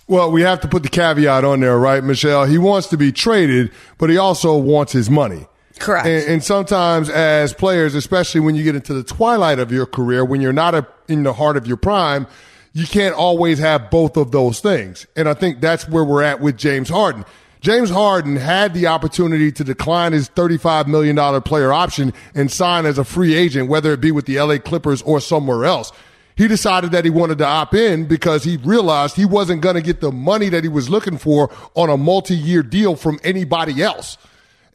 Well, 0.07 0.31
we 0.31 0.41
have 0.41 0.59
to 0.61 0.67
put 0.67 0.83
the 0.83 0.89
caveat 0.89 1.45
on 1.45 1.61
there, 1.61 1.77
right, 1.77 2.03
Michelle? 2.03 2.45
He 2.45 2.57
wants 2.57 2.87
to 2.87 2.97
be 2.97 3.13
traded, 3.13 3.71
but 3.97 4.09
he 4.09 4.17
also 4.17 4.57
wants 4.57 4.91
his 4.91 5.09
money. 5.09 5.47
Correct. 5.81 6.05
And, 6.05 6.29
and, 6.29 6.43
sometimes 6.43 7.09
as 7.09 7.53
players, 7.53 7.95
especially 7.95 8.41
when 8.41 8.55
you 8.55 8.63
get 8.63 8.75
into 8.75 8.93
the 8.93 9.03
twilight 9.03 9.57
of 9.57 9.71
your 9.71 9.87
career, 9.87 10.23
when 10.23 10.39
you're 10.39 10.53
not 10.53 10.75
a, 10.75 10.87
in 11.07 11.23
the 11.23 11.33
heart 11.33 11.57
of 11.57 11.65
your 11.65 11.77
prime, 11.77 12.27
you 12.73 12.85
can't 12.85 13.15
always 13.15 13.57
have 13.57 13.89
both 13.89 14.15
of 14.15 14.31
those 14.31 14.59
things. 14.59 15.07
And 15.15 15.27
I 15.27 15.33
think 15.33 15.59
that's 15.59 15.89
where 15.89 16.03
we're 16.03 16.21
at 16.21 16.39
with 16.39 16.55
James 16.55 16.87
Harden. 16.87 17.25
James 17.61 17.89
Harden 17.89 18.35
had 18.35 18.73
the 18.73 18.87
opportunity 18.87 19.51
to 19.51 19.63
decline 19.63 20.13
his 20.13 20.29
$35 20.29 20.87
million 20.87 21.41
player 21.41 21.73
option 21.73 22.13
and 22.33 22.51
sign 22.51 22.85
as 22.85 22.97
a 22.97 23.03
free 23.03 23.33
agent, 23.33 23.67
whether 23.67 23.91
it 23.91 24.01
be 24.01 24.11
with 24.11 24.25
the 24.25 24.39
LA 24.39 24.57
Clippers 24.57 25.01
or 25.01 25.19
somewhere 25.19 25.65
else. 25.65 25.91
He 26.35 26.47
decided 26.47 26.91
that 26.91 27.05
he 27.05 27.11
wanted 27.11 27.37
to 27.39 27.45
opt 27.45 27.73
in 27.73 28.05
because 28.05 28.43
he 28.43 28.57
realized 28.57 29.15
he 29.15 29.25
wasn't 29.25 29.61
going 29.61 29.75
to 29.75 29.81
get 29.81 30.01
the 30.01 30.11
money 30.11 30.49
that 30.49 30.63
he 30.63 30.69
was 30.69 30.89
looking 30.89 31.17
for 31.17 31.51
on 31.75 31.89
a 31.89 31.97
multi-year 31.97 32.63
deal 32.63 32.95
from 32.95 33.19
anybody 33.23 33.81
else. 33.83 34.17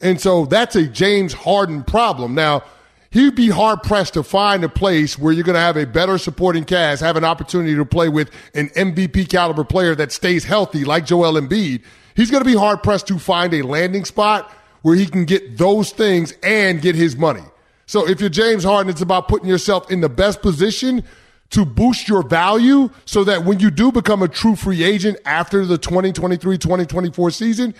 And 0.01 0.21
so 0.21 0.45
that's 0.45 0.75
a 0.75 0.87
James 0.87 1.33
Harden 1.33 1.83
problem. 1.83 2.35
Now, 2.35 2.63
he'd 3.11 3.35
be 3.35 3.49
hard 3.49 3.83
pressed 3.83 4.13
to 4.13 4.23
find 4.23 4.63
a 4.63 4.69
place 4.69 5.17
where 5.17 5.33
you're 5.33 5.43
going 5.43 5.55
to 5.55 5.59
have 5.59 5.77
a 5.77 5.85
better 5.85 6.17
supporting 6.17 6.65
cast, 6.65 7.01
have 7.01 7.17
an 7.17 7.23
opportunity 7.23 7.75
to 7.75 7.85
play 7.85 8.09
with 8.09 8.29
an 8.53 8.69
MVP 8.69 9.29
caliber 9.29 9.63
player 9.63 9.95
that 9.95 10.11
stays 10.11 10.43
healthy 10.43 10.85
like 10.85 11.05
Joel 11.05 11.33
Embiid. 11.33 11.81
He's 12.15 12.31
going 12.31 12.43
to 12.43 12.49
be 12.49 12.57
hard 12.57 12.83
pressed 12.83 13.07
to 13.07 13.19
find 13.19 13.53
a 13.53 13.61
landing 13.61 14.05
spot 14.05 14.51
where 14.81 14.95
he 14.95 15.05
can 15.05 15.25
get 15.25 15.57
those 15.57 15.91
things 15.91 16.33
and 16.43 16.81
get 16.81 16.95
his 16.95 17.15
money. 17.15 17.43
So 17.85 18.07
if 18.07 18.19
you're 18.19 18.29
James 18.29 18.63
Harden, 18.63 18.89
it's 18.89 19.01
about 19.01 19.27
putting 19.27 19.47
yourself 19.47 19.89
in 19.89 20.01
the 20.01 20.09
best 20.09 20.41
position 20.41 21.03
to 21.51 21.65
boost 21.65 22.09
your 22.09 22.21
value 22.21 22.89
so 23.05 23.23
that 23.23 23.45
when 23.45 23.59
you 23.59 23.71
do 23.71 23.91
become 23.91 24.21
a 24.21 24.27
true 24.27 24.55
free 24.55 24.83
agent 24.83 25.17
after 25.25 25.65
the 25.65 25.77
2023 25.77 26.57
2024 26.57 27.31
season, 27.31 27.73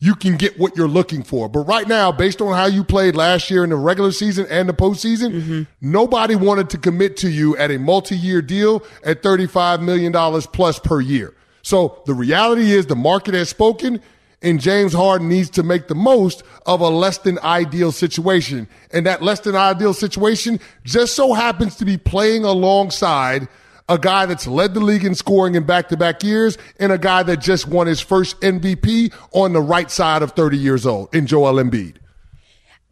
you 0.00 0.14
can 0.14 0.36
get 0.36 0.58
what 0.58 0.76
you're 0.76 0.88
looking 0.88 1.22
for. 1.22 1.48
But 1.48 1.60
right 1.60 1.88
now, 1.88 2.12
based 2.12 2.40
on 2.40 2.54
how 2.54 2.66
you 2.66 2.84
played 2.84 3.16
last 3.16 3.50
year 3.50 3.64
in 3.64 3.70
the 3.70 3.76
regular 3.76 4.12
season 4.12 4.46
and 4.50 4.68
the 4.68 4.74
postseason, 4.74 5.32
mm-hmm. 5.32 5.62
nobody 5.80 6.36
wanted 6.36 6.70
to 6.70 6.78
commit 6.78 7.16
to 7.18 7.28
you 7.28 7.56
at 7.56 7.70
a 7.70 7.78
multi 7.78 8.16
year 8.16 8.42
deal 8.42 8.82
at 9.04 9.22
$35 9.22 9.82
million 9.82 10.12
plus 10.52 10.78
per 10.78 11.00
year. 11.00 11.34
So 11.62 12.02
the 12.06 12.14
reality 12.14 12.72
is 12.72 12.86
the 12.86 12.96
market 12.96 13.34
has 13.34 13.48
spoken 13.48 14.00
and 14.44 14.60
James 14.60 14.92
Harden 14.92 15.28
needs 15.28 15.48
to 15.50 15.62
make 15.62 15.88
the 15.88 15.94
most 15.94 16.42
of 16.66 16.82
a 16.82 16.88
less 16.88 17.16
than 17.18 17.38
ideal 17.38 17.90
situation. 17.90 18.68
And 18.92 19.06
that 19.06 19.22
less 19.22 19.40
than 19.40 19.56
ideal 19.56 19.94
situation 19.94 20.60
just 20.84 21.16
so 21.16 21.32
happens 21.32 21.76
to 21.76 21.86
be 21.86 21.96
playing 21.96 22.44
alongside 22.44 23.48
a 23.88 23.98
guy 23.98 24.26
that's 24.26 24.46
led 24.46 24.74
the 24.74 24.80
league 24.80 25.04
in 25.04 25.14
scoring 25.14 25.54
in 25.54 25.64
back 25.64 25.88
to 25.90 25.96
back 25.96 26.22
years 26.22 26.56
and 26.78 26.92
a 26.92 26.98
guy 26.98 27.22
that 27.22 27.38
just 27.38 27.68
won 27.68 27.86
his 27.86 28.00
first 28.00 28.40
MVP 28.40 29.12
on 29.32 29.52
the 29.52 29.60
right 29.60 29.90
side 29.90 30.22
of 30.22 30.32
30 30.32 30.56
years 30.56 30.86
old 30.86 31.14
in 31.14 31.26
Joel 31.26 31.54
Embiid. 31.54 31.96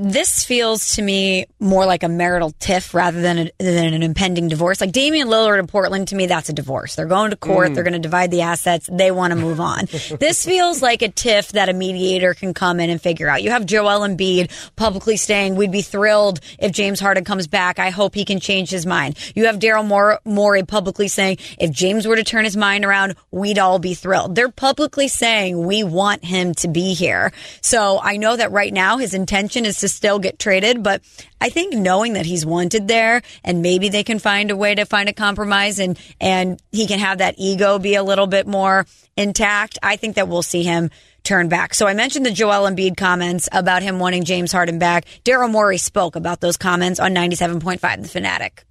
This 0.02 0.44
feels 0.44 0.96
to 0.96 1.02
me 1.02 1.46
more 1.60 1.86
like 1.86 2.02
a 2.02 2.08
marital 2.08 2.50
tiff 2.58 2.92
rather 2.92 3.22
than, 3.22 3.38
a, 3.38 3.50
than 3.58 3.94
an 3.94 4.02
impending 4.02 4.48
divorce. 4.48 4.80
Like 4.80 4.90
Damian 4.90 5.28
Lillard 5.28 5.60
in 5.60 5.68
Portland, 5.68 6.08
to 6.08 6.16
me, 6.16 6.26
that's 6.26 6.48
a 6.48 6.52
divorce. 6.52 6.96
They're 6.96 7.06
going 7.06 7.30
to 7.30 7.36
court. 7.36 7.70
Mm. 7.70 7.74
They're 7.74 7.84
going 7.84 7.92
to 7.92 8.00
divide 8.00 8.32
the 8.32 8.40
assets. 8.40 8.88
They 8.92 9.12
want 9.12 9.30
to 9.32 9.36
move 9.36 9.60
on. 9.60 9.84
this 10.18 10.44
feels 10.44 10.82
like 10.82 11.02
a 11.02 11.08
tiff 11.08 11.52
that 11.52 11.68
a 11.68 11.72
mediator 11.72 12.34
can 12.34 12.52
come 12.52 12.80
in 12.80 12.90
and 12.90 13.00
figure 13.00 13.28
out. 13.28 13.44
You 13.44 13.50
have 13.50 13.64
Joel 13.64 14.00
Embiid 14.00 14.50
publicly 14.74 15.16
saying, 15.16 15.54
we'd 15.54 15.70
be 15.70 15.82
thrilled 15.82 16.40
if 16.58 16.72
James 16.72 16.98
Harden 16.98 17.24
comes 17.24 17.46
back. 17.46 17.78
I 17.78 17.90
hope 17.90 18.16
he 18.16 18.24
can 18.24 18.40
change 18.40 18.70
his 18.70 18.84
mind. 18.84 19.16
You 19.36 19.46
have 19.46 19.60
Daryl 19.60 20.18
Morey 20.24 20.62
publicly 20.64 21.06
saying, 21.06 21.38
if 21.60 21.70
James 21.70 22.08
were 22.08 22.16
to 22.16 22.24
turn 22.24 22.44
his 22.44 22.56
mind 22.56 22.84
around, 22.84 23.14
we'd 23.30 23.58
all 23.58 23.78
be 23.78 23.94
thrilled. 23.94 24.34
They're 24.34 24.50
publicly 24.50 25.06
saying, 25.06 25.64
we 25.64 25.84
want 25.84 26.24
him 26.24 26.54
to 26.56 26.68
be 26.68 26.94
here. 26.94 27.32
So 27.60 28.00
I 28.02 28.16
know 28.16 28.36
that 28.36 28.50
right 28.50 28.72
now 28.72 28.96
his 28.96 29.14
intention 29.14 29.64
is 29.64 29.78
to 29.78 29.91
still 29.92 30.18
get 30.18 30.38
traded. 30.38 30.82
But 30.82 31.02
I 31.40 31.48
think 31.48 31.74
knowing 31.74 32.14
that 32.14 32.26
he's 32.26 32.44
wanted 32.46 32.88
there 32.88 33.22
and 33.44 33.62
maybe 33.62 33.88
they 33.88 34.04
can 34.04 34.18
find 34.18 34.50
a 34.50 34.56
way 34.56 34.74
to 34.74 34.84
find 34.84 35.08
a 35.08 35.12
compromise 35.12 35.78
and, 35.78 35.98
and 36.20 36.60
he 36.72 36.86
can 36.86 36.98
have 36.98 37.18
that 37.18 37.34
ego 37.38 37.78
be 37.78 37.94
a 37.94 38.02
little 38.02 38.26
bit 38.26 38.46
more 38.46 38.86
intact, 39.16 39.78
I 39.82 39.96
think 39.96 40.16
that 40.16 40.28
we'll 40.28 40.42
see 40.42 40.62
him 40.62 40.90
turn 41.22 41.48
back. 41.48 41.74
So 41.74 41.86
I 41.86 41.94
mentioned 41.94 42.26
the 42.26 42.32
Joel 42.32 42.68
Embiid 42.68 42.96
comments 42.96 43.48
about 43.52 43.82
him 43.82 43.98
wanting 43.98 44.24
James 44.24 44.52
Harden 44.52 44.78
back. 44.78 45.04
Daryl 45.24 45.50
Morey 45.50 45.78
spoke 45.78 46.16
about 46.16 46.40
those 46.40 46.56
comments 46.56 46.98
on 46.98 47.14
97.5 47.14 48.02
The 48.02 48.08
Fanatic 48.08 48.64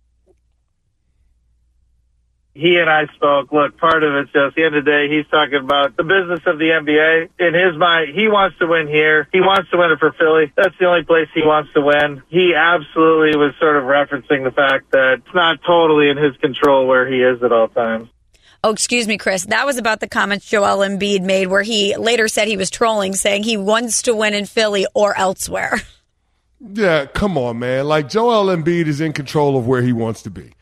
he 2.53 2.77
and 2.77 2.89
I 2.89 3.05
spoke. 3.15 3.51
Look, 3.51 3.77
part 3.77 4.03
of 4.03 4.13
it's 4.15 4.31
just 4.31 4.55
the 4.55 4.63
end 4.63 4.75
of 4.75 4.85
the 4.85 4.91
day, 4.91 5.09
he's 5.09 5.27
talking 5.27 5.59
about 5.59 5.95
the 5.95 6.03
business 6.03 6.41
of 6.45 6.59
the 6.59 6.69
NBA. 6.75 7.29
In 7.39 7.53
his 7.53 7.77
mind, 7.77 8.13
he 8.13 8.27
wants 8.27 8.57
to 8.59 8.67
win 8.67 8.87
here. 8.87 9.27
He 9.31 9.39
wants 9.39 9.69
to 9.71 9.77
win 9.77 9.91
it 9.91 9.99
for 9.99 10.11
Philly. 10.11 10.51
That's 10.55 10.77
the 10.79 10.85
only 10.85 11.03
place 11.03 11.27
he 11.33 11.41
wants 11.43 11.71
to 11.73 11.81
win. 11.81 12.23
He 12.27 12.53
absolutely 12.55 13.37
was 13.37 13.53
sort 13.59 13.77
of 13.77 13.83
referencing 13.83 14.43
the 14.43 14.51
fact 14.51 14.91
that 14.91 15.19
it's 15.19 15.35
not 15.35 15.59
totally 15.65 16.09
in 16.09 16.17
his 16.17 16.35
control 16.37 16.87
where 16.87 17.07
he 17.07 17.21
is 17.21 17.41
at 17.41 17.51
all 17.51 17.69
times. 17.69 18.09
Oh, 18.63 18.71
excuse 18.71 19.07
me, 19.07 19.17
Chris. 19.17 19.45
That 19.45 19.65
was 19.65 19.77
about 19.77 20.01
the 20.01 20.07
comments 20.07 20.47
Joel 20.47 20.85
Embiid 20.85 21.21
made 21.21 21.47
where 21.47 21.63
he 21.63 21.95
later 21.95 22.27
said 22.27 22.47
he 22.47 22.57
was 22.57 22.69
trolling, 22.69 23.15
saying 23.15 23.43
he 23.43 23.57
wants 23.57 24.03
to 24.03 24.13
win 24.13 24.33
in 24.35 24.45
Philly 24.45 24.85
or 24.93 25.17
elsewhere. 25.17 25.81
Yeah, 26.73 27.07
come 27.07 27.39
on, 27.39 27.57
man. 27.57 27.87
Like 27.87 28.07
Joel 28.07 28.55
Embiid 28.55 28.85
is 28.85 29.01
in 29.01 29.13
control 29.13 29.57
of 29.57 29.65
where 29.65 29.81
he 29.81 29.93
wants 29.93 30.21
to 30.21 30.29
be. 30.29 30.53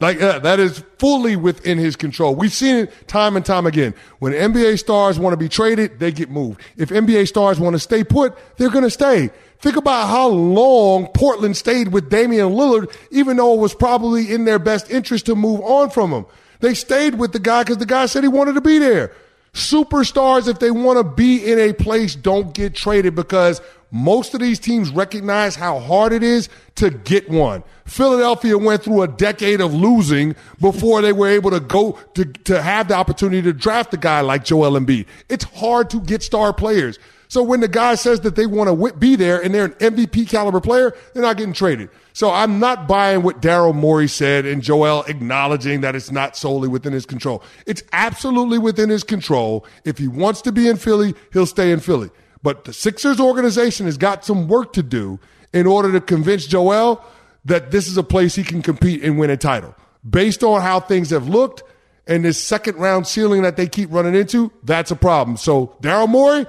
Like 0.00 0.22
uh, 0.22 0.38
that 0.40 0.60
is 0.60 0.84
fully 0.98 1.34
within 1.34 1.76
his 1.76 1.96
control. 1.96 2.34
We've 2.34 2.52
seen 2.52 2.76
it 2.76 3.08
time 3.08 3.34
and 3.34 3.44
time 3.44 3.66
again. 3.66 3.94
When 4.20 4.32
NBA 4.32 4.78
stars 4.78 5.18
want 5.18 5.32
to 5.32 5.36
be 5.36 5.48
traded, 5.48 5.98
they 5.98 6.12
get 6.12 6.30
moved. 6.30 6.60
If 6.76 6.90
NBA 6.90 7.26
stars 7.26 7.58
want 7.58 7.74
to 7.74 7.80
stay 7.80 8.04
put, 8.04 8.36
they're 8.56 8.70
going 8.70 8.84
to 8.84 8.90
stay. 8.90 9.30
Think 9.58 9.76
about 9.76 10.06
how 10.06 10.28
long 10.28 11.08
Portland 11.08 11.56
stayed 11.56 11.88
with 11.88 12.10
Damian 12.10 12.50
Lillard, 12.50 12.94
even 13.10 13.36
though 13.38 13.54
it 13.54 13.58
was 13.58 13.74
probably 13.74 14.32
in 14.32 14.44
their 14.44 14.60
best 14.60 14.88
interest 14.88 15.26
to 15.26 15.34
move 15.34 15.60
on 15.62 15.90
from 15.90 16.12
him. 16.12 16.26
They 16.60 16.74
stayed 16.74 17.16
with 17.16 17.32
the 17.32 17.40
guy 17.40 17.64
because 17.64 17.78
the 17.78 17.86
guy 17.86 18.06
said 18.06 18.22
he 18.22 18.28
wanted 18.28 18.54
to 18.54 18.60
be 18.60 18.78
there. 18.78 19.12
Superstars, 19.52 20.46
if 20.46 20.60
they 20.60 20.70
want 20.70 20.98
to 20.98 21.04
be 21.04 21.44
in 21.44 21.58
a 21.58 21.72
place, 21.72 22.14
don't 22.14 22.54
get 22.54 22.74
traded 22.74 23.16
because 23.16 23.60
most 23.90 24.34
of 24.34 24.40
these 24.40 24.58
teams 24.58 24.90
recognize 24.90 25.56
how 25.56 25.78
hard 25.78 26.12
it 26.12 26.22
is 26.22 26.48
to 26.76 26.90
get 26.90 27.28
one. 27.30 27.62
Philadelphia 27.86 28.58
went 28.58 28.82
through 28.82 29.02
a 29.02 29.08
decade 29.08 29.60
of 29.60 29.74
losing 29.74 30.36
before 30.60 31.00
they 31.00 31.12
were 31.12 31.28
able 31.28 31.50
to 31.50 31.60
go 31.60 31.98
to, 32.14 32.24
to 32.24 32.60
have 32.60 32.88
the 32.88 32.94
opportunity 32.94 33.40
to 33.42 33.52
draft 33.52 33.94
a 33.94 33.96
guy 33.96 34.20
like 34.20 34.44
Joel 34.44 34.78
Embiid. 34.78 35.06
It's 35.28 35.44
hard 35.44 35.88
to 35.90 36.00
get 36.00 36.22
star 36.22 36.52
players. 36.52 36.98
So 37.28 37.42
when 37.42 37.60
the 37.60 37.68
guy 37.68 37.94
says 37.94 38.20
that 38.20 38.36
they 38.36 38.46
want 38.46 38.68
to 38.68 38.92
be 38.96 39.14
there 39.14 39.42
and 39.42 39.54
they're 39.54 39.66
an 39.66 39.72
MVP 39.72 40.28
caliber 40.28 40.60
player, 40.60 40.94
they're 41.12 41.22
not 41.22 41.36
getting 41.36 41.52
traded. 41.52 41.90
So 42.14 42.30
I'm 42.30 42.58
not 42.58 42.88
buying 42.88 43.22
what 43.22 43.42
Daryl 43.42 43.74
Morey 43.74 44.08
said 44.08 44.46
and 44.46 44.62
Joel 44.62 45.04
acknowledging 45.04 45.82
that 45.82 45.94
it's 45.94 46.10
not 46.10 46.36
solely 46.36 46.68
within 46.68 46.92
his 46.92 47.06
control. 47.06 47.42
It's 47.66 47.82
absolutely 47.92 48.58
within 48.58 48.88
his 48.88 49.04
control. 49.04 49.66
If 49.84 49.98
he 49.98 50.08
wants 50.08 50.42
to 50.42 50.52
be 50.52 50.68
in 50.68 50.78
Philly, 50.78 51.14
he'll 51.32 51.46
stay 51.46 51.70
in 51.70 51.80
Philly. 51.80 52.10
But 52.42 52.64
the 52.64 52.72
Sixers 52.72 53.20
organization 53.20 53.86
has 53.86 53.96
got 53.96 54.24
some 54.24 54.48
work 54.48 54.72
to 54.74 54.82
do 54.82 55.18
in 55.52 55.66
order 55.66 55.92
to 55.92 56.00
convince 56.00 56.46
Joel 56.46 57.04
that 57.44 57.70
this 57.70 57.88
is 57.88 57.96
a 57.96 58.02
place 58.02 58.34
he 58.34 58.44
can 58.44 58.62
compete 58.62 59.02
and 59.02 59.18
win 59.18 59.30
a 59.30 59.36
title. 59.36 59.74
Based 60.08 60.42
on 60.42 60.60
how 60.60 60.80
things 60.80 61.10
have 61.10 61.28
looked 61.28 61.62
and 62.06 62.24
this 62.24 62.42
second 62.42 62.76
round 62.76 63.06
ceiling 63.06 63.42
that 63.42 63.56
they 63.56 63.66
keep 63.66 63.90
running 63.92 64.14
into, 64.14 64.52
that's 64.62 64.90
a 64.90 64.96
problem. 64.96 65.36
So, 65.36 65.76
Daryl 65.82 66.08
Morey, 66.08 66.46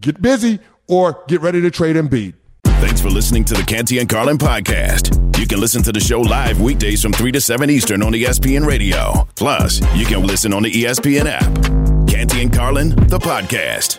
get 0.00 0.20
busy 0.22 0.60
or 0.88 1.22
get 1.28 1.40
ready 1.40 1.60
to 1.60 1.70
trade 1.70 1.96
Embiid. 1.96 2.34
Thanks 2.64 3.00
for 3.00 3.10
listening 3.10 3.44
to 3.44 3.54
the 3.54 3.62
Canty 3.62 3.98
and 3.98 4.08
Carlin 4.08 4.38
podcast. 4.38 5.38
You 5.38 5.46
can 5.46 5.60
listen 5.60 5.82
to 5.84 5.92
the 5.92 6.00
show 6.00 6.20
live 6.20 6.60
weekdays 6.60 7.02
from 7.02 7.12
3 7.12 7.32
to 7.32 7.40
7 7.40 7.70
Eastern 7.70 8.02
on 8.02 8.12
ESPN 8.12 8.66
Radio. 8.66 9.26
Plus, 9.36 9.80
you 9.96 10.04
can 10.04 10.26
listen 10.26 10.52
on 10.52 10.62
the 10.62 10.70
ESPN 10.70 11.26
app. 11.26 12.08
Canty 12.08 12.42
and 12.42 12.52
Carlin, 12.52 12.90
the 12.90 13.18
podcast. 13.18 13.98